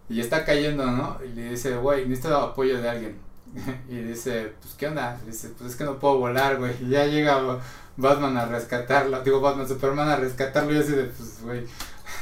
y 0.09 0.21
está 0.21 0.45
cayendo, 0.45 0.87
¿no? 0.87 1.19
Y 1.25 1.35
le 1.35 1.51
dice, 1.51 1.77
güey, 1.77 2.07
necesito 2.07 2.37
apoyo 2.37 2.81
de 2.81 2.89
alguien. 2.89 3.19
y 3.89 3.97
dice, 3.97 4.53
pues, 4.61 4.75
¿qué 4.75 4.89
onda? 4.89 5.19
dice, 5.27 5.51
pues 5.59 5.71
es 5.71 5.77
que 5.77 5.85
no 5.85 5.99
puedo 5.99 6.19
volar, 6.19 6.59
güey. 6.59 6.73
Y 6.83 6.91
ya 6.91 7.07
llega 7.07 7.61
Batman 7.97 8.37
a 8.37 8.47
rescatarlo, 8.47 9.23
digo 9.23 9.41
Batman, 9.41 9.69
Superman 9.69 10.09
a 10.09 10.17
rescatarlo 10.17 10.73
y 10.75 10.79
así 10.79 10.93
de, 10.93 11.05
pues, 11.05 11.43
güey, 11.43 11.67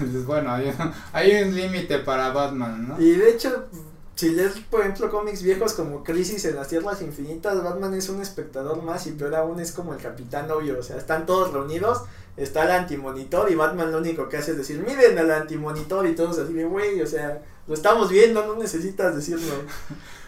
bueno, 0.27 0.53
hay, 0.53 0.73
hay 1.13 1.43
un 1.43 1.55
límite 1.55 1.99
para 2.01 2.31
Batman, 2.31 2.89
¿no? 2.89 3.01
Y 3.01 3.13
de 3.13 3.31
hecho, 3.31 3.69
si 4.21 4.29
lees, 4.29 4.53
por 4.71 4.83
ejemplo, 4.83 5.11
cómics 5.11 5.43
viejos 5.43 5.73
como 5.73 6.05
Crisis 6.05 6.45
en 6.45 6.57
las 6.57 6.69
Tierras 6.69 7.01
Infinitas, 7.01 7.65
Batman 7.65 7.95
es 7.95 8.11
un 8.11 8.21
espectador 8.21 8.83
más 8.83 9.07
y 9.07 9.13
peor 9.13 9.35
aún 9.35 9.59
es 9.61 9.73
como 9.73 9.95
el 9.95 9.99
capitán 9.99 10.51
obvio, 10.51 10.79
o 10.79 10.83
sea, 10.83 10.99
están 10.99 11.25
todos 11.25 11.55
reunidos, 11.55 12.03
está 12.37 12.65
el 12.65 12.73
antimonitor 12.73 13.51
y 13.51 13.55
Batman 13.55 13.91
lo 13.91 13.97
único 13.97 14.29
que 14.29 14.37
hace 14.37 14.51
es 14.51 14.59
decir, 14.59 14.85
miren 14.87 15.19
al 15.19 15.31
antimonitor 15.31 16.07
y 16.07 16.15
todos 16.15 16.39
así 16.39 16.53
de, 16.53 16.67
güey, 16.67 17.01
o 17.01 17.07
sea, 17.07 17.41
lo 17.67 17.73
estamos 17.73 18.11
viendo, 18.11 18.47
no 18.47 18.57
necesitas 18.57 19.17
decirlo. 19.17 19.55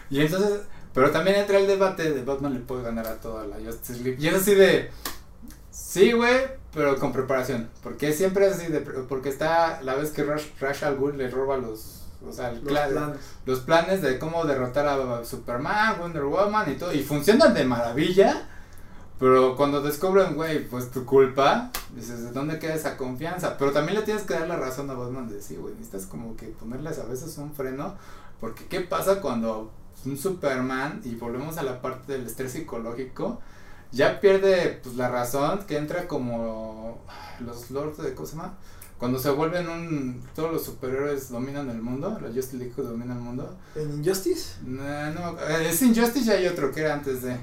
y 0.09 0.21
entonces, 0.21 0.61
pero 0.91 1.11
también 1.11 1.35
entra 1.35 1.59
el 1.59 1.67
debate 1.67 2.13
de 2.13 2.23
Batman 2.23 2.55
le 2.55 2.61
puede 2.61 2.81
ganar 2.81 3.05
a 3.05 3.21
toda 3.21 3.45
la 3.45 3.57
Justice 3.57 3.99
League. 4.01 4.17
Y 4.19 4.27
es 4.27 4.33
así 4.33 4.55
de, 4.55 4.89
sí, 5.69 6.13
güey, 6.13 6.47
pero 6.73 6.97
con 6.97 7.13
preparación. 7.13 7.69
Porque 7.83 8.11
siempre 8.11 8.47
es 8.47 8.53
así 8.53 8.71
de, 8.71 8.79
porque 8.79 9.29
está 9.29 9.83
la 9.83 9.93
vez 9.93 10.09
que 10.09 10.23
Rush, 10.23 10.47
Rush 10.59 10.83
al 10.83 10.97
le 11.15 11.29
roba 11.29 11.57
los 11.57 12.02
o 12.27 12.31
sea, 12.31 12.51
los, 12.51 12.61
planes. 12.61 13.19
los 13.45 13.59
planes 13.59 14.01
de 14.01 14.19
cómo 14.19 14.45
derrotar 14.45 14.87
a 14.87 15.23
Superman, 15.25 15.99
Wonder 15.99 16.23
Woman 16.23 16.71
y 16.71 16.75
todo, 16.75 16.93
y 16.93 17.03
funcionan 17.03 17.53
de 17.53 17.65
maravilla, 17.65 18.47
pero 19.19 19.55
cuando 19.55 19.81
descubren, 19.81 20.35
güey, 20.35 20.67
pues 20.67 20.91
tu 20.91 21.05
culpa, 21.05 21.71
dices, 21.95 22.23
¿de 22.23 22.31
dónde 22.31 22.59
queda 22.59 22.73
esa 22.73 22.97
confianza? 22.97 23.57
Pero 23.57 23.71
también 23.71 23.99
le 23.99 24.05
tienes 24.05 24.23
que 24.23 24.33
dar 24.33 24.47
la 24.47 24.57
razón 24.57 24.89
a 24.89 24.93
Batman 24.93 25.29
de 25.29 25.41
sí, 25.41 25.55
güey, 25.55 25.73
necesitas 25.75 26.05
como 26.05 26.35
que 26.35 26.47
ponerles 26.47 26.99
a 26.99 27.05
veces 27.05 27.37
un 27.37 27.53
freno, 27.53 27.95
porque 28.39 28.65
¿qué 28.65 28.81
pasa 28.81 29.21
cuando 29.21 29.71
un 30.05 30.17
Superman, 30.17 31.01
y 31.03 31.15
volvemos 31.15 31.57
a 31.57 31.63
la 31.63 31.81
parte 31.81 32.13
del 32.13 32.27
estrés 32.27 32.51
psicológico, 32.51 33.39
ya 33.91 34.19
pierde 34.19 34.79
pues 34.83 34.95
la 34.95 35.09
razón, 35.09 35.65
que 35.67 35.77
entra 35.77 36.07
como 36.07 36.99
los 37.39 37.69
lords 37.71 37.97
de, 37.99 38.13
¿cómo 38.15 38.27
se 38.27 38.35
llama? 38.35 38.57
Cuando 39.03 39.19
se 39.19 39.31
vuelven 39.31 39.67
un. 39.67 40.23
Todos 40.33 40.53
los 40.53 40.63
superhéroes 40.63 41.29
dominan 41.29 41.69
el 41.69 41.81
mundo. 41.81 42.17
La 42.21 42.29
Justice 42.29 42.55
League 42.55 42.71
domina 42.77 43.13
el 43.13 43.19
mundo. 43.19 43.53
¿En 43.75 43.95
Injustice? 43.95 44.59
No, 44.63 45.11
no. 45.11 45.37
Eh, 45.41 45.67
es 45.71 45.81
Injustice 45.81 46.25
y 46.25 46.29
hay 46.29 46.47
otro 46.47 46.71
que 46.71 46.79
era 46.79 46.93
antes 46.93 47.21
de. 47.21 47.35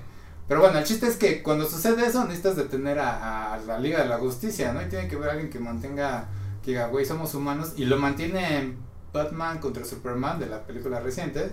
Pero 0.49 0.63
bueno, 0.63 0.79
el 0.79 0.85
chiste 0.85 1.07
es 1.07 1.19
que 1.19 1.43
cuando 1.43 1.69
sucede 1.69 2.07
eso 2.07 2.25
necesitas 2.25 2.57
detener 2.57 2.99
a, 2.99 3.53
a 3.53 3.59
la 3.59 3.79
Liga 3.79 4.03
de 4.03 4.09
la 4.09 4.17
Justicia, 4.17 4.73
¿no? 4.73 4.81
Y 4.81 4.87
tiene 4.87 5.07
que 5.07 5.17
haber 5.17 5.29
alguien 5.29 5.51
que 5.51 5.59
mantenga. 5.59 6.29
Que 6.65 6.71
diga, 6.71 6.87
güey, 6.87 7.05
somos 7.05 7.35
humanos. 7.35 7.75
Y 7.77 7.85
lo 7.85 7.99
mantiene 7.99 8.73
Batman 9.13 9.59
contra 9.59 9.85
Superman 9.85 10.41
de 10.41 10.47
la 10.47 10.63
película 10.63 11.01
reciente. 11.01 11.51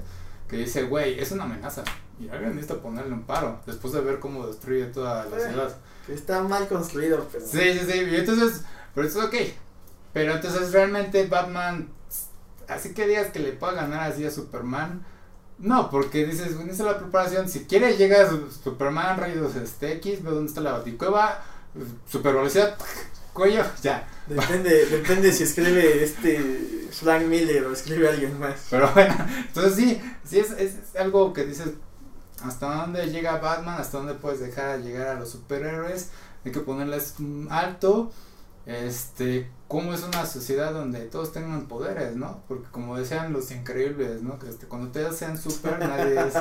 Que 0.48 0.56
dice, 0.56 0.84
güey, 0.84 1.20
es 1.20 1.34
una 1.34 1.44
amenaza. 1.44 1.84
Y 2.18 2.30
alguien 2.30 2.56
necesita 2.56 2.82
ponerle 2.82 3.12
un 3.12 3.24
paro. 3.24 3.60
Después 3.66 3.94
de 3.94 4.00
ver 4.00 4.20
cómo 4.20 4.48
destruye 4.48 4.86
toda 4.86 5.26
la 5.26 5.38
eh, 5.38 5.50
ciudad. 5.50 5.76
Está 6.08 6.44
mal 6.44 6.66
construido, 6.70 7.28
pero. 7.30 7.46
Sí, 7.46 7.74
sí, 7.74 7.92
sí. 7.92 8.00
Y 8.10 8.16
entonces. 8.16 8.62
Pero 8.96 9.06
eso 9.06 9.20
es 9.20 9.28
ok 9.28 9.36
pero 10.18 10.34
entonces 10.34 10.72
realmente 10.72 11.28
Batman, 11.28 11.90
así 12.68 12.96
que 12.96 13.06
digas 13.06 13.28
que 13.28 13.38
le 13.38 13.52
pueda 13.52 13.74
ganar 13.74 14.12
así 14.12 14.26
a 14.26 14.32
Superman, 14.32 15.06
no, 15.60 15.92
porque 15.92 16.26
dices, 16.26 16.56
bueno, 16.56 16.72
esa 16.72 16.82
es 16.82 16.90
la 16.92 16.98
preparación, 16.98 17.48
si 17.48 17.66
quiere 17.66 17.98
llega 17.98 18.28
Superman, 18.64 19.20
rayos 19.20 19.56
este 19.56 19.92
X, 19.98 20.24
ve 20.24 20.32
dónde 20.32 20.50
está 20.50 20.62
la 20.62 20.72
baticueva, 20.72 21.40
super 22.10 22.34
velocidad, 22.34 22.76
cuello, 23.32 23.64
ya. 23.84 24.08
Depende, 24.26 24.88
depende 24.88 25.32
si 25.32 25.44
escribe 25.44 26.04
este 26.04 26.88
Frank 26.90 27.26
Miller 27.26 27.66
o 27.66 27.74
escribe 27.74 28.10
alguien 28.10 28.40
más. 28.40 28.66
Pero 28.72 28.92
bueno, 28.94 29.16
entonces 29.50 29.76
sí, 29.76 30.02
sí 30.24 30.40
es, 30.40 30.50
es 30.54 30.96
algo 31.00 31.32
que 31.32 31.46
dices, 31.46 31.74
hasta 32.42 32.74
dónde 32.74 33.12
llega 33.12 33.38
Batman, 33.38 33.80
hasta 33.80 34.00
dónde 34.00 34.16
puedes 34.16 34.40
dejar 34.40 34.80
llegar 34.80 35.10
a 35.10 35.20
los 35.20 35.30
superhéroes, 35.30 36.10
hay 36.44 36.52
que 36.52 36.62
ponerles 36.62 37.14
alto 37.52 38.12
este, 38.68 39.50
cómo 39.68 39.94
es 39.94 40.04
una 40.04 40.26
sociedad 40.26 40.74
donde 40.74 41.02
todos 41.02 41.34
tengan 41.34 41.68
poderes, 41.68 42.16
¿no? 42.16 42.42
Porque 42.48 42.68
como 42.72 42.98
decían 42.98 43.34
los 43.34 43.52
increíbles, 43.52 44.22
¿no? 44.22 44.40
Que 44.40 44.50
este, 44.50 44.66
cuando 44.68 44.88
ustedes 44.88 45.16
sean 45.16 45.38
súper, 45.38 45.80
nadie 45.80 46.28
es... 46.28 46.34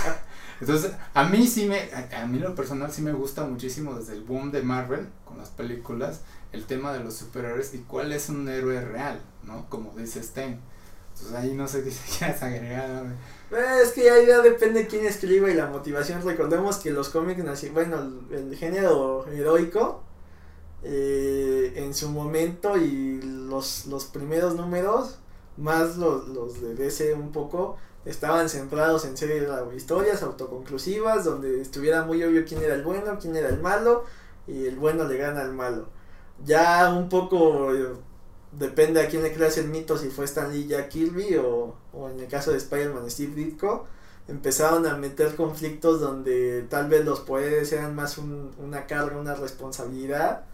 Entonces, 0.60 0.92
a 1.14 1.24
mí 1.24 1.46
sí 1.46 1.66
me, 1.66 1.90
a, 1.92 2.26
mí 2.26 2.38
lo 2.38 2.54
personal 2.54 2.92
sí 2.92 3.02
me 3.02 3.12
gusta 3.12 3.44
muchísimo 3.44 3.94
desde 3.94 4.12
el 4.12 4.22
boom 4.22 4.52
de 4.52 4.62
Marvel, 4.62 5.08
con 5.24 5.38
las 5.38 5.48
películas, 5.48 6.20
el 6.52 6.64
tema 6.66 6.92
de 6.92 7.00
los 7.00 7.14
superhéroes 7.14 7.74
y 7.74 7.78
cuál 7.78 8.12
es 8.12 8.28
un 8.28 8.48
héroe 8.48 8.80
real, 8.80 9.20
¿no? 9.44 9.66
Como 9.68 9.92
dice 9.96 10.22
Stein. 10.22 10.60
Entonces 11.14 11.36
ahí 11.36 11.54
no 11.54 11.66
sé 11.66 11.90
si 11.90 11.98
quieres 12.18 12.42
agregar. 12.42 13.06
Eh, 13.50 13.80
es 13.82 13.92
que 13.92 14.10
ahí 14.10 14.26
ya 14.26 14.40
depende 14.42 14.86
quién 14.86 15.06
escriba 15.06 15.50
y 15.50 15.54
la 15.54 15.66
motivación. 15.66 16.22
Recordemos 16.22 16.76
que 16.76 16.90
los 16.90 17.08
cómics, 17.08 17.72
bueno, 17.72 18.12
el 18.30 18.54
género 18.56 19.26
heroico 19.28 20.02
eh, 20.84 21.72
en 21.76 21.94
su 21.94 22.10
momento 22.10 22.76
y 22.76 23.20
los, 23.22 23.86
los 23.86 24.04
primeros 24.04 24.54
números, 24.54 25.18
más 25.56 25.96
los, 25.96 26.28
los 26.28 26.60
de 26.60 26.74
DC 26.74 27.14
un 27.14 27.32
poco, 27.32 27.76
estaban 28.04 28.48
centrados 28.50 29.06
en 29.06 29.16
series 29.16 29.48
historias 29.74 30.22
autoconclusivas 30.22 31.24
donde 31.24 31.62
estuviera 31.62 32.04
muy 32.04 32.22
obvio 32.22 32.44
quién 32.44 32.62
era 32.62 32.74
el 32.74 32.82
bueno, 32.82 33.18
quién 33.18 33.34
era 33.34 33.48
el 33.48 33.60
malo 33.60 34.04
y 34.46 34.66
el 34.66 34.76
bueno 34.76 35.04
le 35.04 35.16
gana 35.16 35.40
al 35.40 35.54
malo. 35.54 35.88
Ya 36.44 36.92
un 36.94 37.08
poco 37.08 37.72
eh, 37.74 37.94
depende 38.52 39.00
a 39.00 39.08
quién 39.08 39.22
le 39.22 39.32
creas 39.32 39.56
el 39.56 39.68
mito 39.68 39.96
si 39.96 40.10
fue 40.10 40.26
Stan 40.26 40.52
Lee 40.52 40.66
Jack 40.66 40.90
Kirby 40.90 41.36
o, 41.36 41.74
o 41.94 42.10
en 42.10 42.20
el 42.20 42.28
caso 42.28 42.50
de 42.50 42.58
Spider-Man 42.58 43.10
Steve 43.10 43.34
Ditko 43.34 43.86
empezaron 44.28 44.86
a 44.86 44.96
meter 44.96 45.34
conflictos 45.34 46.00
donde 46.00 46.66
tal 46.68 46.88
vez 46.88 47.04
los 47.04 47.20
poderes 47.20 47.72
eran 47.72 47.94
más 47.94 48.18
un, 48.18 48.50
una 48.58 48.86
carga, 48.86 49.18
una 49.18 49.34
responsabilidad 49.34 50.44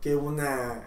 que 0.00 0.16
una 0.16 0.82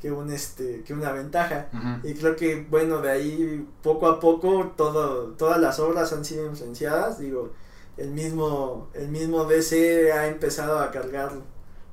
que 0.00 0.10
un 0.10 0.32
este 0.32 0.82
que 0.82 0.94
una 0.94 1.12
ventaja 1.12 1.68
y 2.02 2.14
creo 2.14 2.34
que 2.34 2.66
bueno 2.68 3.00
de 3.00 3.10
ahí 3.10 3.68
poco 3.82 4.08
a 4.08 4.18
poco 4.18 4.72
todo 4.76 5.28
todas 5.38 5.60
las 5.60 5.78
obras 5.78 6.12
han 6.12 6.24
sido 6.24 6.46
influenciadas 6.46 7.18
digo 7.18 7.52
el 7.96 8.10
mismo 8.10 8.88
el 8.94 9.08
mismo 9.08 9.44
DC 9.44 10.12
ha 10.12 10.26
empezado 10.26 10.80
a 10.80 10.90
cargar 10.90 11.32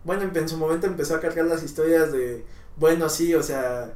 bueno 0.03 0.23
en 0.23 0.49
su 0.49 0.57
momento 0.57 0.87
empezó 0.87 1.15
a 1.15 1.19
cargar 1.19 1.45
las 1.45 1.61
historias 1.61 2.11
de 2.11 2.43
bueno 2.77 3.09
sí 3.09 3.35
o 3.35 3.43
sea 3.43 3.93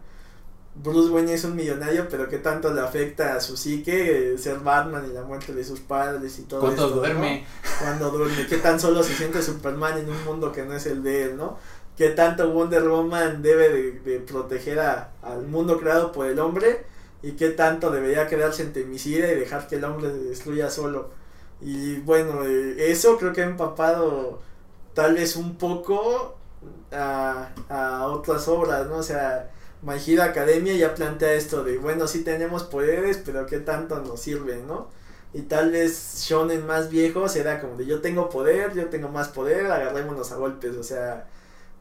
Bruce 0.76 1.12
Wayne 1.12 1.34
es 1.34 1.44
un 1.44 1.56
millonario, 1.56 2.08
pero 2.10 2.28
qué 2.28 2.40
tanto 2.40 2.74
le 2.74 2.82
afecta 2.82 3.36
a 3.36 3.40
su 3.40 3.56
psique 3.58 4.36
ser 4.38 4.60
Batman 4.60 5.06
y 5.10 5.14
la 5.14 5.22
muerte 5.22 5.54
de 5.54 5.64
sus 5.64 5.80
padres 5.80 6.40
y 6.40 6.44
todo 6.44 6.62
Cuando 6.62 6.90
duerme. 6.90 7.46
Cuando 7.80 8.10
duerme, 8.10 8.48
qué 8.48 8.58
tan 8.58 8.80
solo 8.80 9.04
se 9.04 9.14
siente 9.14 9.42
Superman 9.44 10.00
en 10.00 10.10
un 10.10 10.26
mundo 10.26 10.52
que 10.52 10.64
no 10.64 10.74
es 10.74 10.86
el 10.88 11.04
de 11.04 11.26
él, 11.26 11.38
¿no? 11.38 11.60
Qué 11.98 12.10
tanto 12.10 12.52
Wonder 12.52 12.88
Woman 12.88 13.42
debe 13.42 13.70
de, 13.70 14.20
proteger 14.20 14.80
a, 14.80 15.12
al 15.22 15.44
mundo 15.48 15.80
creado 15.80 16.12
por 16.12 16.28
el 16.28 16.40
hombre 16.40 16.86
y 17.22 17.34
qué 17.34 17.50
tanto 17.50 17.92
debería 17.92 18.28
quedarse 18.28 18.64
en 18.64 18.74
Temisira 18.74 19.32
y 19.32 19.36
dejar 19.36 19.68
que 19.68 19.76
el 19.78 19.84
hombre 19.86 20.10
se 20.12 20.18
destruya 20.20 20.70
solo. 20.70 21.10
Y 21.62 21.98
bueno, 22.00 22.46
eh, 22.46 22.92
eso 22.92 23.18
creo 23.18 23.34
que 23.34 23.42
ha 23.44 23.46
empapado 23.46 24.42
tal 24.94 25.16
vez 25.16 25.36
un 25.36 25.56
poco 25.58 26.36
a, 26.92 27.50
a 27.70 28.08
otras 28.08 28.48
obras, 28.48 28.88
¿no? 28.88 28.98
O 28.98 29.04
sea, 29.04 29.52
My 29.82 29.96
Hero 30.06 30.24
Academia 30.24 30.74
ya 30.76 30.96
plantea 30.96 31.34
esto 31.34 31.64
de, 31.64 31.78
bueno, 31.78 32.08
sí 32.08 32.24
tenemos 32.24 32.64
poderes, 32.64 33.22
pero 33.26 33.46
qué 33.46 33.60
tanto 33.60 34.00
nos 34.02 34.20
sirven, 34.22 34.68
¿no? 34.68 34.88
Y 35.34 35.42
tal 35.44 35.72
vez 35.72 36.24
Shonen 36.28 36.66
más 36.68 36.90
viejo 36.90 37.28
será 37.28 37.60
como 37.60 37.76
de 37.76 37.86
yo 37.86 38.02
tengo 38.02 38.30
poder, 38.30 38.74
yo 38.74 38.88
tengo 38.90 39.10
más 39.10 39.30
poder, 39.30 39.66
agarrémonos 39.66 40.32
a 40.32 40.38
golpes, 40.38 40.76
o 40.78 40.84
sea, 40.84 41.28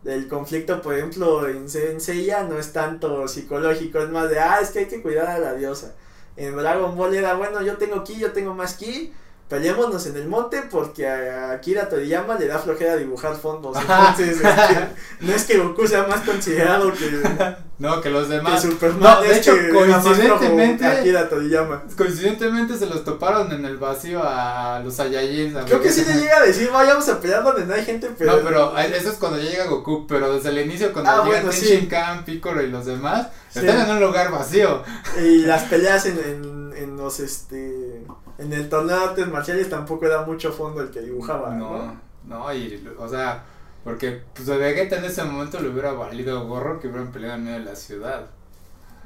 el 0.05 0.29
conflicto, 0.29 0.83
por 0.83 0.95
ejemplo, 0.95 1.49
en, 1.49 1.67
en 1.75 2.49
no 2.49 2.59
es 2.59 2.73
tanto 2.73 3.29
psicológico, 3.29 4.01
es 4.01 4.11
más 4.11 4.29
de, 4.31 4.39
ah, 4.41 4.59
es 4.61 4.71
que 4.71 4.81
hay 4.81 4.87
que 4.87 5.03
cuidar 5.03 5.29
a 5.29 5.39
la 5.39 5.55
diosa. 5.55 5.95
En 6.37 6.57
Dragon 6.57 6.97
Ball 6.97 7.15
era, 7.15 7.35
bueno, 7.35 7.63
yo 7.63 7.77
tengo 7.77 8.03
ki, 8.03 8.19
yo 8.19 8.33
tengo 8.33 8.55
más 8.55 8.75
ki, 8.75 9.13
peleémonos 9.53 10.07
en 10.07 10.17
el 10.17 10.29
monte 10.29 10.63
porque 10.71 11.07
a 11.07 11.53
Akira 11.53 11.87
Toriyama 11.87 12.39
le 12.39 12.47
da 12.47 12.59
flojera 12.59 12.97
dibujar 12.97 13.37
fondos. 13.37 13.77
Entonces, 13.79 14.41
este, 14.41 14.89
no 15.21 15.33
es 15.35 15.45
que 15.45 15.59
Goku 15.59 15.87
sea 15.87 16.07
más 16.07 16.23
considerado 16.23 16.91
que. 16.93 17.23
No, 17.79 18.01
que 18.01 18.11
los 18.11 18.29
demás. 18.29 18.65
no, 18.65 19.23
de 19.23 19.37
hecho, 19.37 19.57
coincidentemente. 19.73 20.87
Akira 20.87 21.29
Toriyama. 21.29 21.83
Coincidentemente 21.97 22.79
se 22.79 22.87
los 22.87 23.03
toparon 23.03 23.51
en 23.51 23.65
el 23.65 23.77
vacío 23.77 24.23
a 24.23 24.81
los 24.85 24.95
Saiyajins. 24.95 25.57
Creo 25.67 25.81
que 25.81 25.91
sí 25.91 26.05
le 26.05 26.15
llega 26.15 26.39
a 26.39 26.43
decir, 26.43 26.71
vayamos 26.71 27.09
a 27.09 27.21
pelear 27.21 27.43
donde 27.43 27.67
no 27.67 27.75
hay 27.75 27.85
gente, 27.85 28.11
pero. 28.17 28.37
No, 28.37 28.43
pero 28.45 28.79
eso 28.79 29.11
es 29.11 29.17
cuando 29.17 29.39
ya 29.39 29.51
llega 29.51 29.67
Goku, 29.67 30.07
pero 30.07 30.33
desde 30.33 30.51
el 30.51 30.61
inicio, 30.61 30.93
cuando 30.93 31.11
ah, 31.11 31.25
llegan 31.25 31.43
bueno, 31.43 32.25
Piccolo 32.25 32.63
y 32.63 32.69
los 32.69 32.87
demás, 32.87 33.27
están 33.53 33.81
en 33.81 33.91
un 33.91 34.01
lugar 34.01 34.31
vacío. 34.31 34.85
Y 35.21 35.39
las 35.39 35.65
peleas 35.65 36.07
en, 36.07 36.19
en, 36.19 36.73
en 36.77 36.97
los 36.97 37.19
este 37.19 38.05
en 38.39 38.53
el 38.53 38.68
torneo 38.68 38.99
de 38.99 39.05
artes 39.05 39.28
marciales 39.28 39.68
tampoco 39.68 40.07
era 40.07 40.22
mucho 40.22 40.53
fondo 40.53 40.80
el 40.80 40.91
que 40.91 41.01
dibujaba. 41.01 41.55
No, 41.55 42.01
no, 42.26 42.55
y, 42.55 42.89
o 42.99 43.09
sea, 43.09 43.45
porque 43.85 44.22
pues 44.35 44.47
de 44.47 44.57
Vegeta 44.57 44.97
en 44.97 45.05
ese 45.05 45.24
momento 45.24 45.61
le 45.61 45.68
hubiera 45.68 45.93
valido 45.93 46.47
gorro 46.47 46.80
que 46.80 46.89
hubieran 46.89 47.12
peleado 47.12 47.37
en 47.37 47.45
medio 47.45 47.59
de 47.59 47.64
la 47.64 47.76
ciudad. 47.76 48.26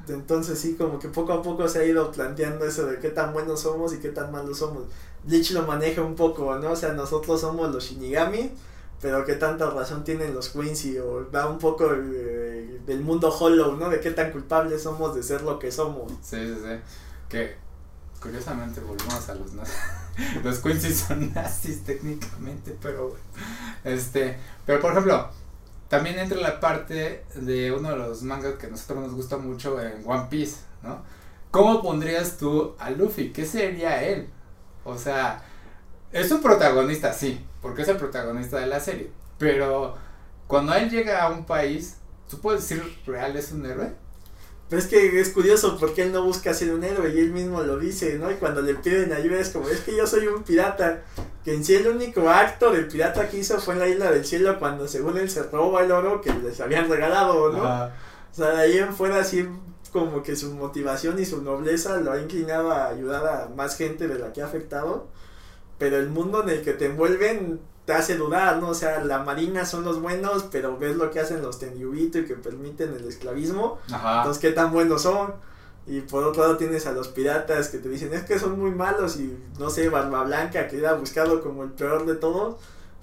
Entonces 0.09 0.59
sí, 0.59 0.77
como 0.77 0.99
que 0.99 1.09
poco 1.09 1.33
a 1.33 1.43
poco 1.43 1.67
se 1.69 1.81
ha 1.81 1.85
ido 1.85 2.13
planteando 2.13 2.65
eso 2.65 2.87
de 2.87 2.99
qué 2.99 3.11
tan 3.11 3.33
buenos 3.33 3.61
somos 3.61 3.93
y 3.93 3.99
qué 3.99 4.11
tan 4.11 4.31
malos 4.31 4.59
somos. 4.59 4.85
Bleach 5.25 5.51
lo 5.51 5.63
maneja 5.63 6.03
un 6.03 6.15
poco, 6.15 6.55
¿no? 6.57 6.73
O 6.73 6.77
sea, 6.77 6.93
nosotros 6.93 7.41
somos 7.41 7.73
los 7.75 7.85
Shinigami, 7.85 8.53
pero 9.01 9.25
qué 9.25 9.35
tanta 9.35 9.69
razón 9.71 10.05
tienen 10.05 10.33
los 10.33 10.51
Quincy, 10.51 10.99
o 10.99 11.25
da 11.33 11.49
un 11.49 11.59
poco 11.59 11.89
del 11.89 13.01
mundo 13.03 13.37
Hollow, 13.37 13.77
¿no? 13.77 13.91
De 13.91 13.99
qué 13.99 14.13
tan 14.13 14.31
culpables 14.31 14.83
somos 14.83 15.15
de 15.17 15.25
ser 15.25 15.43
lo 15.43 15.59
que 15.59 15.73
somos. 15.73 16.13
Sí, 16.23 16.37
sí, 16.37 16.55
sí. 16.55 16.79
Que 17.29 17.57
Curiosamente 18.27 18.81
volvemos 18.81 19.29
a 19.29 19.35
los 19.37 19.53
nazis. 19.53 19.77
los 20.43 20.59
Quincy 20.59 20.93
son 20.93 21.33
nazis 21.33 21.85
técnicamente, 21.85 22.77
pero. 22.83 23.17
Este, 23.85 24.37
pero 24.65 24.81
por 24.81 24.91
ejemplo, 24.91 25.31
también 25.89 26.19
entra 26.19 26.41
la 26.41 26.59
parte 26.59 27.25
de 27.37 27.71
uno 27.71 27.91
de 27.91 27.97
los 27.97 28.23
mangas 28.25 28.55
que 28.55 28.67
a 28.67 28.71
nosotros 28.71 28.99
nos 28.99 29.15
gusta 29.15 29.37
mucho 29.37 29.81
en 29.81 30.03
One 30.05 30.27
Piece, 30.29 30.57
¿no? 30.83 31.03
¿Cómo 31.53 31.81
pondrías 31.83 32.37
tú 32.37 32.75
a 32.81 32.91
Luffy? 32.91 33.33
¿Qué 33.33 33.47
sería 33.47 34.03
él? 34.03 34.29
O 34.83 34.99
sea, 34.99 35.45
es 36.11 36.29
un 36.33 36.43
protagonista, 36.43 37.13
sí, 37.13 37.47
porque 37.63 37.83
es 37.83 37.89
el 37.89 37.97
protagonista 37.97 38.59
de 38.59 38.67
la 38.67 38.81
serie. 38.81 39.13
Pero 39.39 39.95
cuando 40.49 40.75
él 40.75 40.91
llega 40.91 41.23
a 41.23 41.31
un 41.31 41.47
país, 41.47 41.99
¿tú 42.29 42.41
puedes 42.41 42.69
decir 42.69 42.99
real 43.07 43.37
es 43.37 43.53
un 43.53 43.65
héroe? 43.65 43.93
Pero 44.69 44.83
es 44.83 44.89
que 44.89 45.21
es 45.21 45.29
curioso 45.29 45.77
porque 45.79 46.03
él 46.03 46.13
no 46.13 46.25
busca 46.25 46.53
ser 46.53 46.73
un 46.73 46.83
héroe 46.83 47.13
y 47.15 47.21
él 47.21 47.31
mismo 47.31 47.63
lo 47.63 47.79
dice, 47.79 48.19
¿no? 48.19 48.31
Y 48.31 48.35
cuando 48.35 48.63
le 48.63 48.75
piden 48.75 49.13
ayuda 49.13 49.39
es 49.39 49.51
como, 49.51 49.69
es 49.69 49.81
que 49.81 49.97
yo 49.97 50.07
soy 50.07 50.27
un 50.27 50.43
pirata. 50.43 51.05
Que 51.45 51.55
en 51.55 51.65
sí 51.65 51.77
el 51.77 51.87
único 51.87 52.29
acto 52.29 52.73
del 52.73 52.89
pirata 52.89 53.29
que 53.29 53.39
hizo 53.39 53.61
fue 53.61 53.75
en 53.75 53.81
la 53.81 53.89
isla 53.89 54.11
del 54.11 54.25
cielo 54.25 54.59
cuando 54.59 54.89
según 54.89 55.17
él 55.19 55.31
se 55.31 55.45
roba 55.45 55.85
el 55.85 55.93
oro 55.93 56.21
que 56.21 56.33
les 56.33 56.61
habían 56.61 56.89
regalado, 56.89 57.53
¿no? 57.53 57.63
O 57.63 58.35
sea, 58.35 58.51
de 58.51 58.63
ahí 58.63 58.79
en 58.79 58.93
fuera 58.93 59.21
así 59.21 59.49
como 59.93 60.25
que 60.25 60.35
su 60.35 60.53
motivación 60.55 61.19
y 61.21 61.25
su 61.25 61.43
nobleza 61.43 61.99
lo 61.99 62.13
ha 62.13 62.21
inclinado 62.21 62.73
a 62.73 62.89
ayudar 62.89 63.25
a 63.25 63.49
más 63.55 63.77
gente 63.77 64.09
de 64.09 64.19
la 64.19 64.33
que 64.33 64.43
ha 64.43 64.47
afectado. 64.47 65.07
Pero 65.79 65.99
el 65.99 66.09
mundo 66.09 66.43
en 66.43 66.49
el 66.49 66.63
que 66.63 66.73
te 66.73 66.87
envuelven 66.87 67.61
te 67.87 67.93
hace 67.93 68.17
dudar, 68.17 68.59
¿no? 68.59 68.71
O 68.71 68.75
sea, 68.75 69.03
la 69.03 69.21
marina 69.21 69.65
son 69.65 69.85
los 69.85 70.03
buenos, 70.03 70.45
pero 70.51 70.77
ves 70.77 70.97
lo 70.97 71.11
que 71.11 71.21
hacen 71.21 71.41
los 71.41 71.61
Tenyubito 71.61 72.19
y 72.19 72.25
que 72.25 72.35
permiten 72.35 72.93
el 72.93 73.07
esclavismo. 73.07 73.79
Ajá. 73.91 74.19
Entonces, 74.19 74.41
¿qué 74.43 74.51
tan 74.51 74.73
buenos 74.73 75.03
son? 75.03 75.35
Y 75.87 76.01
por 76.01 76.25
otro 76.25 76.43
lado 76.43 76.57
tienes 76.57 76.85
a 76.87 76.93
los 76.93 77.07
piratas 77.07 77.69
que 77.69 77.79
te 77.79 77.89
dicen, 77.89 78.13
es 78.13 78.25
que 78.25 78.41
son 78.41 78.59
muy 78.59 78.73
malos 78.73 79.17
y 79.19 79.39
no 79.61 79.71
sé, 79.71 79.89
Barba 79.89 80.25
Blanca 80.25 80.67
que 80.67 80.79
era 80.79 80.95
buscado 80.95 81.41
como 81.41 81.63
el 81.63 81.71
peor 81.71 82.05
de 82.07 82.17
todos. 82.17 82.57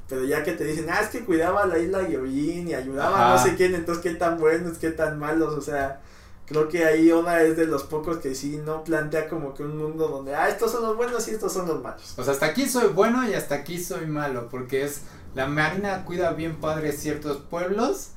Pero 0.09 0.25
ya 0.25 0.43
que 0.43 0.51
te 0.51 0.65
dicen, 0.65 0.87
ah, 0.91 0.99
es 1.01 1.07
que 1.07 1.23
cuidaba 1.23 1.65
la 1.65 1.79
isla 1.79 2.03
Gyojin 2.03 2.67
y 2.67 2.73
ayudaba 2.73 3.31
a 3.31 3.35
no 3.37 3.41
sé 3.41 3.55
quién, 3.55 3.73
entonces 3.73 4.03
qué 4.03 4.13
tan 4.13 4.37
buenos, 4.37 4.77
qué 4.77 4.91
tan 4.91 5.17
malos, 5.17 5.53
o 5.53 5.61
sea, 5.61 6.01
creo 6.45 6.67
que 6.67 6.85
ahí 6.85 7.11
Oda 7.11 7.41
es 7.43 7.57
de 7.57 7.65
los 7.65 7.83
pocos 7.83 8.17
que 8.17 8.35
sí 8.35 8.61
no 8.63 8.83
plantea 8.83 9.29
como 9.29 9.53
que 9.53 9.63
un 9.63 9.77
mundo 9.77 10.07
donde, 10.07 10.35
ah, 10.35 10.49
estos 10.49 10.71
son 10.71 10.83
los 10.83 10.97
buenos 10.97 11.27
y 11.27 11.31
estos 11.31 11.53
son 11.53 11.67
los 11.67 11.81
malos. 11.81 12.13
O 12.17 12.23
sea, 12.23 12.33
hasta 12.33 12.47
aquí 12.47 12.67
soy 12.67 12.89
bueno 12.89 13.27
y 13.27 13.33
hasta 13.33 13.55
aquí 13.55 13.81
soy 13.81 14.05
malo, 14.05 14.49
porque 14.49 14.83
es, 14.83 15.01
la 15.35 15.47
marina 15.47 16.05
cuida 16.05 16.33
bien 16.33 16.57
padre 16.57 16.91
ciertos 16.91 17.37
pueblos, 17.37 18.09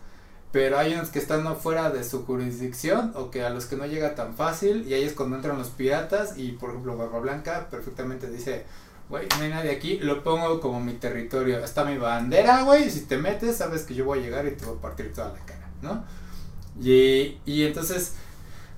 pero 0.53 0.79
hay 0.79 0.95
unos 0.95 1.11
que 1.11 1.18
están 1.18 1.57
fuera 1.57 1.91
de 1.91 2.03
su 2.03 2.24
jurisdicción 2.24 3.12
o 3.14 3.31
que 3.31 3.43
a 3.45 3.51
los 3.51 3.66
que 3.66 3.77
no 3.77 3.87
llega 3.87 4.14
tan 4.14 4.35
fácil 4.35 4.87
y 4.89 4.95
ahí 4.95 5.05
es 5.05 5.12
cuando 5.12 5.37
entran 5.37 5.59
los 5.59 5.68
piratas 5.68 6.39
y 6.39 6.53
por 6.53 6.70
ejemplo 6.70 6.97
Barba 6.97 7.18
Blanca 7.18 7.68
perfectamente 7.70 8.31
dice, 8.31 8.64
güey, 9.09 9.27
no 9.37 9.45
hay 9.45 9.51
nadie 9.51 9.70
aquí, 9.70 9.99
lo 9.99 10.24
pongo 10.24 10.61
como 10.61 10.81
mi 10.81 10.95
territorio, 10.95 11.62
está 11.62 11.85
mi 11.85 11.99
bandera, 11.99 12.62
güey, 12.62 12.91
si 12.91 13.03
te 13.03 13.18
metes 13.18 13.57
sabes 13.57 13.83
que 13.83 13.95
yo 13.95 14.05
voy 14.05 14.20
a 14.20 14.22
llegar 14.22 14.47
y 14.47 14.53
te 14.53 14.64
voy 14.64 14.77
a 14.79 14.81
partir 14.81 15.12
toda 15.12 15.33
la 15.33 15.45
cara, 15.45 15.68
¿no? 15.83 16.05
Y, 16.81 17.39
y 17.45 17.64
entonces, 17.64 18.14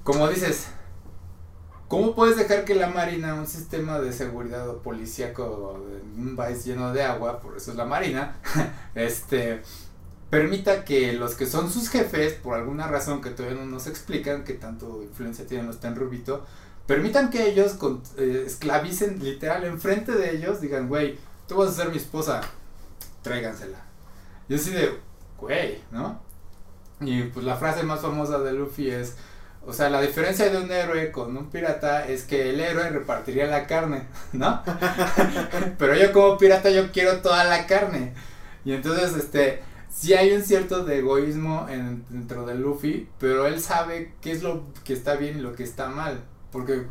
como 0.04 0.28
dices, 0.28 0.68
¿cómo 1.88 2.14
puedes 2.14 2.36
dejar 2.36 2.64
que 2.64 2.74
la 2.74 2.88
Marina, 2.88 3.34
un 3.34 3.46
sistema 3.46 3.98
de 3.98 4.12
seguridad 4.12 4.68
o 4.68 4.82
policíaco 4.82 5.80
en 6.16 6.28
un 6.28 6.36
país 6.36 6.64
lleno 6.64 6.92
de 6.92 7.02
agua, 7.02 7.40
por 7.40 7.56
eso 7.56 7.72
es 7.72 7.76
la 7.76 7.84
Marina, 7.84 8.36
este 8.94 9.62
permita 10.30 10.84
que 10.84 11.14
los 11.14 11.34
que 11.34 11.46
son 11.46 11.70
sus 11.70 11.88
jefes, 11.88 12.34
por 12.34 12.54
alguna 12.54 12.86
razón 12.86 13.20
que 13.20 13.30
todavía 13.30 13.58
no 13.58 13.66
nos 13.66 13.86
explican, 13.86 14.44
que 14.44 14.54
tanto 14.54 15.02
influencia 15.02 15.46
tienen 15.46 15.66
los 15.66 15.80
Tenrubito, 15.80 16.44
permitan 16.86 17.30
que 17.30 17.48
ellos 17.48 17.74
con, 17.74 18.02
eh, 18.18 18.44
esclavicen 18.46 19.22
literal 19.22 19.64
enfrente 19.64 20.12
de 20.12 20.36
ellos, 20.36 20.60
digan, 20.60 20.88
güey, 20.88 21.18
tú 21.46 21.56
vas 21.56 21.70
a 21.70 21.82
ser 21.82 21.90
mi 21.90 21.96
esposa, 21.96 22.40
tráigansela. 23.22 23.78
Y 24.48 24.54
así 24.54 24.70
de, 24.70 24.98
güey, 25.38 25.82
¿no? 25.90 26.20
Y 27.00 27.22
pues 27.24 27.44
la 27.44 27.56
frase 27.56 27.82
más 27.82 28.00
famosa 28.00 28.38
de 28.38 28.52
Luffy 28.52 28.90
es, 28.90 29.16
o 29.66 29.72
sea, 29.72 29.88
la 29.90 30.00
diferencia 30.00 30.48
de 30.50 30.58
un 30.58 30.70
héroe 30.70 31.12
con 31.12 31.36
un 31.36 31.50
pirata 31.50 32.06
es 32.06 32.24
que 32.24 32.50
el 32.50 32.60
héroe 32.60 32.90
repartiría 32.90 33.46
la 33.46 33.66
carne, 33.66 34.06
¿no? 34.32 34.62
Pero 35.78 35.94
yo 35.94 36.12
como 36.12 36.38
pirata 36.38 36.70
yo 36.70 36.90
quiero 36.90 37.20
toda 37.20 37.44
la 37.44 37.66
carne. 37.66 38.14
Y 38.64 38.72
entonces, 38.72 39.16
este, 39.16 39.62
sí 39.90 40.14
hay 40.14 40.32
un 40.32 40.42
cierto 40.42 40.84
de 40.84 40.98
egoísmo 40.98 41.66
en, 41.68 42.04
dentro 42.08 42.46
de 42.46 42.54
Luffy, 42.54 43.08
pero 43.18 43.46
él 43.46 43.60
sabe 43.60 44.12
qué 44.20 44.32
es 44.32 44.42
lo 44.42 44.64
que 44.84 44.92
está 44.92 45.16
bien 45.16 45.38
y 45.38 45.40
lo 45.40 45.54
que 45.54 45.64
está 45.64 45.88
mal. 45.88 46.20
Porque 46.52 46.84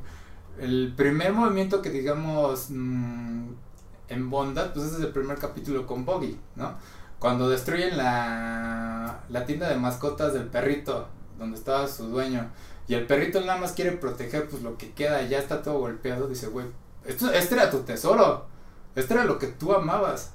el 0.60 0.94
primer 0.96 1.34
movimiento 1.34 1.82
que 1.82 1.90
digamos 1.90 2.68
mm, 2.70 3.50
en 4.10 4.30
bondad, 4.30 4.74
pues 4.74 4.88
ese 4.88 4.98
es 4.98 5.02
el 5.02 5.12
primer 5.12 5.38
capítulo 5.38 5.86
con 5.86 6.06
Boggy, 6.06 6.38
¿no? 6.56 6.76
Cuando 7.20 7.50
destruyen 7.50 7.98
la, 7.98 9.22
la 9.30 9.46
tienda 9.46 9.70
de 9.70 9.76
mascotas 9.76 10.34
del 10.34 10.46
perrito, 10.46 11.08
donde 11.38 11.58
estaba 11.58 11.88
su 11.88 12.08
dueño, 12.08 12.50
y 12.88 12.94
el 12.94 13.06
perrito 13.06 13.42
nada 13.42 13.60
más 13.60 13.74
quiere 13.74 13.92
proteger 13.92 14.48
pues 14.48 14.62
lo 14.64 14.78
que 14.78 14.92
queda, 14.92 15.22
ya 15.24 15.40
está 15.40 15.62
todo 15.62 15.80
golpeado, 15.80 16.28
dice, 16.28 16.48
güey, 16.48 16.68
esto, 17.06 17.32
este 17.32 17.56
era 17.56 17.70
tu 17.70 17.80
tesoro, 17.80 18.46
este 18.96 19.14
era 19.14 19.24
lo 19.24 19.40
que 19.40 19.48
tú 19.48 19.74
amabas. 19.74 20.32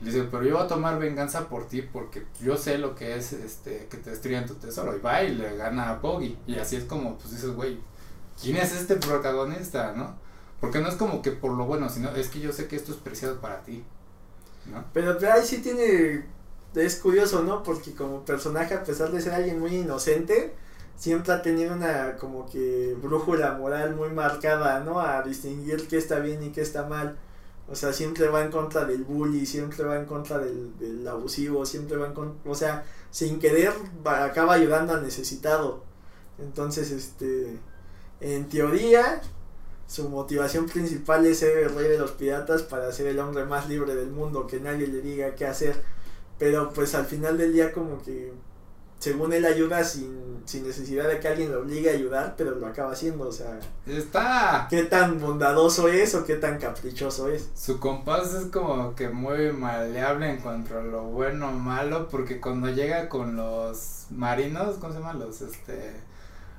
Y 0.00 0.06
dice, 0.06 0.24
pero 0.24 0.42
yo 0.42 0.56
voy 0.56 0.64
a 0.64 0.68
tomar 0.68 0.98
venganza 0.98 1.48
por 1.48 1.68
ti 1.68 1.82
porque 1.82 2.26
yo 2.40 2.56
sé 2.56 2.76
lo 2.78 2.96
que 2.96 3.16
es 3.16 3.32
este 3.32 3.86
que 3.88 3.98
te 3.98 4.10
destruyan 4.10 4.46
tu 4.46 4.54
tesoro. 4.54 4.96
Y 4.96 5.00
va 5.00 5.22
y 5.22 5.34
le 5.34 5.56
gana 5.56 5.90
a 5.90 5.98
Boggy. 5.98 6.36
Y 6.46 6.58
así 6.58 6.74
es 6.74 6.84
como, 6.84 7.16
pues 7.18 7.30
dices, 7.30 7.50
güey, 7.50 7.78
¿quién 8.40 8.56
es 8.56 8.72
este 8.72 8.96
protagonista, 8.96 9.92
no? 9.92 10.16
Porque 10.60 10.80
no 10.80 10.88
es 10.88 10.96
como 10.96 11.22
que 11.22 11.30
por 11.30 11.52
lo 11.52 11.66
bueno, 11.66 11.88
sino 11.88 12.10
es 12.10 12.28
que 12.28 12.40
yo 12.40 12.52
sé 12.52 12.66
que 12.66 12.74
esto 12.74 12.90
es 12.90 12.98
preciado 12.98 13.40
para 13.40 13.62
ti. 13.62 13.84
Pero, 14.92 15.18
ahí 15.32 15.44
sí 15.44 15.58
tiene, 15.58 16.24
es 16.74 16.96
curioso, 16.96 17.42
¿no? 17.42 17.62
Porque 17.62 17.94
como 17.94 18.24
personaje, 18.24 18.74
a 18.74 18.84
pesar 18.84 19.10
de 19.10 19.20
ser 19.20 19.34
alguien 19.34 19.58
muy 19.58 19.76
inocente, 19.76 20.54
siempre 20.96 21.32
ha 21.32 21.42
tenido 21.42 21.74
una 21.74 22.16
como 22.16 22.48
que 22.48 22.96
brújula 23.02 23.52
moral 23.52 23.96
muy 23.96 24.10
marcada, 24.10 24.80
¿no? 24.80 25.00
A 25.00 25.22
distinguir 25.22 25.88
qué 25.88 25.98
está 25.98 26.18
bien 26.20 26.42
y 26.42 26.50
qué 26.50 26.60
está 26.60 26.86
mal. 26.86 27.16
O 27.68 27.76
sea, 27.76 27.92
siempre 27.92 28.28
va 28.28 28.42
en 28.42 28.50
contra 28.50 28.84
del 28.84 29.04
bully, 29.04 29.46
siempre 29.46 29.84
va 29.84 29.96
en 29.96 30.04
contra 30.06 30.38
del, 30.38 30.76
del 30.78 31.06
abusivo, 31.08 31.64
siempre 31.64 31.96
va 31.96 32.08
en 32.08 32.14
contra, 32.14 32.50
o 32.50 32.54
sea, 32.54 32.84
sin 33.10 33.38
querer 33.38 33.72
acaba 34.04 34.54
ayudando 34.54 34.94
al 34.94 35.02
necesitado. 35.02 35.82
Entonces, 36.38 36.90
este, 36.90 37.58
en 38.20 38.48
teoría, 38.48 39.20
su 39.86 40.08
motivación 40.08 40.66
principal 40.66 41.26
es 41.26 41.40
ser 41.40 41.58
el 41.58 41.74
rey 41.74 41.88
de 41.88 41.98
los 41.98 42.12
piratas 42.12 42.62
para 42.62 42.92
ser 42.92 43.08
el 43.08 43.18
hombre 43.18 43.44
más 43.44 43.68
libre 43.68 43.94
del 43.94 44.10
mundo, 44.10 44.46
que 44.46 44.60
nadie 44.60 44.86
le 44.86 45.00
diga 45.00 45.34
qué 45.34 45.46
hacer. 45.46 45.82
Pero 46.38 46.72
pues 46.72 46.94
al 46.94 47.06
final 47.06 47.38
del 47.38 47.52
día 47.52 47.72
como 47.72 48.02
que 48.02 48.32
según 49.02 49.32
él 49.32 49.44
ayuda 49.44 49.82
sin, 49.82 50.42
sin 50.44 50.64
necesidad 50.64 51.08
de 51.08 51.18
que 51.18 51.26
alguien 51.26 51.50
lo 51.50 51.62
obligue 51.62 51.90
a 51.90 51.94
ayudar, 51.94 52.34
pero 52.38 52.52
lo 52.52 52.68
acaba 52.68 52.92
haciendo, 52.92 53.26
o 53.26 53.32
sea... 53.32 53.58
Está... 53.84 54.68
¿Qué 54.70 54.84
tan 54.84 55.18
bondadoso 55.18 55.88
es 55.88 56.14
o 56.14 56.24
qué 56.24 56.36
tan 56.36 56.60
caprichoso 56.60 57.28
es? 57.28 57.50
Su 57.56 57.80
compás 57.80 58.32
es 58.32 58.44
como 58.46 58.94
que 58.94 59.08
muy 59.08 59.50
maleable 59.50 60.30
en 60.30 60.36
cuanto 60.36 60.78
a 60.78 60.82
lo 60.82 61.02
bueno 61.02 61.48
o 61.48 61.52
malo, 61.52 62.08
porque 62.08 62.40
cuando 62.40 62.68
llega 62.68 63.08
con 63.08 63.34
los 63.34 64.06
marinos, 64.10 64.76
¿cómo 64.78 64.92
se 64.92 65.00
llaman 65.00 65.18
los, 65.18 65.40
este... 65.40 65.94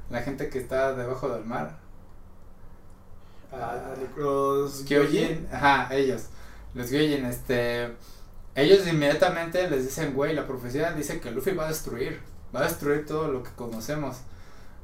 La 0.10 0.22
gente 0.22 0.50
que 0.50 0.60
está 0.60 0.94
debajo 0.96 1.30
del 1.30 1.46
mar, 1.46 1.80
Ah, 3.54 3.94
los 4.18 4.86
Gyojin, 4.86 5.48
ajá, 5.52 5.94
ellos. 5.94 6.24
Los 6.74 6.90
Gyojin, 6.90 7.26
este. 7.26 7.96
Ellos 8.56 8.88
inmediatamente 8.88 9.70
les 9.70 9.86
dicen, 9.86 10.14
güey, 10.14 10.36
la 10.36 10.46
profecía 10.46 10.92
dice 10.94 11.20
que 11.20 11.32
Luffy 11.32 11.52
va 11.52 11.66
a 11.66 11.70
destruir. 11.70 12.22
Va 12.56 12.62
a 12.62 12.64
destruir 12.64 13.06
todo 13.06 13.28
lo 13.28 13.44
que 13.44 13.52
conocemos. 13.52 14.18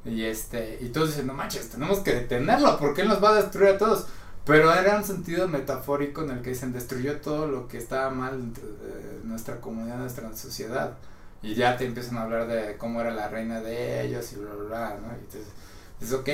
Y 0.04 0.24
este, 0.24 0.78
y 0.80 0.88
todos 0.88 1.10
dicen, 1.10 1.26
no 1.26 1.34
manches, 1.34 1.70
tenemos 1.70 2.00
que 2.00 2.14
detenerlo, 2.14 2.78
porque 2.78 3.02
él 3.02 3.08
nos 3.08 3.22
va 3.22 3.30
a 3.30 3.42
destruir 3.42 3.74
a 3.74 3.78
todos. 3.78 4.06
Pero 4.46 4.72
era 4.72 4.96
un 4.96 5.04
sentido 5.04 5.46
metafórico 5.48 6.22
en 6.22 6.30
el 6.30 6.42
que 6.42 6.50
dicen, 6.50 6.72
destruyó 6.72 7.20
todo 7.20 7.46
lo 7.46 7.68
que 7.68 7.78
estaba 7.78 8.10
mal 8.10 8.34
en 8.34 9.28
nuestra 9.28 9.60
comunidad, 9.60 9.98
nuestra 9.98 10.34
sociedad. 10.34 10.96
Y 11.42 11.54
ya 11.54 11.76
te 11.76 11.86
empiezan 11.86 12.18
a 12.18 12.22
hablar 12.22 12.48
de 12.48 12.76
cómo 12.76 13.00
era 13.00 13.10
la 13.10 13.28
reina 13.28 13.60
de 13.60 14.02
ellos 14.02 14.32
y 14.32 14.36
bla, 14.36 14.54
bla, 14.54 14.64
bla, 14.64 14.98
¿no? 15.00 15.08
Y 15.12 15.20
entonces, 15.20 15.52
es 16.00 16.12
ok, 16.12 16.28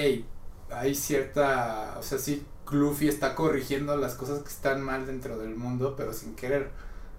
hay 0.71 0.95
cierta, 0.95 1.97
o 1.99 2.03
sea, 2.03 2.19
sí, 2.19 2.45
Luffy 2.71 3.09
está 3.09 3.35
corrigiendo 3.35 3.97
las 3.97 4.14
cosas 4.14 4.41
que 4.41 4.49
están 4.49 4.83
mal 4.83 5.07
dentro 5.07 5.39
del 5.39 5.55
mundo, 5.57 5.95
pero 5.97 6.12
sin 6.12 6.35
querer. 6.35 6.71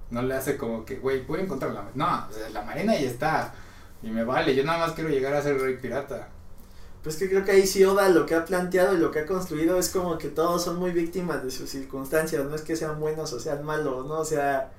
No 0.09 0.21
le 0.21 0.35
hace 0.35 0.57
como 0.57 0.85
que, 0.85 0.97
güey, 0.97 1.25
voy 1.25 1.39
a 1.39 1.43
encontrar 1.43 1.71
la... 1.73 1.89
No, 1.93 2.27
la 2.53 2.61
marina 2.61 2.93
ahí 2.93 3.05
está. 3.05 3.53
Y 4.01 4.09
me 4.09 4.23
vale, 4.23 4.55
yo 4.55 4.63
nada 4.63 4.79
más 4.79 4.93
quiero 4.93 5.09
llegar 5.09 5.33
a 5.33 5.41
ser 5.41 5.59
rey 5.59 5.77
pirata. 5.77 6.29
Pues 7.03 7.17
que 7.17 7.29
creo 7.29 7.45
que 7.45 7.51
ahí 7.51 7.67
sí 7.67 7.83
Oda 7.83 8.09
lo 8.09 8.25
que 8.25 8.35
ha 8.35 8.45
planteado 8.45 8.93
y 8.93 8.97
lo 8.97 9.11
que 9.11 9.19
ha 9.19 9.25
construido 9.25 9.77
es 9.79 9.89
como 9.89 10.17
que 10.17 10.29
todos 10.29 10.63
son 10.63 10.77
muy 10.77 10.91
víctimas 10.91 11.43
de 11.43 11.51
sus 11.51 11.69
circunstancias, 11.69 12.43
no 12.45 12.55
es 12.55 12.61
que 12.61 12.75
sean 12.75 12.99
buenos 12.99 13.31
o 13.33 13.39
sean 13.39 13.63
malos, 13.63 14.05
¿no? 14.05 14.19
O 14.19 14.25
sea, 14.25 14.71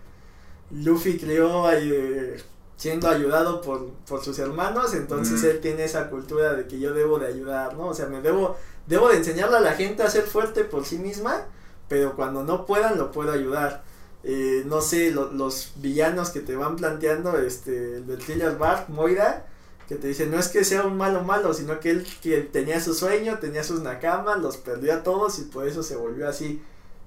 Luffy 0.70 1.18
creó 1.18 1.70
eh, 1.72 2.38
siendo 2.78 3.08
ayudado 3.08 3.60
por, 3.60 3.90
por 4.08 4.24
sus 4.24 4.38
hermanos, 4.38 4.94
entonces 4.94 5.42
él 5.42 5.58
tiene 5.60 5.84
esa 5.84 6.08
cultura 6.08 6.54
de 6.54 6.68
que 6.68 6.78
yo 6.78 6.94
debo 6.94 7.18
de 7.18 7.26
ayudar, 7.26 7.74
¿no? 7.74 7.88
O 7.88 7.94
sea, 7.94 8.06
me 8.06 8.22
debo, 8.22 8.56
debo 8.86 9.08
de 9.08 9.16
enseñarle 9.16 9.56
a 9.56 9.60
la 9.60 9.72
gente 9.72 10.04
a 10.04 10.08
ser 10.08 10.22
fuerte 10.22 10.62
por 10.62 10.86
sí 10.86 10.96
misma, 10.96 11.44
pero 11.88 12.14
cuando 12.14 12.44
no 12.44 12.66
puedan 12.66 12.96
lo 12.96 13.10
puedo 13.10 13.32
ayudar. 13.32 13.82
Eh, 14.22 14.62
no 14.66 14.80
sé, 14.80 15.10
los 15.10 15.72
villanos 15.76 16.30
que 16.30 16.40
te 16.40 16.54
van 16.54 16.76
planteando, 16.76 17.36
este, 17.38 17.96
el 17.96 18.06
del 18.06 18.18
Thriller 18.18 18.56
Bar, 18.56 18.86
Moira, 18.88 19.46
que 19.88 19.96
te 19.96 20.06
dice, 20.06 20.26
no 20.26 20.38
es 20.38 20.46
que 20.46 20.64
sea 20.64 20.84
un 20.84 20.96
malo 20.96 21.24
malo, 21.24 21.54
sino 21.54 21.80
que 21.80 21.90
él 21.90 22.06
que 22.22 22.42
tenía 22.42 22.80
su 22.80 22.94
sueño, 22.94 23.38
tenía 23.40 23.64
sus 23.64 23.80
nakamas, 23.80 24.38
los 24.38 24.56
perdió 24.56 24.94
a 24.94 25.02
todos 25.02 25.40
y 25.40 25.42
por 25.42 25.66
eso 25.66 25.82
se 25.82 25.96
volvió 25.96 26.28
así. 26.28 26.62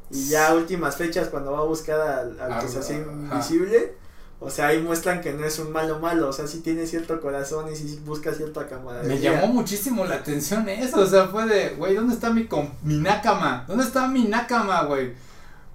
Y 0.09 0.27
ya 0.27 0.53
últimas 0.53 0.97
fechas 0.97 1.29
cuando 1.29 1.53
va 1.53 1.59
a 1.59 1.63
buscar 1.63 2.01
al, 2.01 2.59
que 2.59 2.67
se 2.67 2.79
hace 2.79 2.95
invisible, 2.95 3.95
o 4.43 4.49
sea, 4.49 4.67
ahí 4.67 4.81
muestran 4.81 5.21
que 5.21 5.31
no 5.33 5.45
es 5.45 5.59
un 5.59 5.71
malo 5.71 5.99
malo, 5.99 6.29
o 6.29 6.33
sea, 6.33 6.47
sí 6.47 6.61
tiene 6.61 6.87
cierto 6.87 7.21
corazón 7.21 7.71
y 7.71 7.75
sí 7.75 8.01
busca 8.03 8.33
cierta 8.33 8.67
camaradería. 8.67 9.13
Me 9.13 9.21
llamó 9.21 9.53
muchísimo 9.53 10.03
la 10.03 10.15
atención 10.15 10.67
eso, 10.67 10.99
o 10.99 11.05
sea, 11.05 11.27
fue 11.27 11.45
de, 11.45 11.75
güey, 11.75 11.93
¿dónde 11.93 12.15
está 12.15 12.31
mi, 12.31 12.49
mi 12.81 12.97
nakama? 12.97 13.65
¿Dónde 13.67 13.83
está 13.83 14.07
mi 14.07 14.23
nakama, 14.23 14.83
güey? 14.85 15.13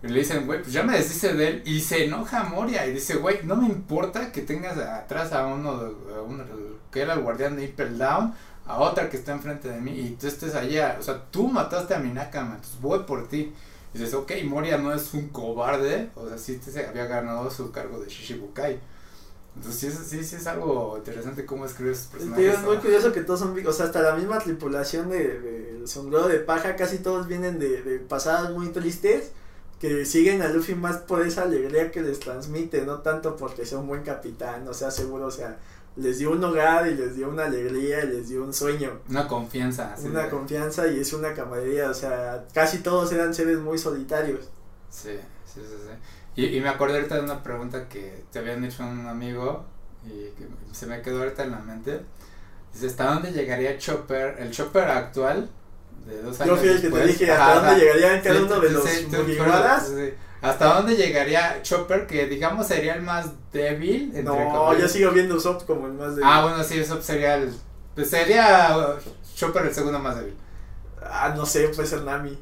Y 0.03 0.09
le 0.09 0.19
dicen, 0.19 0.47
güey, 0.47 0.61
pues 0.63 0.73
ya 0.73 0.83
me 0.83 0.95
deshice 0.95 1.35
de 1.35 1.49
él. 1.49 1.63
Y 1.65 1.81
se 1.81 2.07
enoja 2.07 2.43
Moria 2.43 2.85
y 2.87 2.95
dice, 2.95 3.15
güey, 3.15 3.39
no 3.45 3.55
me 3.55 3.67
importa 3.67 4.33
que 4.33 4.43
tengas 4.43 4.77
atrás 4.77 5.33
a 5.33 5.47
uno, 5.47 5.71
a 5.71 6.23
uno 6.23 6.45
que 6.91 7.01
era 7.01 7.15
el 7.15 7.21
guardián 7.21 7.55
de 7.55 7.65
Impel 7.65 7.97
Down, 7.97 8.35
a 8.67 8.79
otra 8.79 9.09
que 9.09 9.17
está 9.17 9.31
enfrente 9.31 9.69
de 9.69 9.81
mí 9.81 9.93
y 9.93 10.11
tú 10.21 10.27
estés 10.27 10.57
allá. 10.57 10.97
O 10.99 11.03
sea, 11.05 11.23
tú 11.31 11.47
mataste 11.47 11.95
a 11.95 11.99
mi 11.99 12.11
Nakama, 12.13 12.57
entonces 12.57 12.81
voy 12.81 13.01
por 13.01 13.29
ti. 13.29 13.53
Y 13.97 13.99
dices, 13.99 14.15
ok, 14.15 14.33
Moria 14.45 14.77
no 14.77 14.93
es 14.93 15.15
un 15.15 15.29
cobarde, 15.29 16.11
o 16.15 16.29
sea, 16.29 16.37
sí 16.37 16.61
se 16.63 16.87
había 16.87 17.07
ganado 17.07 17.51
su 17.51 17.73
cargo 17.73 17.99
de 17.99 18.09
Shishibukai. 18.09 18.79
Entonces 19.57 19.95
sí, 20.07 20.23
sí, 20.23 20.37
es 20.37 20.47
algo 20.47 20.99
interesante 20.99 21.47
cómo 21.47 21.65
escribe 21.65 21.93
esos 21.93 22.09
personajes. 22.09 22.55
Es 22.55 22.63
muy 22.63 22.77
curioso 22.77 23.11
que 23.13 23.23
todos 23.23 23.41
son, 23.41 23.67
o 23.67 23.73
sea, 23.73 23.87
hasta 23.87 24.03
la 24.03 24.15
misma 24.15 24.39
tripulación 24.39 25.09
de, 25.09 25.41
de, 25.41 25.87
sombrero 25.87 26.29
de 26.29 26.41
paja, 26.41 26.77
casi 26.77 26.99
todos 26.99 27.27
vienen 27.27 27.59
de, 27.59 27.83
de 27.83 27.99
pasadas 27.99 28.51
muy 28.51 28.69
tristes 28.69 29.31
que 29.81 30.05
siguen 30.05 30.43
a 30.43 30.49
Luffy 30.49 30.75
más 30.75 30.99
por 30.99 31.27
esa 31.27 31.43
alegría 31.43 31.91
que 31.91 32.03
les 32.03 32.21
transmite, 32.21 32.85
no 32.85 33.01
tanto 33.01 33.37
porque 33.37 33.65
sea 33.65 33.79
un 33.79 33.89
buen 33.89 34.03
capitán, 34.03 34.69
o 34.69 34.75
sea, 34.75 34.91
seguro, 34.91 35.27
o 35.27 35.31
sea, 35.31 35.59
les 35.97 36.19
dio 36.19 36.31
un 36.31 36.45
hogar 36.45 36.87
y 36.87 36.95
les 36.95 37.17
dio 37.17 37.29
una 37.29 37.47
alegría 37.47 38.05
y 38.05 38.09
les 38.09 38.29
dio 38.29 38.45
un 38.45 38.53
sueño. 38.53 39.01
Una 39.09 39.27
confianza. 39.27 39.95
una 40.05 40.29
confianza 40.29 40.87
y 40.89 41.01
es 41.01 41.13
una 41.13 41.33
camaradería, 41.33 41.91
o 41.91 41.95
sea, 41.95 42.45
casi 42.53 42.79
todos 42.79 43.13
eran 43.13 43.35
seres 43.35 43.59
muy 43.59 43.79
solitarios. 43.79 44.49
Sí, 44.91 45.17
sí, 45.45 45.61
sí, 45.61 45.77
sí. 45.85 46.43
Y, 46.43 46.57
y 46.57 46.61
me 46.61 46.69
acordé 46.69 46.97
ahorita 46.97 47.17
de 47.17 47.23
una 47.23 47.43
pregunta 47.43 47.89
que 47.89 48.25
te 48.31 48.39
habían 48.39 48.65
hecho 48.65 48.85
un 48.85 49.07
amigo 49.07 49.65
y 50.05 50.31
que 50.37 50.47
se 50.73 50.87
me 50.87 51.01
quedó 51.01 51.23
ahorita 51.23 51.45
en 51.45 51.51
la 51.53 51.61
mente. 51.61 52.03
Dice, 52.73 52.89
¿hasta 52.89 53.15
dónde 53.15 53.33
llegaría 53.33 53.79
Chopper, 53.79 54.37
el 54.39 54.51
Chopper 54.51 54.85
actual? 54.85 55.49
de 56.07 56.23
dos 56.23 56.41
años. 56.41 56.55
Yo 56.55 56.61
fui 56.61 56.69
el 56.69 56.81
que 56.81 56.91
te 56.91 57.07
dije 57.07 57.31
hasta 57.31 57.55
dónde 57.55 57.85
llegarían 57.85 58.21
cada 58.23 58.43
uno 58.43 58.61
de 58.61 58.71
los 58.71 58.85
sí, 58.85 59.09
¿Hasta 60.43 60.75
dónde 60.75 60.97
llegaría 60.97 61.63
Chopper? 61.63 62.07
Que 62.07 62.27
digamos 62.27 62.67
sería 62.67 62.95
el 62.95 63.03
más 63.03 63.31
débil. 63.53 64.13
Entre 64.15 64.23
no, 64.23 64.77
yo 64.77 64.89
sigo 64.89 65.11
viendo 65.11 65.37
Usopp 65.37 65.65
como 65.65 65.87
el 65.87 65.95
más 65.95 66.17
débil. 66.17 66.25
Ah, 66.25 66.43
bueno, 66.43 66.63
sí, 66.63 66.81
Usopp 66.81 67.03
sería 67.03 67.37
el. 67.37 67.53
Pues 67.95 68.11
sería 68.11 68.77
Chopper 69.35 69.67
el 69.67 69.75
segundo 69.75 69.99
más 69.99 70.17
débil. 70.17 70.37
Ah, 71.03 71.33
no 71.37 71.47
sé, 71.47 71.69
puede 71.69 71.89
ser 71.89 72.03
Nami. 72.03 72.39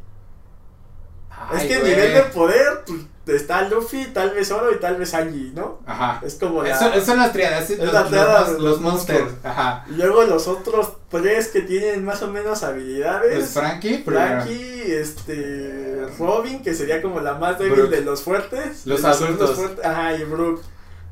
es 1.55 1.65
que 1.65 1.75
a 1.75 1.83
nivel 1.83 2.15
de 2.15 2.23
poder, 2.33 2.85
pues, 3.25 3.41
está 3.41 3.69
Luffy, 3.69 4.07
tal 4.07 4.31
vez 4.31 4.51
Oro 4.51 4.73
y 4.73 4.81
tal 4.81 4.97
vez 4.97 5.15
Angie, 5.15 5.53
¿no? 5.55 5.81
Ajá. 5.87 6.21
Es 6.25 6.35
como 6.37 6.63
la... 6.63 6.71
Eso, 6.71 7.05
son 7.05 7.19
las 7.19 7.33
triadas, 7.33 7.71
los, 7.71 8.11
los, 8.11 8.61
los, 8.61 8.81
monsters. 8.81 9.33
Ajá. 9.43 9.85
Y 9.89 9.93
luego 9.93 10.25
los 10.25 10.49
otros 10.49 10.95
tres 11.11 11.49
que 11.49 11.63
tienen 11.63 12.05
más 12.05 12.23
o 12.23 12.29
menos 12.29 12.63
habilidades. 12.63 13.45
Es 13.45 13.51
Frankie, 13.53 14.03
Frankie, 14.05 14.93
este, 14.93 15.84
Robin, 16.19 16.63
que 16.63 16.75
sería 16.75 17.03
como 17.03 17.21
la 17.21 17.35
más 17.35 17.59
débil 17.59 17.91
de 17.91 18.03
los 18.03 18.23
fuertes. 18.23 18.87
Los 18.87 19.05
adultos. 19.05 19.59
Ajá, 19.83 20.17
y 20.17 20.25
Brooke. 20.25 20.63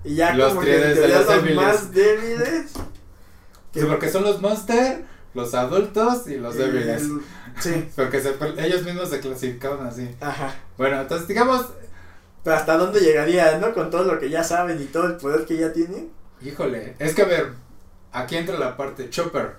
Y 0.05 0.17
ya 0.17 0.35
los 0.35 0.49
como 0.49 0.63
que 0.63 0.77
de 0.77 1.09
los, 1.09 1.55
más 1.55 1.93
débiles. 1.93 2.73
Que... 3.73 3.81
Sí, 3.81 3.87
porque 3.87 4.09
son 4.09 4.25
los 4.25 4.41
monsters, 4.41 5.01
los 5.35 5.55
adultos 5.55 6.27
y 6.27 6.37
los 6.37 6.57
débiles. 6.57 7.05
Sí. 7.61 7.89
porque 7.97 8.23
ellos 8.59 8.83
mismos 8.83 9.11
se 9.11 9.21
clasificaban 9.21 9.87
así. 9.87 10.15
Ajá. 10.21 10.55
Bueno, 10.77 11.01
entonces 11.01 11.29
digamos, 11.29 11.67
pero 12.43 12.57
hasta 12.57 12.77
dónde 12.77 13.01
llegaría, 13.01 13.59
¿no? 13.59 13.73
Con 13.73 13.91
todo 13.91 14.05
lo 14.05 14.19
que 14.19 14.29
ya 14.29 14.43
saben 14.43 14.81
y 14.81 14.87
todo 14.87 15.07
el 15.07 15.17
poder 15.17 15.45
que 15.45 15.57
ya 15.57 15.73
tienen. 15.73 16.11
Híjole, 16.41 16.97
es 16.99 17.15
que 17.15 17.23
a 17.23 17.27
ver, 17.27 17.53
aquí 18.11 18.37
entra 18.37 18.59
la 18.59 18.77
parte 18.77 19.09
Chopper. 19.09 19.57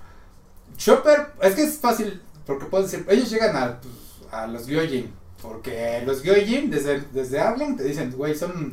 Chopper, 0.76 1.28
es 1.42 1.56
que 1.56 1.64
es 1.64 1.78
fácil, 1.78 2.22
porque 2.46 2.66
puedes 2.66 2.92
decir, 2.92 3.06
ellos 3.10 3.30
llegan 3.30 3.56
a, 3.56 3.80
pues, 3.80 3.94
a 4.34 4.48
los 4.48 4.66
Gyojin, 4.68 5.14
porque 5.44 6.02
los 6.06 6.24
Gyojin 6.24 6.72
desde, 6.72 7.02
desde 7.12 7.40
Arlong 7.40 7.76
te 7.76 7.84
dicen, 7.84 8.12
güey, 8.16 8.34
son 8.34 8.72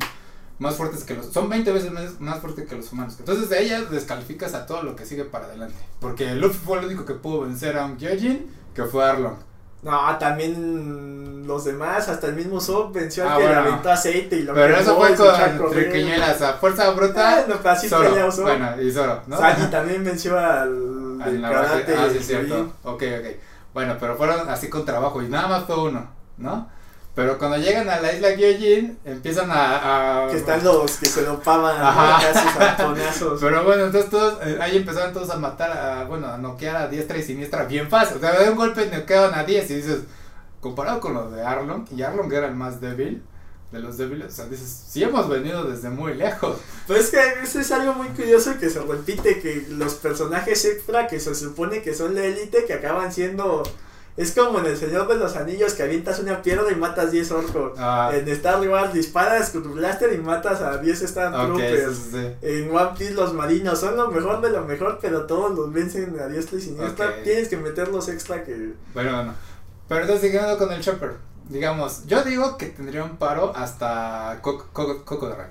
más 0.57 0.75
fuertes 0.75 1.03
que 1.03 1.13
los, 1.13 1.27
son 1.27 1.49
20 1.49 1.71
veces 1.71 1.91
más, 1.91 2.19
más 2.21 2.39
fuertes 2.39 2.67
que 2.67 2.75
los 2.75 2.91
humanos. 2.91 3.15
Entonces 3.19 3.49
de 3.49 3.61
ellas 3.61 3.91
descalificas 3.91 4.53
a 4.53 4.65
todo 4.65 4.81
lo 4.81 4.95
que 4.95 5.05
sigue 5.05 5.25
para 5.25 5.45
adelante. 5.45 5.75
Porque 5.99 6.33
Luffy 6.33 6.57
fue 6.63 6.79
el 6.79 6.85
único 6.85 7.05
que 7.05 7.13
pudo 7.13 7.41
vencer 7.41 7.77
a 7.77 7.85
un 7.85 7.97
Gyojin, 7.97 8.49
que 8.73 8.85
fue 8.85 9.03
Arlong. 9.03 9.35
No, 9.83 10.17
también 10.19 11.45
los 11.47 11.65
demás, 11.65 12.07
hasta 12.07 12.27
el 12.27 12.35
mismo 12.35 12.61
Zop 12.61 12.93
venció 12.93 13.23
al 13.23 13.31
ah, 13.31 13.37
que 13.37 13.47
le 13.47 13.55
aventó 13.55 13.91
aceite 13.91 14.35
y 14.37 14.43
lo 14.43 14.53
Pero 14.53 14.77
eso 14.77 14.95
fue 14.95 15.15
con 15.15 15.71
triquiñuelas, 15.71 16.41
a 16.41 16.53
fuerza 16.53 16.91
bruta. 16.91 17.39
Ah, 17.39 17.45
no, 17.47 17.69
así 17.69 17.89
Zoro. 17.89 18.11
Bueno, 18.43 18.81
y 18.81 18.91
Zoro, 18.91 19.23
¿no? 19.25 19.37
Sagi 19.37 19.65
también 19.71 20.03
venció 20.03 20.37
al, 20.37 21.19
al 21.21 21.41
karate. 21.41 21.95
Ah, 21.97 22.07
sí, 22.13 22.19
cierto. 22.23 22.73
Ok, 22.83 23.03
ok. 23.19 23.27
Bueno, 23.73 23.95
pero 23.99 24.15
fueron 24.15 24.47
así 24.49 24.69
con 24.69 24.85
trabajo 24.85 25.21
y 25.21 25.27
nada 25.27 25.47
más 25.47 25.63
fue 25.63 25.81
uno, 25.81 26.07
¿no? 26.41 26.69
Pero 27.13 27.37
cuando 27.37 27.57
llegan 27.57 27.89
a 27.89 27.99
la 27.99 28.13
isla 28.13 28.31
Gyojin, 28.31 28.97
empiezan 29.03 29.49
a, 29.51 30.27
Que 30.31 30.37
están 30.37 30.63
los 30.63 30.95
que 30.95 31.07
se 31.07 31.23
dopaban 31.23 31.75
casi 32.21 32.47
Pero 33.39 33.63
bueno, 33.65 33.85
entonces 33.85 34.09
todos, 34.09 34.39
eh, 34.45 34.57
ahí 34.61 34.77
empezaron 34.77 35.13
todos 35.13 35.29
a 35.29 35.35
matar, 35.35 35.71
a, 35.71 36.05
bueno, 36.05 36.27
a 36.27 36.37
noquear 36.37 36.77
a 36.77 36.87
diestra 36.87 37.17
y 37.17 37.23
siniestra 37.23 37.65
bien 37.65 37.89
fácil. 37.89 38.17
O 38.17 38.19
sea, 38.21 38.39
de 38.39 38.49
un 38.49 38.55
golpe 38.55 38.89
noqueaban 38.89 39.33
a 39.37 39.43
10 39.43 39.71
y 39.71 39.75
dices, 39.75 39.99
comparado 40.61 41.01
con 41.01 41.13
lo 41.13 41.29
de 41.29 41.43
Arlong, 41.43 41.85
y 41.93 42.01
Arlong 42.01 42.31
era 42.31 42.47
el 42.47 42.55
más 42.55 42.79
débil, 42.79 43.21
de 43.73 43.79
los 43.79 43.97
débiles, 43.97 44.27
o 44.27 44.35
sea, 44.35 44.45
dices, 44.45 44.85
sí 44.87 45.03
hemos 45.03 45.27
venido 45.29 45.63
desde 45.65 45.89
muy 45.89 46.13
lejos. 46.13 46.57
Pues 46.87 47.05
es 47.05 47.09
que 47.11 47.43
eso 47.43 47.59
es 47.59 47.71
algo 47.71 47.93
muy 47.93 48.09
curioso 48.09 48.57
que 48.59 48.69
se 48.69 48.79
repite, 48.81 49.39
que 49.39 49.65
los 49.69 49.95
personajes 49.95 50.63
extra 50.65 51.07
que 51.07 51.19
se 51.19 51.33
supone 51.35 51.81
que 51.81 51.93
son 51.93 52.15
la 52.15 52.23
élite, 52.23 52.65
que 52.65 52.73
acaban 52.73 53.11
siendo 53.13 53.63
es 54.17 54.31
como 54.31 54.59
en 54.59 54.65
El 54.65 54.77
Señor 54.77 55.07
de 55.07 55.15
los 55.15 55.35
Anillos 55.35 55.73
que 55.73 55.83
avientas 55.83 56.19
una 56.19 56.41
piedra 56.41 56.69
y 56.71 56.75
matas 56.75 57.11
10 57.11 57.31
orcos. 57.31 57.73
Ah. 57.77 58.11
En 58.13 58.27
Star 58.29 58.67
Wars 58.67 58.93
disparas 58.93 59.51
con 59.51 59.63
tu 59.63 59.73
blaster 59.73 60.13
y 60.13 60.17
matas 60.17 60.61
a 60.61 60.77
10 60.77 60.99
Stormtroopers. 60.99 62.13
En 62.41 62.75
One 62.75 62.91
Piece 62.97 63.13
los 63.13 63.33
marinos 63.33 63.79
son 63.79 63.95
lo 63.95 64.11
mejor 64.11 64.41
de 64.41 64.49
lo 64.49 64.65
mejor, 64.65 64.99
pero 65.01 65.25
todos 65.25 65.57
los 65.57 65.71
vencen 65.71 66.19
a 66.19 66.27
diestra 66.27 66.59
y 66.59 66.61
siniestra. 66.61 67.23
Tienes 67.23 67.47
que 67.47 67.57
meter 67.57 67.87
los 67.87 68.09
extra 68.09 68.43
que... 68.43 68.73
Bueno, 68.93 69.15
bueno. 69.15 69.33
Pero 69.87 70.01
entonces 70.01 70.29
siguiendo 70.29 70.57
con 70.57 70.71
el 70.71 70.81
Chopper. 70.81 71.15
Digamos, 71.49 72.05
yo 72.05 72.23
digo 72.23 72.57
que 72.57 72.67
tendría 72.67 73.03
un 73.03 73.17
paro 73.17 73.53
hasta 73.55 74.39
Coco, 74.41 75.27
de 75.27 75.35
Rey. 75.35 75.47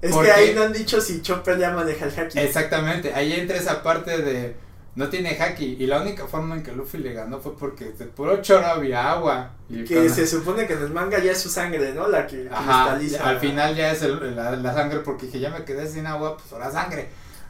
Es 0.00 0.14
que 0.14 0.30
ahí 0.30 0.54
no 0.54 0.62
han 0.62 0.72
dicho 0.72 1.00
si 1.00 1.22
Chopper 1.22 1.58
ya 1.58 1.70
maneja 1.70 2.04
el 2.04 2.12
hacking. 2.12 2.42
Exactamente, 2.42 3.12
ahí 3.14 3.32
entra 3.32 3.56
esa 3.56 3.82
parte 3.82 4.18
de 4.22 4.56
no 4.96 5.08
tiene 5.08 5.36
haki. 5.40 5.76
Y 5.78 5.86
la 5.86 6.00
única 6.00 6.26
forma 6.26 6.54
en 6.54 6.62
que 6.62 6.72
Luffy 6.72 6.98
le 6.98 7.12
ganó 7.12 7.40
fue 7.40 7.56
porque 7.56 7.86
de 7.86 8.06
puro 8.06 8.40
choro 8.42 8.66
había 8.66 9.10
agua. 9.10 9.50
Y 9.68 9.84
que 9.84 10.08
se 10.08 10.26
supone 10.26 10.66
que 10.66 10.74
en 10.74 10.82
el 10.82 10.90
manga 10.90 11.18
ya 11.18 11.32
es 11.32 11.40
su 11.40 11.48
sangre, 11.48 11.92
¿no? 11.92 12.08
La 12.08 12.26
que 12.26 12.46
cristaliza. 12.46 13.28
Al 13.28 13.40
final 13.40 13.74
ya 13.74 13.92
es 13.92 14.02
la, 14.02 14.74
sangre 14.74 15.00
porque 15.00 15.26
dije, 15.26 15.40
ya 15.40 15.50
me 15.50 15.64
quedé 15.64 15.88
sin 15.88 16.06
agua, 16.06 16.36
pues 16.36 16.52
ahora 16.52 16.70
sangre, 16.70 17.08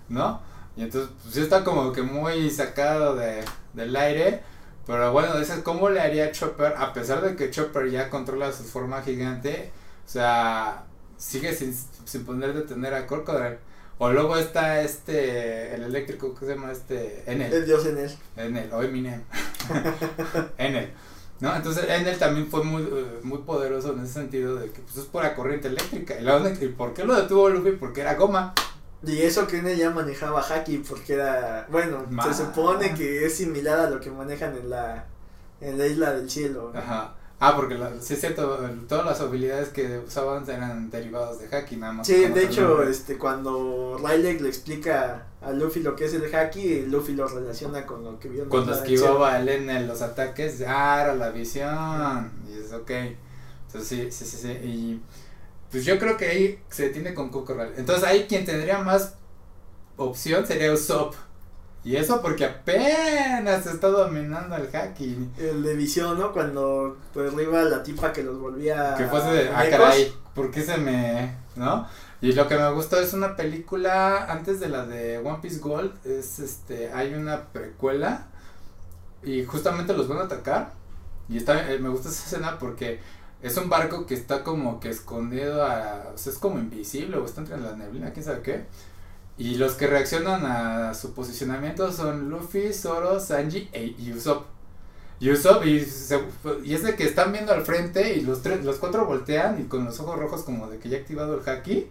¿no? 0.09 0.41
Y 0.77 0.83
entonces, 0.83 1.11
pues 1.23 1.35
sí 1.35 1.41
está 1.41 1.63
como 1.63 1.93
que 1.93 2.03
muy 2.03 2.51
sacado 2.51 3.15
de, 3.15 3.45
del 3.75 3.95
aire. 3.95 4.43
Pero 4.87 5.13
bueno, 5.13 5.39
dices, 5.39 5.61
¿cómo 5.63 5.89
le 5.89 6.01
haría 6.01 6.33
Chopper? 6.33 6.75
A 6.77 6.93
pesar 6.93 7.23
de 7.23 7.37
que 7.37 7.51
Chopper 7.51 7.91
ya 7.91 8.11
controla 8.11 8.53
su 8.53 8.65
forma 8.65 9.01
gigante, 9.03 9.73
o 10.05 10.09
sea, 10.09 10.85
sigue 11.17 11.55
sin, 11.55 11.75
sin 12.05 12.25
poder 12.25 12.53
detener 12.53 12.93
a 12.93 13.07
Crocodile. 13.07 13.59
O 13.99 14.11
luego 14.11 14.37
está 14.37 14.81
este, 14.81 15.75
el 15.75 15.85
eléctrico, 15.85 16.35
¿qué 16.35 16.47
se 16.47 16.55
llama? 16.55 16.73
Este, 16.73 17.23
Enel. 17.31 17.53
El 17.53 17.65
dios 17.65 17.87
Enel. 17.87 18.11
Enel, 18.37 18.73
o 18.73 18.83
Eminem. 18.83 19.23
Enel. 20.59 20.93
¿No? 21.41 21.55
Entonces 21.55 21.85
Enel 21.89 22.19
también 22.19 22.49
fue 22.49 22.65
muy, 22.65 22.87
muy 23.23 23.39
poderoso 23.39 23.93
en 23.93 24.01
ese 24.01 24.15
sentido 24.15 24.57
de 24.57 24.71
que 24.71 24.81
pues 24.81 24.97
es 24.97 25.05
pura 25.05 25.35
corriente 25.35 25.69
eléctrica. 25.69 26.15
¿Y, 26.21 26.69
por 26.69 26.93
qué 26.93 27.05
lo 27.05 27.15
detuvo 27.15 27.49
Luffy? 27.49 27.73
Porque 27.73 28.01
era 28.01 28.15
goma. 28.15 28.55
Y 29.07 29.21
eso 29.23 29.47
que 29.47 29.59
Enel 29.59 29.77
ya 29.77 29.91
manejaba 29.91 30.41
Haki 30.41 30.79
porque 30.79 31.15
era, 31.15 31.67
bueno, 31.71 32.07
se 32.25 32.35
supone 32.35 32.95
que 32.95 33.27
es 33.27 33.37
similar 33.37 33.79
a 33.79 33.91
lo 33.91 34.01
que 34.01 34.11
manejan 34.11 34.57
en 34.57 34.71
la, 34.71 35.05
en 35.61 35.79
la 35.79 35.87
isla 35.87 36.13
del 36.15 36.31
cielo. 36.31 36.73
Ajá. 36.75 37.15
Ah, 37.47 37.55
porque 37.55 37.77
sí 38.01 38.15
es 38.15 38.21
cierto, 38.21 38.59
todas 38.89 39.05
las 39.05 39.21
habilidades 39.21 39.69
que 39.69 39.99
usaban 39.99 40.49
eran 40.49 40.89
derivadas 40.89 41.39
de 41.39 41.55
Haki, 41.55 41.77
nada 41.77 41.93
más. 41.93 42.07
Sí, 42.07 42.25
de 42.25 42.45
hecho, 42.45 42.83
este, 42.83 43.19
cuando 43.19 43.99
Rayleigh 44.03 44.41
le 44.41 44.49
explica 44.49 45.27
a 45.43 45.51
Luffy 45.53 45.81
lo 45.81 45.95
que 45.95 46.07
es 46.07 46.15
el 46.15 46.35
Haki, 46.35 46.87
Luffy 46.87 47.13
lo 47.13 47.29
relaciona 47.29 47.85
con 47.85 48.03
lo 48.03 48.19
que 48.19 48.31
vio. 48.31 48.49
Cuando 48.49 48.73
esquivaba 48.73 49.39
él 49.39 49.49
en 49.51 49.87
los 49.87 50.01
ataques, 50.01 50.65
ah, 50.67 51.03
era 51.03 51.15
la 51.15 51.29
visión, 51.31 52.33
y 52.49 52.59
es 52.59 52.73
ok. 52.73 52.91
Entonces 53.67 53.89
sí, 53.89 54.11
sí, 54.11 54.25
sí, 54.25 54.37
sí, 54.39 54.49
y 54.49 55.03
pues 55.71 55.85
yo 55.85 55.99
creo 55.99 56.17
que 56.17 56.27
ahí 56.27 56.63
se 56.71 56.91
tiene 56.91 57.13
con 57.13 57.29
Coco 57.29 57.57
Entonces 57.77 58.05
ahí 58.05 58.27
quien 58.29 58.45
tendría 58.47 58.79
más 58.79 59.17
opción 59.97 60.47
sería 60.47 60.73
Usopp. 60.73 61.15
Y 61.85 61.97
eso 61.97 62.23
porque 62.23 62.47
apenas 62.47 63.67
está 63.67 63.89
dominando 63.89 64.57
el 64.57 64.71
hacking. 64.71 65.35
El 65.37 65.63
de 65.63 65.75
visión, 65.75 66.19
¿no? 66.19 66.33
Cuando 66.33 66.97
arriba 67.15 67.63
la 67.63 67.83
tipa 67.83 68.11
que 68.11 68.23
los 68.23 68.39
volvía. 68.39 68.95
Que 68.97 69.07
fuese 69.07 69.29
de. 69.29 69.51
Ah, 69.51 69.65
caray, 69.69 70.11
¿por 70.35 70.51
qué 70.51 70.63
se 70.63 70.79
me.? 70.79 71.37
¿No? 71.57 71.87
Y 72.23 72.33
lo 72.33 72.49
que 72.49 72.57
me 72.57 72.71
gustó 72.73 72.99
es 72.99 73.13
una 73.13 73.37
película 73.37 74.25
antes 74.33 74.61
de 74.61 74.71
la 74.71 74.87
de 74.87 75.19
One 75.19 75.41
Piece 75.43 75.59
Gold. 75.59 75.93
Es 76.07 76.39
este. 76.39 76.91
Hay 76.91 77.13
una 77.13 77.49
precuela. 77.49 78.29
Y 79.23 79.45
justamente 79.45 79.93
los 79.93 80.09
van 80.09 80.19
a 80.19 80.23
atacar. 80.23 80.73
Y 81.29 81.37
está, 81.37 81.71
eh, 81.71 81.79
me 81.79 81.91
gusta 81.91 82.09
esa 82.09 82.25
escena 82.25 82.59
porque 82.59 83.01
es 83.43 83.57
un 83.59 83.69
barco 83.69 84.07
que 84.07 84.15
está 84.15 84.43
como 84.43 84.81
que 84.81 84.89
escondido 84.89 85.63
a. 85.63 86.13
O 86.15 86.19
sea, 86.19 86.33
es 86.33 86.39
como 86.39 86.59
invisible 86.59 87.19
o 87.19 87.27
está 87.27 87.43
entre 87.43 87.61
la 87.61 87.77
neblina, 87.77 88.11
quién 88.15 88.25
sabe 88.25 88.41
qué. 88.41 88.65
Y 89.37 89.57
los 89.57 89.75
que 89.75 89.89
reaccionan 89.89 90.47
a 90.47 90.95
su 90.95 91.13
posicionamiento 91.13 91.91
son 91.93 92.31
Luffy, 92.31 92.73
Zoro, 92.73 93.19
Sanji 93.19 93.69
e 93.73 93.95
Usopp. 94.15 94.47
Usopp 95.21 95.65
y, 95.65 95.85
y 96.65 96.75
es 96.75 96.83
de 96.85 96.95
que 96.95 97.05
están 97.05 97.33
viendo 97.33 97.53
al 97.53 97.65
frente 97.65 98.15
y 98.15 98.21
los 98.21 98.43
tres, 98.43 98.65
los 98.65 98.77
cuatro 98.77 99.07
voltean 99.07 99.61
y 99.61 99.65
con 99.65 99.85
los 99.85 99.99
ojos 99.99 100.19
rojos 100.19 100.43
como 100.43 100.69
de 100.69 100.79
que 100.79 100.89
ya 100.89 100.99
ha 100.99 101.01
activado 101.01 101.41
el 101.41 101.49
haki. 101.49 101.89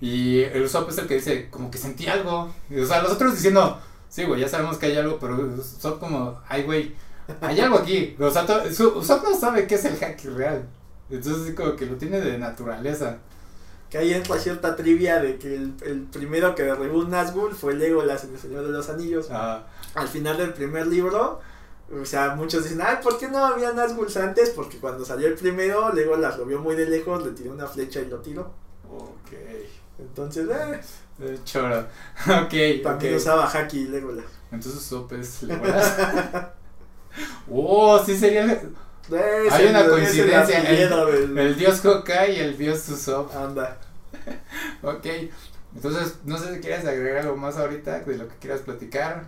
Y 0.00 0.40
el 0.40 0.62
Usopp 0.62 0.88
es 0.88 0.98
el 0.98 1.06
que 1.06 1.14
dice, 1.16 1.50
como 1.50 1.70
que 1.70 1.76
sentí 1.76 2.06
algo. 2.06 2.50
o 2.70 2.86
sea, 2.86 3.02
los 3.02 3.12
otros 3.12 3.34
diciendo, 3.34 3.78
sí, 4.08 4.24
güey, 4.24 4.40
ya 4.40 4.48
sabemos 4.48 4.78
que 4.78 4.86
hay 4.86 4.96
algo, 4.96 5.18
pero 5.18 5.36
Usopp 5.36 6.00
como, 6.00 6.40
ay, 6.48 6.62
güey, 6.62 6.94
hay 7.42 7.60
algo 7.60 7.78
aquí. 7.78 8.16
O 8.18 8.30
sea, 8.30 8.44
Usopp 8.44 9.22
no 9.22 9.36
sabe 9.38 9.66
qué 9.66 9.74
es 9.74 9.84
el 9.84 10.02
haki 10.02 10.28
real. 10.28 10.66
Entonces, 11.10 11.54
como 11.54 11.76
que 11.76 11.84
lo 11.84 11.96
tiene 11.96 12.20
de 12.20 12.38
naturaleza 12.38 13.18
que 13.90 13.98
ahí 13.98 14.14
entra 14.14 14.38
cierta 14.38 14.76
trivia 14.76 15.20
de 15.20 15.36
que 15.36 15.54
el, 15.56 15.74
el 15.84 16.02
primero 16.02 16.54
que 16.54 16.62
derribó 16.62 16.98
un 16.98 17.10
Nazgûl 17.10 17.52
fue 17.52 17.74
Legolas 17.74 18.22
en 18.24 18.34
El 18.34 18.38
Señor 18.38 18.64
de 18.64 18.70
los 18.70 18.88
Anillos. 18.88 19.28
Ah. 19.30 19.66
Al 19.94 20.06
final 20.06 20.38
del 20.38 20.54
primer 20.54 20.86
libro, 20.86 21.40
o 22.00 22.04
sea, 22.04 22.36
muchos 22.36 22.62
dicen, 22.62 22.80
ay, 22.82 22.98
¿por 23.02 23.18
qué 23.18 23.28
no 23.28 23.44
había 23.44 23.72
Nazgûls 23.72 24.16
antes? 24.16 24.50
Porque 24.50 24.78
cuando 24.78 25.04
salió 25.04 25.26
el 25.26 25.34
primero, 25.34 25.92
Legolas 25.92 26.38
lo 26.38 26.46
vio 26.46 26.60
muy 26.60 26.76
de 26.76 26.86
lejos, 26.86 27.26
le 27.26 27.32
tiró 27.32 27.52
una 27.52 27.66
flecha 27.66 28.00
y 28.00 28.06
lo 28.06 28.18
tiró. 28.18 28.52
Ok. 28.88 29.32
Entonces, 29.98 30.48
eh. 31.20 31.38
Choro. 31.44 31.80
Ok. 32.44 32.82
También 32.84 33.16
usaba 33.16 33.50
Haki 33.50 33.80
y 33.80 33.88
Legolas. 33.88 34.26
Entonces 34.52 34.80
sopes 34.80 35.42
Legolas. 35.42 35.96
oh, 37.50 38.00
sí 38.04 38.16
sería... 38.16 38.62
Hay 39.50 39.66
una 39.66 39.88
coincidencia. 39.88 40.60
El, 40.60 41.38
el, 41.38 41.56
dios 41.56 41.80
Hawkeye 41.80 42.34
y 42.34 42.40
el 42.40 42.56
dios 42.56 42.88
Usopp. 42.88 43.34
Anda. 43.34 43.78
ok. 44.82 45.06
Entonces, 45.74 46.16
no 46.24 46.36
sé 46.38 46.54
si 46.54 46.60
quieres 46.60 46.84
agregar 46.84 47.22
algo 47.22 47.36
más 47.36 47.56
ahorita 47.56 48.00
de 48.00 48.18
lo 48.18 48.28
que 48.28 48.36
quieras 48.36 48.60
platicar. 48.60 49.24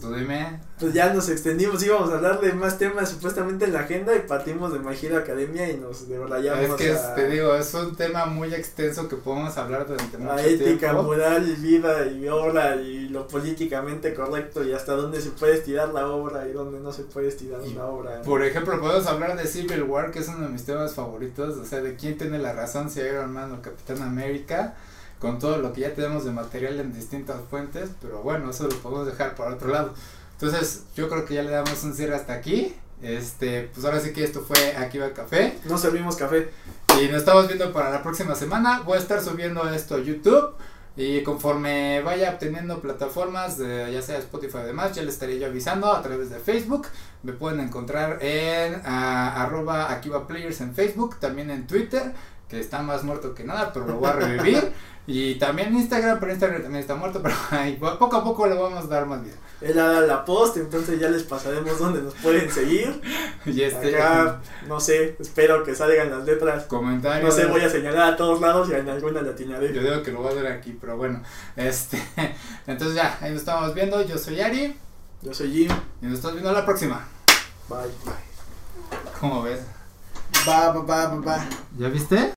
Tú 0.00 0.12
dime. 0.12 0.60
Pues 0.78 0.92
ya 0.92 1.12
nos 1.14 1.28
extendimos, 1.28 1.82
íbamos 1.82 2.10
a 2.10 2.16
hablar 2.16 2.40
de 2.40 2.52
más 2.52 2.76
temas 2.76 3.08
supuestamente 3.08 3.64
en 3.64 3.72
la 3.72 3.80
agenda 3.80 4.14
y 4.14 4.20
partimos 4.20 4.72
de 4.72 4.78
My 4.78 4.94
Hero 5.00 5.16
Academia 5.16 5.70
y 5.70 5.78
nos 5.78 6.08
debrayamos. 6.08 6.64
Es 6.64 6.74
que 6.74 6.96
te 7.14 7.30
digo, 7.30 7.54
es 7.54 7.72
un 7.72 7.96
tema 7.96 8.26
muy 8.26 8.52
extenso 8.52 9.08
que 9.08 9.16
podemos 9.16 9.56
hablar 9.56 9.86
durante 9.86 10.18
mucho 10.18 10.34
La 10.34 10.44
ética, 10.44 10.92
moral, 10.92 11.44
vida 11.56 12.06
y 12.06 12.28
obra 12.28 12.76
y 12.76 13.08
lo 13.08 13.26
políticamente 13.26 14.12
correcto 14.12 14.64
y 14.64 14.72
hasta 14.72 14.92
dónde 14.92 15.20
se 15.20 15.30
puede 15.30 15.54
estirar 15.54 15.94
la 15.94 16.08
obra 16.08 16.46
y 16.46 16.52
dónde 16.52 16.78
no 16.80 16.92
se 16.92 17.04
puede 17.04 17.28
estirar 17.28 17.60
una 17.60 17.86
obra. 17.86 18.22
Por 18.22 18.44
ejemplo, 18.44 18.78
podemos 18.80 19.06
hablar 19.06 19.36
de 19.36 19.46
Civil 19.46 19.84
War, 19.84 20.10
que 20.10 20.18
es 20.18 20.28
uno 20.28 20.40
de 20.40 20.48
mis 20.48 20.64
temas 20.64 20.94
favoritos, 20.94 21.56
o 21.56 21.64
sea, 21.64 21.80
de 21.80 21.94
quién 21.94 22.18
tiene 22.18 22.38
la 22.38 22.52
razón, 22.52 22.90
si 22.90 23.00
Iron 23.00 23.32
Man 23.32 23.52
o 23.52 23.62
Capitán 23.62 24.02
América 24.02 24.74
con 25.18 25.38
todo 25.38 25.58
lo 25.58 25.72
que 25.72 25.82
ya 25.82 25.94
tenemos 25.94 26.24
de 26.24 26.32
material 26.32 26.78
en 26.80 26.92
distintas 26.92 27.40
fuentes, 27.48 27.90
pero 28.00 28.22
bueno, 28.22 28.50
eso 28.50 28.64
lo 28.64 28.76
podemos 28.76 29.06
dejar 29.06 29.34
para 29.34 29.54
otro 29.54 29.68
lado. 29.68 29.94
Entonces, 30.32 30.84
yo 30.94 31.08
creo 31.08 31.24
que 31.24 31.34
ya 31.34 31.42
le 31.42 31.50
damos 31.50 31.82
un 31.84 31.94
cierre 31.94 32.14
hasta 32.14 32.34
aquí. 32.34 32.74
Este, 33.02 33.70
pues 33.74 33.84
ahora 33.84 34.00
sí 34.00 34.12
que 34.14 34.24
esto 34.24 34.40
fue 34.40 34.74
Aquí 34.76 34.98
va 34.98 35.06
el 35.06 35.12
café. 35.12 35.58
No 35.64 35.78
servimos 35.78 36.16
café. 36.16 36.50
Y 37.00 37.08
nos 37.08 37.18
estamos 37.18 37.46
viendo 37.46 37.72
para 37.72 37.90
la 37.90 38.02
próxima 38.02 38.34
semana. 38.34 38.82
Voy 38.84 38.98
a 38.98 39.00
estar 39.00 39.22
subiendo 39.22 39.68
esto 39.70 39.94
a 39.94 39.98
YouTube. 39.98 40.54
Y 40.98 41.22
conforme 41.22 42.00
vaya 42.00 42.30
obteniendo 42.30 42.80
plataformas, 42.80 43.58
de, 43.58 43.92
ya 43.92 44.00
sea 44.00 44.16
Spotify 44.16 44.58
y 44.62 44.66
demás, 44.66 44.94
ya 44.94 45.02
les 45.02 45.14
estaré 45.14 45.38
yo 45.38 45.46
avisando 45.46 45.92
a 45.92 46.00
través 46.00 46.30
de 46.30 46.38
Facebook. 46.38 46.86
Me 47.22 47.32
pueden 47.32 47.60
encontrar 47.60 48.18
en 48.22 48.80
a, 48.82 49.42
arroba 49.42 49.92
Akiva 49.92 50.26
Players 50.26 50.62
en 50.62 50.74
Facebook, 50.74 51.16
también 51.20 51.50
en 51.50 51.66
Twitter, 51.66 52.14
que 52.48 52.60
está 52.60 52.82
más 52.82 53.04
muerto 53.04 53.34
que 53.34 53.44
nada, 53.44 53.72
pero 53.72 53.86
lo 53.86 53.94
voy 53.94 54.08
a 54.08 54.12
revivir. 54.12 54.72
Y 55.08 55.36
también 55.36 55.72
Instagram, 55.72 56.18
pero 56.18 56.32
Instagram 56.32 56.62
también 56.62 56.80
está 56.80 56.96
muerto, 56.96 57.20
pero 57.22 57.34
ahí 57.50 57.76
poco 57.76 58.16
a 58.16 58.24
poco 58.24 58.46
le 58.46 58.56
vamos 58.56 58.84
a 58.84 58.88
dar 58.88 59.06
más 59.06 59.22
vida. 59.22 59.34
Él 59.60 59.78
hará 59.78 60.00
la 60.00 60.24
post, 60.24 60.56
entonces 60.56 60.98
ya 60.98 61.08
les 61.08 61.22
pasaremos 61.22 61.78
donde 61.78 62.02
nos 62.02 62.14
pueden 62.14 62.50
seguir. 62.50 63.00
y 63.46 63.62
este, 63.62 63.94
Acá, 63.96 64.40
no 64.66 64.80
sé, 64.80 65.16
espero 65.20 65.62
que 65.62 65.74
salgan 65.74 66.10
las 66.10 66.24
letras. 66.24 66.64
Comentarios. 66.64 67.24
No 67.24 67.30
sé, 67.30 67.46
voy 67.46 67.60
a 67.60 67.70
señalar 67.70 68.14
a 68.14 68.16
todos 68.16 68.40
lados 68.40 68.68
y 68.68 68.74
en 68.74 68.88
alguna 68.88 69.22
latinaré. 69.22 69.72
Yo 69.72 69.80
digo 69.80 70.02
que 70.02 70.10
lo 70.10 70.22
voy 70.22 70.32
a 70.32 70.42
ver 70.42 70.52
aquí, 70.52 70.76
pero 70.78 70.96
bueno. 70.96 71.22
Este, 71.54 72.02
entonces 72.66 72.96
ya, 72.96 73.16
ahí 73.20 73.30
nos 73.30 73.40
estamos 73.40 73.72
viendo. 73.74 74.02
Yo 74.04 74.18
soy 74.18 74.40
Ari. 74.40 74.76
Yo 75.22 75.32
soy 75.32 75.52
Jim. 75.52 75.70
Y 76.02 76.06
nos 76.06 76.14
estamos 76.14 76.34
viendo 76.34 76.52
la 76.52 76.66
próxima. 76.66 77.06
Bye. 77.68 77.78
Bye. 78.04 79.10
¿Cómo 79.20 79.42
ves? 79.42 79.60
Va, 80.46 80.72
va, 80.72 80.82
va, 80.82 81.20
va. 81.20 81.46
¿Ya 81.78 81.88
viste? 81.88 82.18